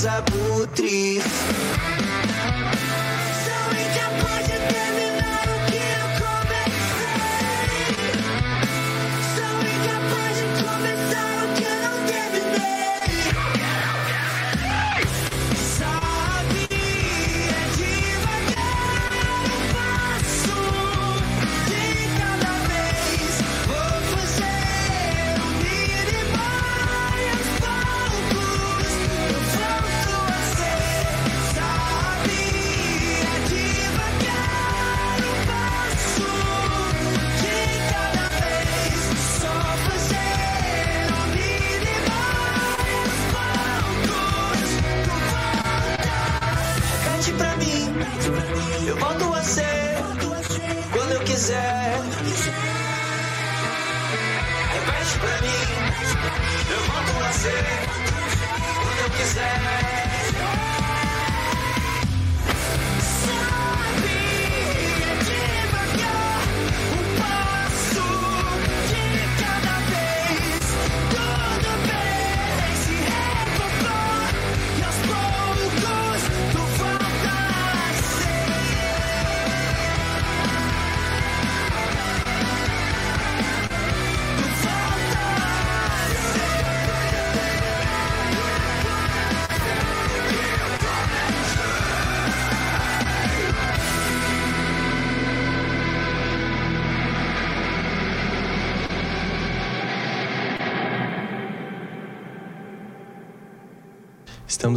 забутрив. 0.00 1.24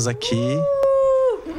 estamos 0.04 0.08
aqui. 0.08 0.36
Uh! 0.36 1.54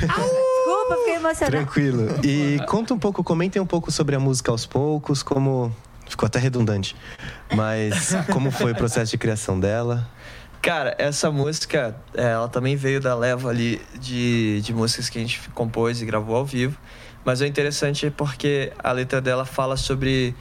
Desculpa, 0.00 0.96
fiquei 0.98 1.14
emocionada. 1.16 1.56
Tranquilo. 1.56 2.08
E 2.24 2.58
conta 2.66 2.94
um 2.94 2.98
pouco, 2.98 3.22
comentem 3.22 3.60
um 3.60 3.66
pouco 3.66 3.90
sobre 3.90 4.14
a 4.14 4.20
música 4.20 4.50
aos 4.50 4.66
poucos, 4.66 5.22
como. 5.22 5.74
Ficou 6.08 6.26
até 6.26 6.40
redundante. 6.40 6.96
Mas 7.54 8.14
como 8.32 8.50
foi 8.50 8.72
o 8.72 8.74
processo 8.74 9.12
de 9.12 9.18
criação 9.18 9.60
dela? 9.60 10.08
Cara, 10.60 10.94
essa 10.98 11.30
música, 11.30 11.96
é, 12.14 12.32
ela 12.32 12.48
também 12.48 12.74
veio 12.74 13.00
da 13.00 13.14
leva 13.14 13.48
ali 13.48 13.80
de, 13.98 14.60
de 14.60 14.74
músicas 14.74 15.08
que 15.08 15.18
a 15.18 15.20
gente 15.20 15.48
compôs 15.50 16.02
e 16.02 16.04
gravou 16.04 16.34
ao 16.34 16.44
vivo. 16.44 16.76
Mas 17.24 17.40
é 17.40 17.46
interessante 17.46 18.10
porque 18.10 18.72
a 18.82 18.90
letra 18.90 19.20
dela 19.20 19.44
fala 19.44 19.76
sobre 19.76 20.34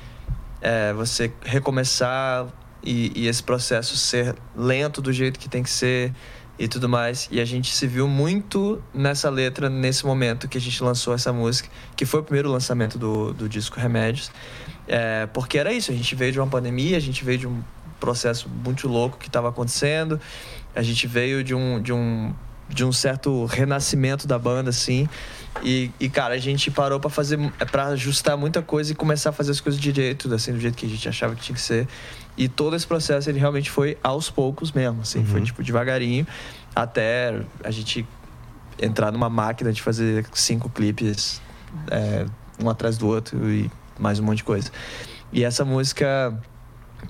é, 0.59 0.91
você 0.91 1.31
recomeçar 1.43 2.47
e, 2.83 3.11
e 3.15 3.27
esse 3.27 3.43
processo 3.43 3.95
ser 3.95 4.35
lento 4.55 5.01
do 5.01 5.13
jeito 5.13 5.39
que 5.39 5.47
tem 5.47 5.61
que 5.61 5.69
ser 5.69 6.13
e 6.59 6.67
tudo 6.67 6.89
mais. 6.89 7.29
E 7.31 7.39
a 7.39 7.45
gente 7.45 7.73
se 7.73 7.87
viu 7.87 8.07
muito 8.07 8.83
nessa 8.93 9.29
letra 9.29 9.69
nesse 9.69 10.05
momento 10.05 10.47
que 10.49 10.57
a 10.57 10.61
gente 10.61 10.83
lançou 10.83 11.13
essa 11.13 11.31
música, 11.31 11.69
que 11.95 12.05
foi 12.05 12.19
o 12.19 12.23
primeiro 12.23 12.51
lançamento 12.51 12.99
do, 12.99 13.33
do 13.33 13.47
disco 13.47 13.79
Remédios. 13.79 14.29
É, 14.85 15.25
porque 15.27 15.57
era 15.57 15.71
isso, 15.71 15.89
a 15.91 15.95
gente 15.95 16.13
veio 16.15 16.33
de 16.33 16.39
uma 16.39 16.47
pandemia, 16.47 16.97
a 16.97 16.99
gente 16.99 17.23
veio 17.23 17.37
de 17.37 17.47
um 17.47 17.61
processo 17.99 18.49
muito 18.49 18.87
louco 18.87 19.17
que 19.17 19.27
estava 19.27 19.47
acontecendo, 19.47 20.19
a 20.75 20.81
gente 20.81 21.07
veio 21.07 21.43
de 21.43 21.55
um, 21.55 21.81
de 21.81 21.93
um 21.93 22.33
de 22.69 22.85
um 22.85 22.91
certo 22.91 23.45
renascimento 23.45 24.27
da 24.27 24.37
banda 24.37 24.69
assim 24.69 25.09
e, 25.63 25.89
e 25.99 26.07
cara 26.07 26.35
a 26.35 26.37
gente 26.37 26.69
parou 26.69 26.99
para 26.99 27.09
fazer 27.09 27.39
para 27.71 27.87
ajustar 27.87 28.37
muita 28.37 28.61
coisa 28.61 28.91
e 28.91 28.95
começar 28.95 29.31
a 29.31 29.33
fazer 29.33 29.49
as 29.49 29.59
coisas 29.59 29.81
direito 29.81 30.31
assim 30.31 30.53
do 30.53 30.59
jeito 30.59 30.77
que 30.77 30.85
a 30.85 30.89
gente 30.89 31.09
achava 31.09 31.33
que 31.35 31.41
tinha 31.41 31.55
que 31.55 31.61
ser 31.61 31.87
e 32.39 32.47
todo 32.47 32.75
esse 32.75 32.87
processo 32.87 33.29
ele 33.29 33.37
realmente 33.37 33.69
foi 33.69 33.97
aos 34.01 34.31
poucos 34.31 34.71
mesmo 34.71 35.01
assim 35.01 35.23
foi 35.23 35.41
tipo 35.41 35.61
devagarinho 35.61 36.25
até 36.75 37.41
a 37.63 37.69
gente 37.69 38.07
entrar 38.81 39.11
numa 39.11 39.29
máquina 39.29 39.71
de 39.71 39.81
fazer 39.81 40.25
cinco 40.33 40.69
clipes 40.69 41.41
é, 41.91 42.25
um 42.61 42.69
atrás 42.69 42.97
do 42.97 43.07
outro 43.07 43.49
e 43.49 43.69
mais 43.97 44.19
um 44.19 44.23
monte 44.23 44.37
de 44.37 44.43
coisa. 44.43 44.71
E 45.31 45.43
essa 45.43 45.63
música 45.65 46.37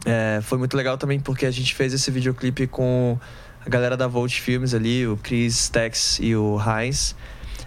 é, 0.06 0.40
foi 0.42 0.58
muito 0.58 0.76
legal 0.76 0.98
também 0.98 1.20
porque 1.20 1.46
a 1.46 1.52
gente 1.52 1.74
fez 1.76 1.94
esse 1.94 2.10
videoclipe 2.12 2.68
com 2.68 3.18
a 3.66 3.70
galera 3.70 3.96
da 3.96 4.08
Volt 4.08 4.34
Filmes 4.40 4.74
ali, 4.74 5.08
o 5.08 5.18
Chris 5.18 5.70
Tex 5.70 6.20
e 6.22 6.36
o 6.36 6.58
Heinz, 6.60 7.16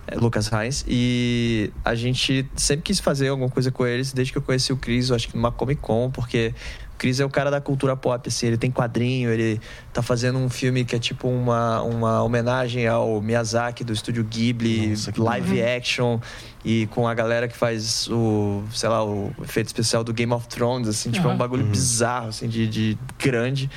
é, 0.07 0.17
Lucas 0.17 0.51
Heinz, 0.53 0.85
e 0.87 1.73
a 1.85 1.95
gente 1.95 2.49
sempre 2.57 2.83
quis 2.83 2.99
fazer 2.99 3.29
alguma 3.29 3.49
coisa 3.49 3.71
com 3.71 3.87
eles. 3.87 4.13
Desde 4.13 4.33
que 4.33 4.39
eu 4.39 4.43
conheci 4.43 4.73
o 4.73 4.77
Chris, 4.77 5.09
eu 5.09 5.17
acho 5.17 5.29
que 5.29 5.37
numa 5.37 5.53
Comic 5.53 5.81
Con, 5.81 6.11
porque 6.11 6.55
o 7.03 7.05
Chris 7.05 7.19
é 7.19 7.25
o 7.25 7.29
cara 7.29 7.51
da 7.51 7.61
cultura 7.61 7.97
pop, 7.97 8.29
assim, 8.29 8.47
ele 8.47 8.57
tem 8.57 8.71
quadrinho, 8.71 9.31
ele 9.31 9.61
tá 9.93 10.03
fazendo 10.03 10.39
um 10.39 10.49
filme 10.49 10.85
que 10.85 10.95
é 10.95 10.99
tipo 11.01 11.27
uma, 11.29 11.83
uma 11.83 12.23
homenagem 12.23 12.87
ao 12.87 13.21
Miyazaki 13.21 13.83
do 13.83 13.93
estúdio 13.93 14.23
Ghibli, 14.23 14.95
live 15.19 15.61
action, 15.61 16.21
e 16.65 16.87
com 16.93 17.09
a 17.09 17.13
galera 17.13 17.49
que 17.49 17.57
faz 17.57 18.07
o, 18.09 18.63
sei 18.73 18.89
lá, 18.89 19.05
o 19.05 19.33
efeito 19.43 19.67
especial 19.67 20.05
do 20.05 20.13
Game 20.13 20.33
of 20.33 20.47
Thrones, 20.47 20.87
assim, 20.87 21.11
tipo, 21.11 21.27
é 21.27 21.31
um 21.33 21.37
bagulho 21.37 21.65
Uhum. 21.65 21.71
bizarro, 21.73 22.29
assim, 22.29 22.47
de, 22.49 22.69
de 22.69 22.99
grande. 23.19 23.69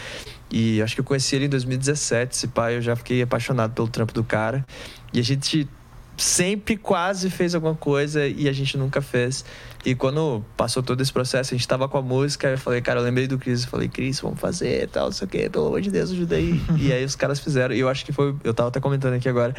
E 0.52 0.80
acho 0.84 0.94
que 0.94 1.02
eu 1.02 1.06
conheci 1.06 1.36
ele 1.36 1.46
em 1.46 1.50
2017, 1.50 2.36
esse 2.36 2.48
pai, 2.48 2.76
eu 2.78 2.82
já 2.82 2.96
fiquei 2.96 3.24
apaixonado 3.24 3.74
pelo 3.74 3.88
trampo 3.88 4.14
do 4.14 4.24
cara. 4.24 4.64
E 5.12 5.20
a 5.20 5.24
gente 5.24 5.68
sempre 6.16 6.78
quase 6.78 7.30
fez 7.30 7.56
alguma 7.56 7.76
coisa 7.76 8.26
e 8.28 8.48
a 8.48 8.54
gente 8.54 8.78
nunca 8.78 9.02
fez. 9.02 9.44
E 9.86 9.94
quando 9.94 10.44
passou 10.58 10.82
todo 10.82 11.00
esse 11.02 11.14
processo, 11.14 11.54
a 11.54 11.58
gente 11.58 11.68
tava 11.68 11.88
com 11.88 11.98
a 11.98 12.02
música, 12.02 12.48
eu 12.48 12.58
falei, 12.58 12.82
cara, 12.82 13.00
eu 13.00 13.04
lembrei 13.04 13.28
do 13.28 13.38
Cris, 13.38 13.64
eu 13.64 13.70
falei, 13.70 13.88
Cris, 13.88 14.20
vamos 14.20 14.40
fazer 14.40 14.84
e 14.84 14.88
tal, 14.88 15.06
não 15.06 15.12
sei 15.12 15.28
o 15.28 15.30
quê, 15.30 15.50
pelo 15.50 15.68
amor 15.68 15.80
de 15.82 15.92
Deus, 15.92 16.12
ajuda 16.12 16.36
aí. 16.36 16.60
e 16.78 16.92
aí 16.92 17.06
os 17.06 17.16
caras 17.16 17.40
fizeram, 17.40 17.76
e 17.76 17.80
eu 17.80 17.88
acho 17.88 18.04
que 18.04 18.12
foi, 18.12 18.36
eu 18.44 18.54
tava 18.54 18.70
até 18.70 18.80
comentando 18.80 19.14
aqui 19.14 19.30
agora, 19.30 19.54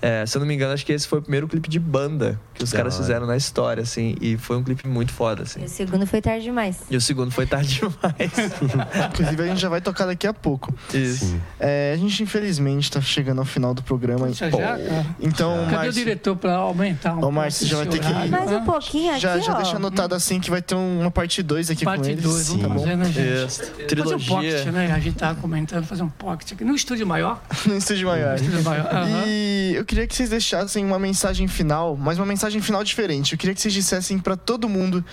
é, 0.00 0.24
se 0.26 0.36
eu 0.36 0.40
não 0.40 0.46
me 0.46 0.54
engano, 0.54 0.72
acho 0.72 0.84
que 0.84 0.92
esse 0.92 1.06
foi 1.06 1.18
o 1.18 1.22
primeiro 1.22 1.48
clipe 1.48 1.68
de 1.68 1.78
banda 1.78 2.38
que 2.54 2.62
os 2.62 2.70
Da 2.70 2.78
caras 2.78 2.94
hora. 2.94 3.02
fizeram 3.02 3.26
na 3.26 3.36
história, 3.36 3.82
assim, 3.82 4.14
e 4.20 4.36
foi 4.36 4.56
um 4.56 4.62
clipe 4.62 4.86
muito 4.86 5.12
foda, 5.12 5.42
assim. 5.42 5.64
O 5.64 5.68
segundo 5.68 6.06
foi 6.06 6.20
tarde 6.20 6.44
demais. 6.44 6.82
E 6.90 6.96
o 6.96 7.00
segundo 7.00 7.30
foi 7.30 7.46
tarde 7.46 7.74
demais. 7.80 8.50
Inclusive, 9.12 9.42
a 9.42 9.46
gente 9.46 9.60
já 9.60 9.68
vai 9.68 9.80
tocar 9.80 10.06
daqui 10.06 10.26
a 10.26 10.34
pouco. 10.34 10.74
Isso. 10.92 11.38
É, 11.58 11.92
a 11.94 11.96
gente, 11.96 12.22
infelizmente, 12.22 12.90
tá 12.90 13.00
chegando 13.00 13.38
ao 13.38 13.44
final 13.44 13.72
do 13.72 13.82
programa. 13.82 14.32
Já, 14.32 14.50
já, 14.50 14.56
cara? 14.56 15.06
Então, 15.20 15.66
Cadê 15.70 15.88
o 15.88 15.92
diretor 15.92 16.36
para 16.36 16.54
aumentar 16.56 17.14
um 17.14 17.24
Ô, 17.24 17.30
Márcio, 17.30 17.66
já 17.66 17.78
vai 17.78 17.86
ter 17.86 17.98
que. 17.98 18.28
Mais 18.28 18.52
um 18.52 18.64
pouquinho 18.64 19.12
aqui, 19.12 19.20
Já, 19.20 19.38
já 19.38 19.52
ó. 19.58 19.60
Deixa 19.66 19.76
anotado 19.76 20.14
assim 20.14 20.40
que 20.40 20.50
vai 20.50 20.60
ter 20.62 20.74
um- 20.74 21.00
uma 21.00 21.10
parte 21.10 21.42
2 21.42 21.70
aqui 21.70 21.84
Parte 21.84 22.02
com 22.04 22.08
eles. 22.10 22.22
dois, 22.22 22.48
vamos 22.48 22.62
tá 22.62 22.68
bom? 22.68 22.80
fazer, 22.80 22.96
né, 22.96 23.04
gente? 23.06 23.46
Isso. 23.46 23.58
Fazer 23.60 23.82
um 23.82 23.86
Trilogia. 23.86 24.26
pocket, 24.34 24.66
né? 24.72 24.92
A 24.92 24.98
gente 24.98 25.16
tava 25.16 25.40
comentando, 25.40 25.84
fazer 25.84 26.02
um 26.02 26.08
pocket 26.08 26.52
aqui 26.52 26.64
no 26.64 26.74
estúdio 26.74 27.06
maior. 27.06 27.42
no 27.66 27.76
estúdio 27.76 28.06
maior. 28.08 28.30
No 28.30 28.44
estúdio 28.44 28.62
maior, 28.64 28.86
aham. 28.94 29.24
E 29.26 29.74
eu 29.76 29.84
queria 29.84 30.06
que 30.06 30.14
vocês 30.14 30.30
deixassem 30.30 30.84
uma 30.84 30.98
mensagem 30.98 31.46
final, 31.48 31.96
mas 31.96 32.18
uma 32.18 32.26
mensagem 32.26 32.60
final 32.60 32.82
diferente. 32.84 33.32
Eu 33.32 33.38
queria 33.38 33.54
que 33.54 33.60
vocês 33.60 33.74
dissessem 33.74 34.18
pra 34.18 34.36
todo 34.36 34.68
mundo 34.68 35.04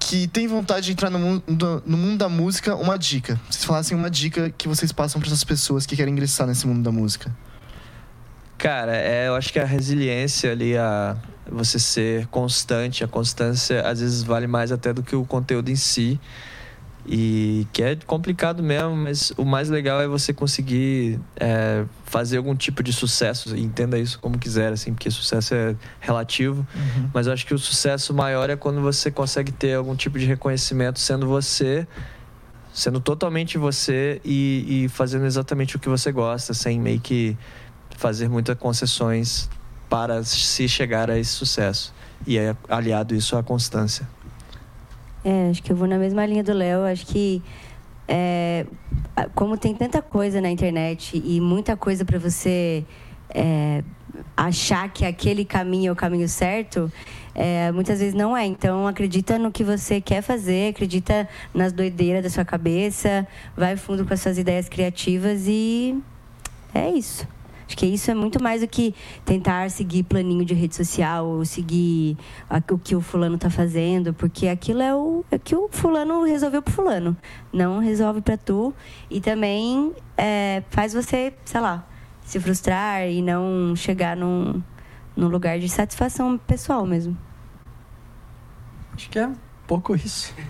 que 0.00 0.28
tem 0.28 0.46
vontade 0.46 0.86
de 0.86 0.92
entrar 0.92 1.10
no 1.10 1.18
mundo, 1.18 1.82
no 1.84 1.96
mundo 1.96 2.18
da 2.18 2.28
música 2.28 2.76
uma 2.76 2.96
dica. 2.96 3.38
Vocês 3.50 3.64
falassem 3.64 3.96
uma 3.98 4.08
dica 4.08 4.48
que 4.56 4.68
vocês 4.68 4.92
passam 4.92 5.20
pra 5.20 5.28
essas 5.28 5.42
pessoas 5.42 5.84
que 5.86 5.96
querem 5.96 6.12
ingressar 6.12 6.46
nesse 6.46 6.66
mundo 6.68 6.82
da 6.84 6.92
música. 6.92 7.34
Cara, 8.56 8.96
é, 8.96 9.28
eu 9.28 9.34
acho 9.36 9.52
que 9.52 9.58
a 9.58 9.64
resiliência 9.64 10.50
ali, 10.50 10.76
a 10.76 11.16
você 11.50 11.78
ser 11.78 12.26
constante, 12.28 13.02
a 13.04 13.08
constância 13.08 13.82
às 13.82 14.00
vezes 14.00 14.22
vale 14.22 14.46
mais 14.46 14.72
até 14.72 14.92
do 14.92 15.02
que 15.02 15.16
o 15.16 15.24
conteúdo 15.24 15.70
em 15.70 15.76
si. 15.76 16.20
E 17.10 17.66
que 17.72 17.82
é 17.82 17.96
complicado 18.06 18.62
mesmo, 18.62 18.94
mas 18.94 19.32
o 19.38 19.44
mais 19.44 19.70
legal 19.70 19.98
é 19.98 20.06
você 20.06 20.34
conseguir 20.34 21.18
é, 21.36 21.86
fazer 22.04 22.36
algum 22.36 22.54
tipo 22.54 22.82
de 22.82 22.92
sucesso. 22.92 23.56
Entenda 23.56 23.98
isso 23.98 24.18
como 24.18 24.38
quiser, 24.38 24.74
assim, 24.74 24.92
porque 24.92 25.10
sucesso 25.10 25.54
é 25.54 25.74
relativo. 26.00 26.66
Mas 27.14 27.26
eu 27.26 27.32
acho 27.32 27.46
que 27.46 27.54
o 27.54 27.58
sucesso 27.58 28.12
maior 28.12 28.50
é 28.50 28.56
quando 28.56 28.82
você 28.82 29.10
consegue 29.10 29.50
ter 29.50 29.74
algum 29.74 29.96
tipo 29.96 30.18
de 30.18 30.26
reconhecimento 30.26 31.00
sendo 31.00 31.26
você, 31.26 31.88
sendo 32.74 33.00
totalmente 33.00 33.56
você 33.56 34.20
e, 34.22 34.84
e 34.84 34.88
fazendo 34.90 35.24
exatamente 35.24 35.76
o 35.76 35.78
que 35.78 35.88
você 35.88 36.12
gosta, 36.12 36.52
sem 36.52 36.78
meio 36.78 37.00
que 37.00 37.34
fazer 37.96 38.28
muitas 38.28 38.56
concessões 38.58 39.48
para 39.88 40.22
se 40.24 40.68
chegar 40.68 41.10
a 41.10 41.18
esse 41.18 41.30
sucesso. 41.30 41.94
E 42.26 42.36
é 42.38 42.54
aliado 42.68 43.14
isso 43.14 43.36
à 43.36 43.42
constância. 43.42 44.08
É, 45.24 45.50
acho 45.50 45.62
que 45.62 45.72
eu 45.72 45.76
vou 45.76 45.88
na 45.88 45.98
mesma 45.98 46.24
linha 46.26 46.42
do 46.42 46.52
Léo. 46.52 46.84
Acho 46.84 47.06
que 47.06 47.42
é, 48.06 48.66
como 49.34 49.56
tem 49.56 49.74
tanta 49.74 50.00
coisa 50.00 50.40
na 50.40 50.50
internet 50.50 51.20
e 51.24 51.40
muita 51.40 51.76
coisa 51.76 52.04
para 52.04 52.18
você 52.18 52.84
é, 53.30 53.82
achar 54.36 54.88
que 54.90 55.04
aquele 55.04 55.44
caminho 55.44 55.90
é 55.90 55.92
o 55.92 55.96
caminho 55.96 56.28
certo, 56.28 56.90
é, 57.34 57.70
muitas 57.72 58.00
vezes 58.00 58.14
não 58.14 58.36
é. 58.36 58.46
Então 58.46 58.86
acredita 58.86 59.38
no 59.38 59.52
que 59.52 59.62
você 59.62 60.00
quer 60.00 60.22
fazer, 60.22 60.70
acredita 60.70 61.28
nas 61.52 61.72
doideiras 61.72 62.22
da 62.22 62.30
sua 62.30 62.44
cabeça, 62.44 63.26
vai 63.56 63.76
fundo 63.76 64.04
com 64.04 64.14
as 64.14 64.20
suas 64.20 64.38
ideias 64.38 64.68
criativas 64.68 65.44
e 65.46 65.98
é 66.74 66.90
isso. 66.90 67.26
Acho 67.68 67.76
que 67.76 67.84
isso 67.84 68.10
é 68.10 68.14
muito 68.14 68.42
mais 68.42 68.62
do 68.62 68.66
que 68.66 68.94
tentar 69.26 69.70
seguir 69.70 70.02
planinho 70.02 70.42
de 70.42 70.54
rede 70.54 70.74
social 70.74 71.26
ou 71.26 71.44
seguir 71.44 72.16
o 72.70 72.78
que 72.78 72.96
o 72.96 73.00
fulano 73.02 73.36
tá 73.36 73.50
fazendo, 73.50 74.14
porque 74.14 74.48
aquilo 74.48 74.80
é 74.80 74.94
o, 74.94 75.22
é 75.30 75.38
que 75.38 75.54
o 75.54 75.68
fulano 75.70 76.24
resolveu 76.24 76.62
pro 76.62 76.72
fulano, 76.72 77.14
não 77.52 77.78
resolve 77.78 78.22
pra 78.22 78.38
tu. 78.38 78.72
E 79.10 79.20
também 79.20 79.92
é, 80.16 80.62
faz 80.70 80.94
você, 80.94 81.34
sei 81.44 81.60
lá, 81.60 81.86
se 82.24 82.40
frustrar 82.40 83.06
e 83.06 83.20
não 83.20 83.76
chegar 83.76 84.16
num, 84.16 84.62
num 85.14 85.28
lugar 85.28 85.58
de 85.58 85.68
satisfação 85.68 86.38
pessoal 86.38 86.86
mesmo. 86.86 87.18
Acho 88.94 89.10
que 89.10 89.18
é 89.18 89.26
um 89.26 89.36
pouco 89.66 89.94
isso. 89.94 90.34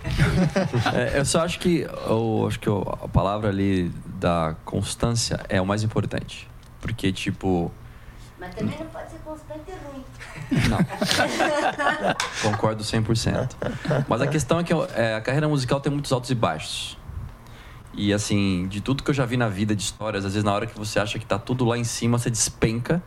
É, 0.93 1.19
eu 1.19 1.25
só 1.25 1.41
acho 1.41 1.59
que, 1.59 1.81
eu 1.81 2.45
acho 2.47 2.59
que 2.59 2.69
a 2.69 3.07
palavra 3.09 3.49
ali 3.49 3.91
da 4.19 4.55
constância 4.63 5.45
é 5.49 5.61
o 5.61 5.65
mais 5.65 5.83
importante. 5.83 6.48
Porque, 6.81 7.11
tipo, 7.11 7.71
Mas 8.39 8.55
também 8.55 8.77
não 8.79 8.87
pode 8.87 9.11
ser 9.11 9.19
constante 9.19 9.63
e 9.67 9.71
ruim. 9.71 10.03
concordo 12.41 12.83
100%. 12.83 13.51
Mas 14.07 14.21
a 14.21 14.27
questão 14.27 14.59
é 14.59 14.63
que 14.63 14.73
é, 14.95 15.15
a 15.15 15.21
carreira 15.21 15.47
musical 15.47 15.79
tem 15.79 15.91
muitos 15.91 16.11
altos 16.11 16.29
e 16.31 16.35
baixos. 16.35 16.97
E, 17.93 18.13
assim, 18.13 18.67
de 18.67 18.81
tudo 18.81 19.03
que 19.03 19.09
eu 19.09 19.13
já 19.13 19.25
vi 19.25 19.35
na 19.35 19.49
vida 19.49 19.75
de 19.75 19.81
histórias, 19.81 20.23
às 20.23 20.33
vezes 20.33 20.43
na 20.43 20.53
hora 20.53 20.65
que 20.65 20.77
você 20.77 20.99
acha 20.99 21.19
que 21.19 21.25
tá 21.25 21.37
tudo 21.37 21.65
lá 21.65 21.77
em 21.77 21.83
cima, 21.83 22.17
você 22.17 22.29
despenca. 22.29 23.03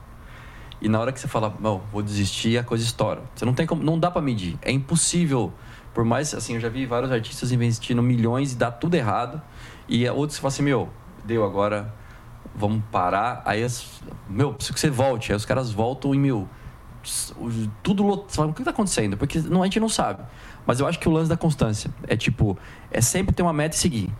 E 0.81 0.89
na 0.89 1.01
hora 1.01 1.13
que 1.13 1.21
você 1.21 1.29
fala, 1.29 1.55
não, 1.61 1.81
vou 1.93 2.03
desistir, 2.03 2.59
a 2.59 2.65
coisa 2.65 2.85
estoura. 2.85 3.23
Você 3.35 3.45
não 3.45 3.55
tem 3.55 3.67
como, 3.67 3.83
não 3.83 3.99
dá 3.99 4.11
pra 4.11 4.21
medir. 4.21 4.59
É 4.61 4.73
impossível. 4.73 5.53
Por 5.95 6.05
mais, 6.05 6.35
assim, 6.35 6.55
eu 6.55 6.61
já 6.61 6.69
vi 6.69 6.85
vários 6.87 7.13
artistas 7.13 7.53
investindo 7.53 8.03
milhões 8.03 8.53
e 8.53 8.57
dá 8.57 8.71
tudo 8.71 8.95
errado. 8.97 9.41
E 9.89 10.09
outros 10.09 10.37
que 10.37 10.43
falam 10.43 10.53
assim, 10.53 10.63
meu, 10.63 10.89
deu 11.25 11.45
agora, 11.45 11.95
vamos 12.55 12.83
parar. 12.91 13.43
Aí, 13.45 13.63
as, 13.63 14.03
meu, 14.29 14.53
preciso 14.55 14.75
que 14.75 14.81
você 14.81 14.91
volte. 14.91 15.33
Aí 15.33 15.37
os 15.37 15.45
caras 15.45 15.71
voltam 15.73 16.15
e, 16.15 16.19
meu, 16.19 16.49
tudo 17.83 18.03
lotado. 18.03 18.51
O 18.51 18.55
que 18.55 18.63
tá 18.63 18.71
acontecendo? 18.71 19.17
Porque 19.17 19.39
não, 19.41 19.63
a 19.63 19.67
gente 19.67 19.81
não 19.81 19.89
sabe. 19.89 20.23
Mas 20.67 20.81
eu 20.81 20.87
acho 20.87 20.99
que 20.99 21.09
o 21.09 21.13
lance 21.13 21.29
da 21.29 21.37
constância 21.37 21.91
é 22.07 22.17
tipo, 22.17 22.57
é 22.91 23.01
sempre 23.01 23.35
ter 23.35 23.43
uma 23.43 23.53
meta 23.53 23.75
e 23.75 23.79
seguir. 23.79 24.13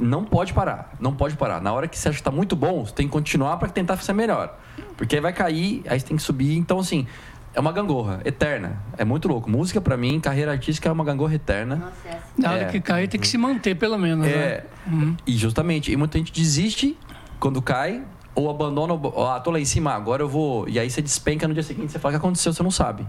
Não 0.00 0.24
pode 0.24 0.52
parar, 0.52 0.92
não 0.98 1.14
pode 1.14 1.36
parar. 1.36 1.60
Na 1.60 1.72
hora 1.72 1.86
que 1.86 1.96
você 1.98 2.08
acha 2.08 2.18
que 2.18 2.24
tá 2.24 2.30
muito 2.30 2.56
bom, 2.56 2.84
você 2.84 2.92
tem 2.92 3.06
que 3.06 3.12
continuar 3.12 3.56
para 3.58 3.68
tentar 3.68 3.96
ser 3.98 4.12
melhor. 4.12 4.58
Porque 4.96 5.16
aí 5.16 5.20
vai 5.22 5.32
cair, 5.32 5.82
aí 5.88 5.98
você 5.98 6.06
tem 6.06 6.16
que 6.16 6.22
subir. 6.22 6.56
Então, 6.56 6.80
assim, 6.80 7.06
é 7.54 7.60
uma 7.60 7.70
gangorra 7.70 8.20
eterna. 8.24 8.82
É 8.98 9.04
muito 9.04 9.28
louco. 9.28 9.48
Música, 9.48 9.80
para 9.80 9.96
mim, 9.96 10.18
carreira 10.18 10.50
artística 10.50 10.88
é 10.88 10.92
uma 10.92 11.04
gangorra 11.04 11.34
eterna. 11.34 11.92
Na 12.36 12.50
hora 12.52 12.62
É. 12.62 12.64
que 12.66 12.80
cair, 12.80 13.06
tem 13.08 13.20
que 13.20 13.28
se 13.28 13.38
manter, 13.38 13.76
pelo 13.76 13.96
menos, 13.96 14.26
É, 14.26 14.64
né? 14.86 15.14
e 15.24 15.36
justamente, 15.36 15.92
e 15.92 15.96
muita 15.96 16.18
gente 16.18 16.32
desiste 16.32 16.98
quando 17.44 17.60
cai, 17.60 18.02
ou 18.34 18.48
abandona, 18.48 18.94
ou, 18.94 19.28
ah, 19.28 19.38
tô 19.38 19.50
lá 19.50 19.60
em 19.60 19.66
cima, 19.66 19.92
agora 19.92 20.22
eu 20.22 20.28
vou. 20.28 20.66
E 20.66 20.78
aí 20.78 20.88
você 20.88 21.02
despenca 21.02 21.46
no 21.46 21.52
dia 21.52 21.62
seguinte, 21.62 21.92
você 21.92 21.98
fala 21.98 22.14
o 22.14 22.18
que 22.18 22.24
aconteceu, 22.24 22.54
você 22.54 22.62
não 22.62 22.70
sabe. 22.70 23.06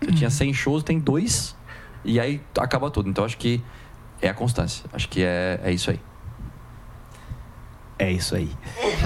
Você 0.00 0.12
tinha 0.12 0.30
100 0.30 0.54
shows, 0.54 0.82
tem 0.82 0.98
dois, 0.98 1.54
e 2.02 2.18
aí 2.18 2.40
acaba 2.58 2.90
tudo. 2.90 3.10
Então 3.10 3.22
acho 3.22 3.36
que 3.36 3.62
é 4.22 4.30
a 4.30 4.34
constância. 4.34 4.86
Acho 4.94 5.06
que 5.10 5.22
é, 5.22 5.60
é 5.62 5.72
isso 5.72 5.90
aí. 5.90 6.00
É 7.98 8.10
isso 8.10 8.34
aí. 8.34 8.50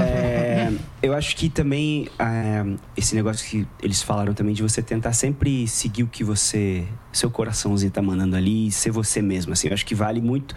É, 0.01 0.73
eu 1.03 1.15
acho 1.15 1.35
que 1.35 1.49
também 1.49 2.09
é, 2.17 2.65
esse 2.97 3.17
negócio 3.17 3.45
que 3.45 3.67
eles 3.83 4.01
falaram 4.01 4.35
também 4.35 4.55
de 4.55 4.63
você 4.63 4.81
tentar 4.81 5.15
sempre 5.15 5.67
seguir 5.67 6.05
o 6.05 6.07
que 6.07 6.23
você, 6.23 6.87
seu 7.13 7.29
coraçãozinho 7.29 7.91
tá 7.91 8.01
mandando 8.01 8.37
ali, 8.37 8.69
e 8.69 8.71
ser 8.71 8.93
você 8.93 9.21
mesmo. 9.21 9.53
Assim, 9.53 9.67
eu 9.67 9.75
acho 9.75 9.85
que 9.85 9.97
vale 9.97 10.21
muito 10.21 10.55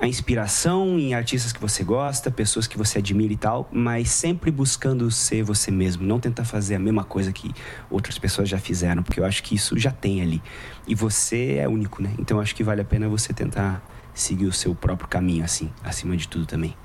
a 0.00 0.06
inspiração 0.06 0.98
em 0.98 1.14
artistas 1.14 1.52
que 1.52 1.60
você 1.60 1.82
gosta, 1.82 2.30
pessoas 2.30 2.66
que 2.66 2.78
você 2.78 2.98
admira 2.98 3.32
e 3.32 3.36
tal, 3.36 3.68
mas 3.72 4.10
sempre 4.10 4.50
buscando 4.50 5.10
ser 5.10 5.42
você 5.42 5.70
mesmo, 5.70 6.06
não 6.06 6.20
tentar 6.20 6.44
fazer 6.44 6.76
a 6.76 6.78
mesma 6.78 7.04
coisa 7.04 7.32
que 7.32 7.52
outras 7.90 8.18
pessoas 8.18 8.48
já 8.48 8.58
fizeram, 8.58 9.02
porque 9.02 9.20
eu 9.20 9.24
acho 9.24 9.42
que 9.42 9.54
isso 9.54 9.76
já 9.78 9.90
tem 9.90 10.22
ali. 10.22 10.42
E 10.86 10.94
você 10.94 11.56
é 11.56 11.68
único, 11.68 12.02
né? 12.02 12.12
Então 12.18 12.36
eu 12.36 12.42
acho 12.42 12.54
que 12.54 12.62
vale 12.62 12.80
a 12.80 12.84
pena 12.84 13.08
você 13.08 13.32
tentar 13.32 13.82
seguir 14.14 14.46
o 14.46 14.52
seu 14.52 14.74
próprio 14.74 15.08
caminho 15.08 15.44
assim, 15.44 15.70
acima 15.82 16.16
de 16.16 16.28
tudo 16.28 16.46
também, 16.46 16.76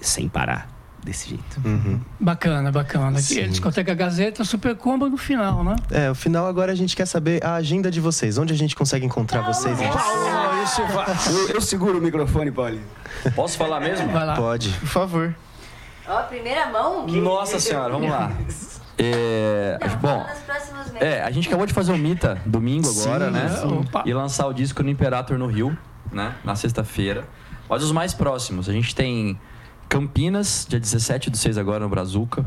sem 0.00 0.28
parar 0.28 0.68
desse 1.04 1.28
jeito. 1.28 1.60
Bacana, 2.18 2.72
bacana. 2.72 3.18
Aqui, 3.18 3.34
Sim. 3.34 3.48
Discoteca 3.48 3.94
Gazeta, 3.94 4.44
Super 4.44 4.74
Combo 4.74 5.08
no 5.08 5.16
final, 5.16 5.62
né? 5.62 5.76
É, 5.90 6.10
o 6.10 6.14
final 6.14 6.46
agora 6.46 6.72
a 6.72 6.74
gente 6.74 6.96
quer 6.96 7.06
saber 7.06 7.44
a 7.44 7.54
agenda 7.54 7.90
de 7.90 8.00
vocês. 8.00 8.38
Onde 8.38 8.52
a 8.52 8.56
gente 8.56 8.74
consegue 8.74 9.06
encontrar 9.06 9.42
vocês? 9.42 9.78
Eu, 11.30 11.48
eu 11.54 11.60
seguro 11.60 11.98
o 11.98 12.00
microfone, 12.00 12.50
Paulinho. 12.50 12.84
Posso 13.34 13.56
falar 13.56 13.80
mesmo? 13.80 14.08
Vai 14.08 14.26
lá. 14.26 14.34
Pode. 14.36 14.70
Por 14.70 14.88
favor. 14.88 15.34
Ó, 16.06 16.22
primeira 16.22 16.66
mão? 16.66 17.06
Nossa 17.06 17.58
senhora, 17.60 17.92
vamos 17.92 18.10
lá. 18.10 18.32
É, 19.00 19.78
bom, 20.02 20.26
próximos 20.44 20.86
meses. 20.90 21.00
é, 21.00 21.22
a 21.22 21.30
gente 21.30 21.46
acabou 21.46 21.64
de 21.64 21.72
fazer 21.72 21.92
o 21.92 21.96
Mita 21.96 22.42
domingo 22.44 22.88
agora, 22.90 23.26
Sim, 23.26 23.30
né? 23.32 23.48
sim. 23.48 23.84
E 24.06 24.12
lançar 24.12 24.48
o 24.48 24.52
disco 24.52 24.82
no 24.82 24.90
Imperator 24.90 25.38
no 25.38 25.46
Rio, 25.46 25.78
né? 26.10 26.34
Na 26.42 26.56
sexta-feira. 26.56 27.24
Mas 27.68 27.84
os 27.84 27.92
mais 27.92 28.12
próximos, 28.12 28.68
a 28.68 28.72
gente 28.72 28.96
tem 28.96 29.38
Campinas, 29.88 30.66
dia 30.68 30.80
17 30.80 31.30
do 31.30 31.36
6 31.36 31.56
agora 31.58 31.78
no 31.84 31.88
Brazuca. 31.88 32.44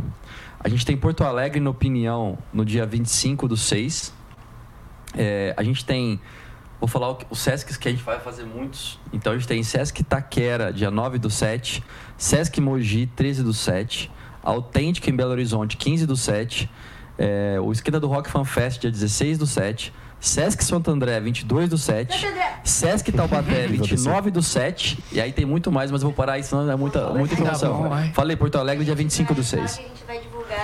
A 0.59 0.67
gente 0.67 0.85
tem 0.85 0.97
Porto 0.97 1.23
Alegre 1.23 1.61
no 1.61 1.69
Opinião 1.69 2.37
no 2.51 2.65
dia 2.65 2.85
25 2.85 3.47
do 3.47 3.55
6. 3.55 4.13
É, 5.15 5.53
a 5.55 5.63
gente 5.63 5.85
tem. 5.85 6.19
Vou 6.81 6.87
falar 6.87 7.11
o- 7.11 7.17
os 7.29 7.39
Sescs 7.39 7.77
que 7.77 7.87
a 7.87 7.91
gente 7.91 8.03
vai 8.03 8.19
fazer 8.19 8.43
muitos. 8.43 8.99
Então 9.13 9.31
a 9.31 9.37
gente 9.37 9.47
tem 9.47 9.61
Sesc 9.63 10.03
Taquera, 10.03 10.73
dia 10.73 10.89
9 10.91 11.17
do 11.19 11.29
7. 11.29 11.81
Sesc 12.17 12.59
Mogi, 12.59 13.05
13 13.15 13.43
do 13.43 13.53
7. 13.53 14.11
Autêntica 14.43 15.07
em 15.09 15.15
Belo 15.15 15.29
Horizonte, 15.31 15.77
15 15.77 16.07
do 16.07 16.17
7. 16.17 16.67
É, 17.19 17.59
o 17.61 17.71
Esquina 17.71 17.99
do 17.99 18.07
Rock 18.07 18.29
Fan 18.31 18.43
Fest, 18.43 18.81
dia 18.81 18.89
16 18.91 19.37
do 19.37 19.45
7. 19.45 19.93
Sesc 20.19 20.63
Santo 20.63 20.89
André, 20.91 21.19
22 21.19 21.69
do 21.69 21.77
7. 21.77 22.27
Sesc 22.63 23.11
Taubaté, 23.11 23.65
29 23.69 24.31
do 24.31 24.41
7. 24.41 24.97
E 25.11 25.21
aí 25.21 25.31
tem 25.31 25.45
muito 25.45 25.71
mais, 25.71 25.91
mas 25.91 26.01
eu 26.01 26.09
vou 26.09 26.15
parar 26.15 26.33
aí, 26.33 26.43
senão 26.43 26.69
é 26.69 26.75
muita, 26.75 27.09
muita 27.11 27.33
informação. 27.35 27.89
vai. 27.89 28.11
Falei, 28.11 28.35
Porto 28.35 28.55
Alegre, 28.57 28.83
dia 28.85 28.95
25 28.95 29.33
do 29.35 29.43
6. 29.43 29.79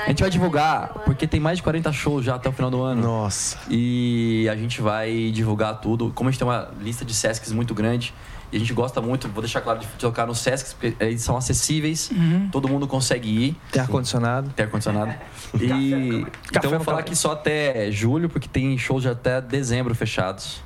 A 0.05 0.09
gente 0.09 0.21
vai 0.21 0.29
divulgar. 0.29 0.65
A 0.65 0.81
gente 0.81 0.87
vai 0.87 0.87
divulgar, 0.87 0.89
porque 1.05 1.27
tem 1.27 1.39
mais 1.39 1.57
de 1.57 1.63
40 1.63 1.91
shows 1.91 2.25
já 2.25 2.35
até 2.35 2.49
o 2.49 2.51
final 2.51 2.69
do 2.69 2.81
ano. 2.81 3.01
Nossa. 3.01 3.57
E 3.69 4.47
a 4.51 4.55
gente 4.55 4.81
vai 4.81 5.31
divulgar 5.31 5.79
tudo. 5.79 6.11
Como 6.13 6.29
a 6.29 6.31
gente 6.31 6.39
tem 6.39 6.47
uma 6.47 6.69
lista 6.81 7.03
de 7.03 7.13
Sescs 7.13 7.51
muito 7.51 7.73
grande, 7.73 8.13
e 8.51 8.55
a 8.55 8.59
gente 8.59 8.73
gosta 8.73 9.01
muito, 9.01 9.27
vou 9.27 9.41
deixar 9.41 9.59
claro, 9.59 9.79
de 9.79 9.87
tocar 9.99 10.25
nos 10.25 10.39
Sescs, 10.39 10.73
porque 10.73 10.95
eles 11.03 11.21
são 11.21 11.35
acessíveis, 11.35 12.09
todo 12.51 12.67
mundo 12.67 12.87
consegue 12.87 13.29
ir. 13.29 13.55
Tem 13.71 13.81
ar-condicionado. 13.81 14.49
Tem 14.55 14.65
ar-condicionado. 14.65 15.13
E 15.59 16.25
então 16.49 16.63
eu 16.63 16.69
vou 16.71 16.79
falar 16.81 17.03
que 17.03 17.15
só 17.15 17.31
até 17.31 17.91
julho, 17.91 18.29
porque 18.29 18.47
tem 18.47 18.77
shows 18.77 19.03
de 19.03 19.09
até 19.09 19.41
dezembro 19.41 19.93
fechados. 19.95 20.61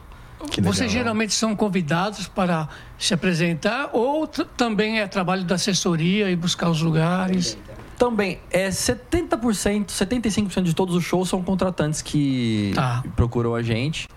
Vocês 0.60 0.92
geralmente 0.92 1.34
são 1.34 1.56
convidados 1.56 2.28
para 2.28 2.68
se 2.98 3.14
apresentar 3.14 3.92
ou 3.94 4.26
também 4.28 5.00
é 5.00 5.08
trabalho 5.08 5.44
da 5.44 5.56
assessoria 5.56 6.32
e 6.32 6.36
buscar 6.36 6.70
os 6.70 6.82
lugares? 6.82 7.58
Também, 8.02 8.40
é 8.50 8.68
70%, 8.70 9.92
75% 9.92 10.64
de 10.64 10.74
todos 10.74 10.96
os 10.96 11.04
shows 11.04 11.30
são 11.30 11.44
contratantes 11.44 12.02
que 12.02 12.72
Tá. 12.74 13.04
procuram 13.16 13.54
a 13.54 13.62
gente. 13.62 14.08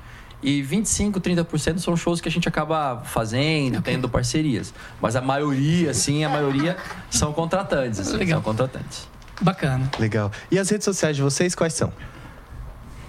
E 0.43 0.63
25, 0.63 1.21
30% 1.21 1.81
são 1.81 1.95
shows 1.95 2.19
que 2.19 2.27
a 2.27 2.31
gente 2.33 2.49
acaba 2.49 3.03
fazendo, 3.05 3.83
tendo 3.83 4.09
parcerias. 4.09 4.73
Mas 5.03 5.17
a 5.17 5.21
maioria, 5.21 5.93
sim, 5.93 6.25
a 6.25 6.31
maioria 6.31 6.79
são 7.11 7.31
contratantes. 7.35 8.01
assim, 8.01 8.17
Legal. 8.17 8.37
São 8.37 8.43
contratantes. 8.53 9.07
Bacana. 9.43 9.91
Legal. 9.99 10.33
E 10.51 10.59
as 10.59 10.71
redes 10.71 10.87
sociais 10.87 11.15
de 11.15 11.21
vocês 11.21 11.55
quais 11.55 11.75
são? 11.75 11.93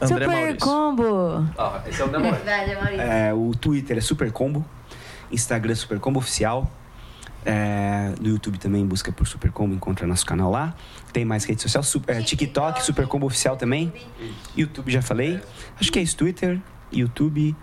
André 0.01 0.25
Super 0.25 0.27
Maurício. 0.27 0.59
Combo. 0.59 1.49
Ah, 1.57 1.81
esse 1.87 2.01
é 2.01 2.03
o 2.03 2.09
Demônio. 2.09 2.33
Verdade, 2.35 2.71
é 2.71 2.75
Maurício. 2.75 3.01
É, 3.01 3.33
o 3.33 3.51
Twitter 3.55 3.97
é 3.97 4.01
Super 4.01 4.29
Combo, 4.29 4.65
Instagram 5.31 5.71
é 5.71 5.75
Super 5.75 6.01
Combo 6.01 6.19
Oficial. 6.19 6.69
É, 7.45 8.13
no 8.19 8.29
YouTube 8.29 8.57
também 8.57 8.85
busca 8.85 9.11
por 9.11 9.27
Super 9.27 9.51
Combo, 9.51 9.75
encontra 9.75 10.07
nosso 10.07 10.25
canal 10.25 10.49
lá. 10.49 10.75
Tem 11.13 11.23
mais 11.23 11.43
rede 11.45 11.61
social, 11.61 11.83
super, 11.83 12.15
é, 12.15 12.21
TikTok, 12.21 12.83
Super 12.83 13.05
Combo 13.07 13.27
Oficial 13.27 13.55
também. 13.55 13.93
YouTube 14.57 14.91
já 14.91 15.01
falei. 15.01 15.39
Acho 15.79 15.91
que 15.91 15.99
é 15.99 16.01
isso, 16.01 16.17
Twitter, 16.17 16.59
YouTube, 16.91 17.55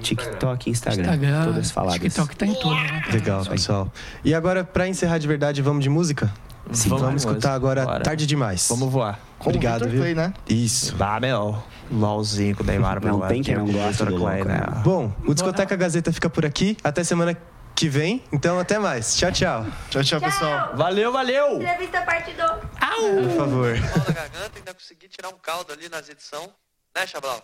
TikTok 0.00 0.70
Instagram. 0.70 1.02
Instagram, 1.02 1.44
Todas 1.44 1.70
faladas. 1.70 2.00
TikTok 2.00 2.36
tá 2.36 2.46
em 2.46 2.54
tudo, 2.54 2.74
né? 2.74 3.02
Legal, 3.12 3.44
pessoal. 3.44 3.92
E 4.24 4.34
agora, 4.34 4.64
pra 4.64 4.88
encerrar 4.88 5.18
de 5.18 5.28
verdade, 5.28 5.60
vamos 5.60 5.82
de 5.82 5.90
música? 5.90 6.32
Sim, 6.72 6.90
vamos, 6.90 7.04
vamos. 7.04 7.22
escutar 7.24 7.54
agora 7.54 7.84
Bora. 7.84 8.04
Tarde 8.04 8.26
Demais. 8.26 8.66
Vamos 8.68 8.92
voar. 8.92 9.18
Com 9.38 9.48
Obrigado, 9.48 9.82
o 9.82 9.84
Victor 9.84 9.90
viu? 9.90 10.00
Clay, 10.00 10.14
né? 10.14 10.34
Isso. 10.48 10.94
Vá, 10.96 11.18
meu. 11.18 11.62
LOLzinho 11.90 12.54
com 12.56 12.62
o 12.62 12.66
Neymar. 12.66 13.02
Não 13.02 13.20
tem 13.20 13.42
quem 13.42 13.56
não 13.56 13.64
o 13.64 13.72
gosta 13.72 14.04
do 14.04 14.16
Clay, 14.16 14.44
né? 14.44 14.60
Bom, 14.84 15.12
o 15.26 15.32
Discoteca 15.32 15.74
Gazeta 15.76 16.12
fica 16.12 16.28
por 16.28 16.44
aqui. 16.44 16.76
Até 16.84 17.02
semana 17.04 17.34
que 17.34 17.40
vem. 17.86 18.24
Então, 18.32 18.58
até 18.58 18.78
mais. 18.78 19.14
Tchau, 19.14 19.30
tchau. 19.30 19.66
Tchau, 19.90 20.02
tchau, 20.02 20.20
pessoal. 20.20 20.74
Valeu, 20.74 21.12
valeu! 21.12 21.56
Entrevista 21.56 22.00
parte 22.00 22.32
2. 22.32 22.50
Por 22.50 23.36
favor. 23.36 23.74
Garganta, 24.14 24.52
ainda 24.56 24.72
consegui 24.72 25.06
tirar 25.08 25.28
um 25.28 25.38
caldo 25.38 25.70
ali 25.70 25.90
nas 25.90 26.08
edições. 26.08 26.48
Né, 26.96 27.06
Chablau? 27.06 27.42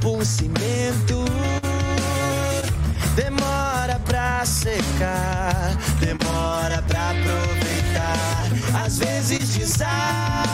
Tipo 0.00 0.24
cimento. 0.24 1.24
Demora 3.14 4.00
pra 4.06 4.44
secar, 4.46 5.76
demora 6.00 6.82
pra 6.88 7.10
aproveitar. 7.10 8.84
Às 8.84 8.98
vezes 8.98 9.56
desaba, 9.56 10.49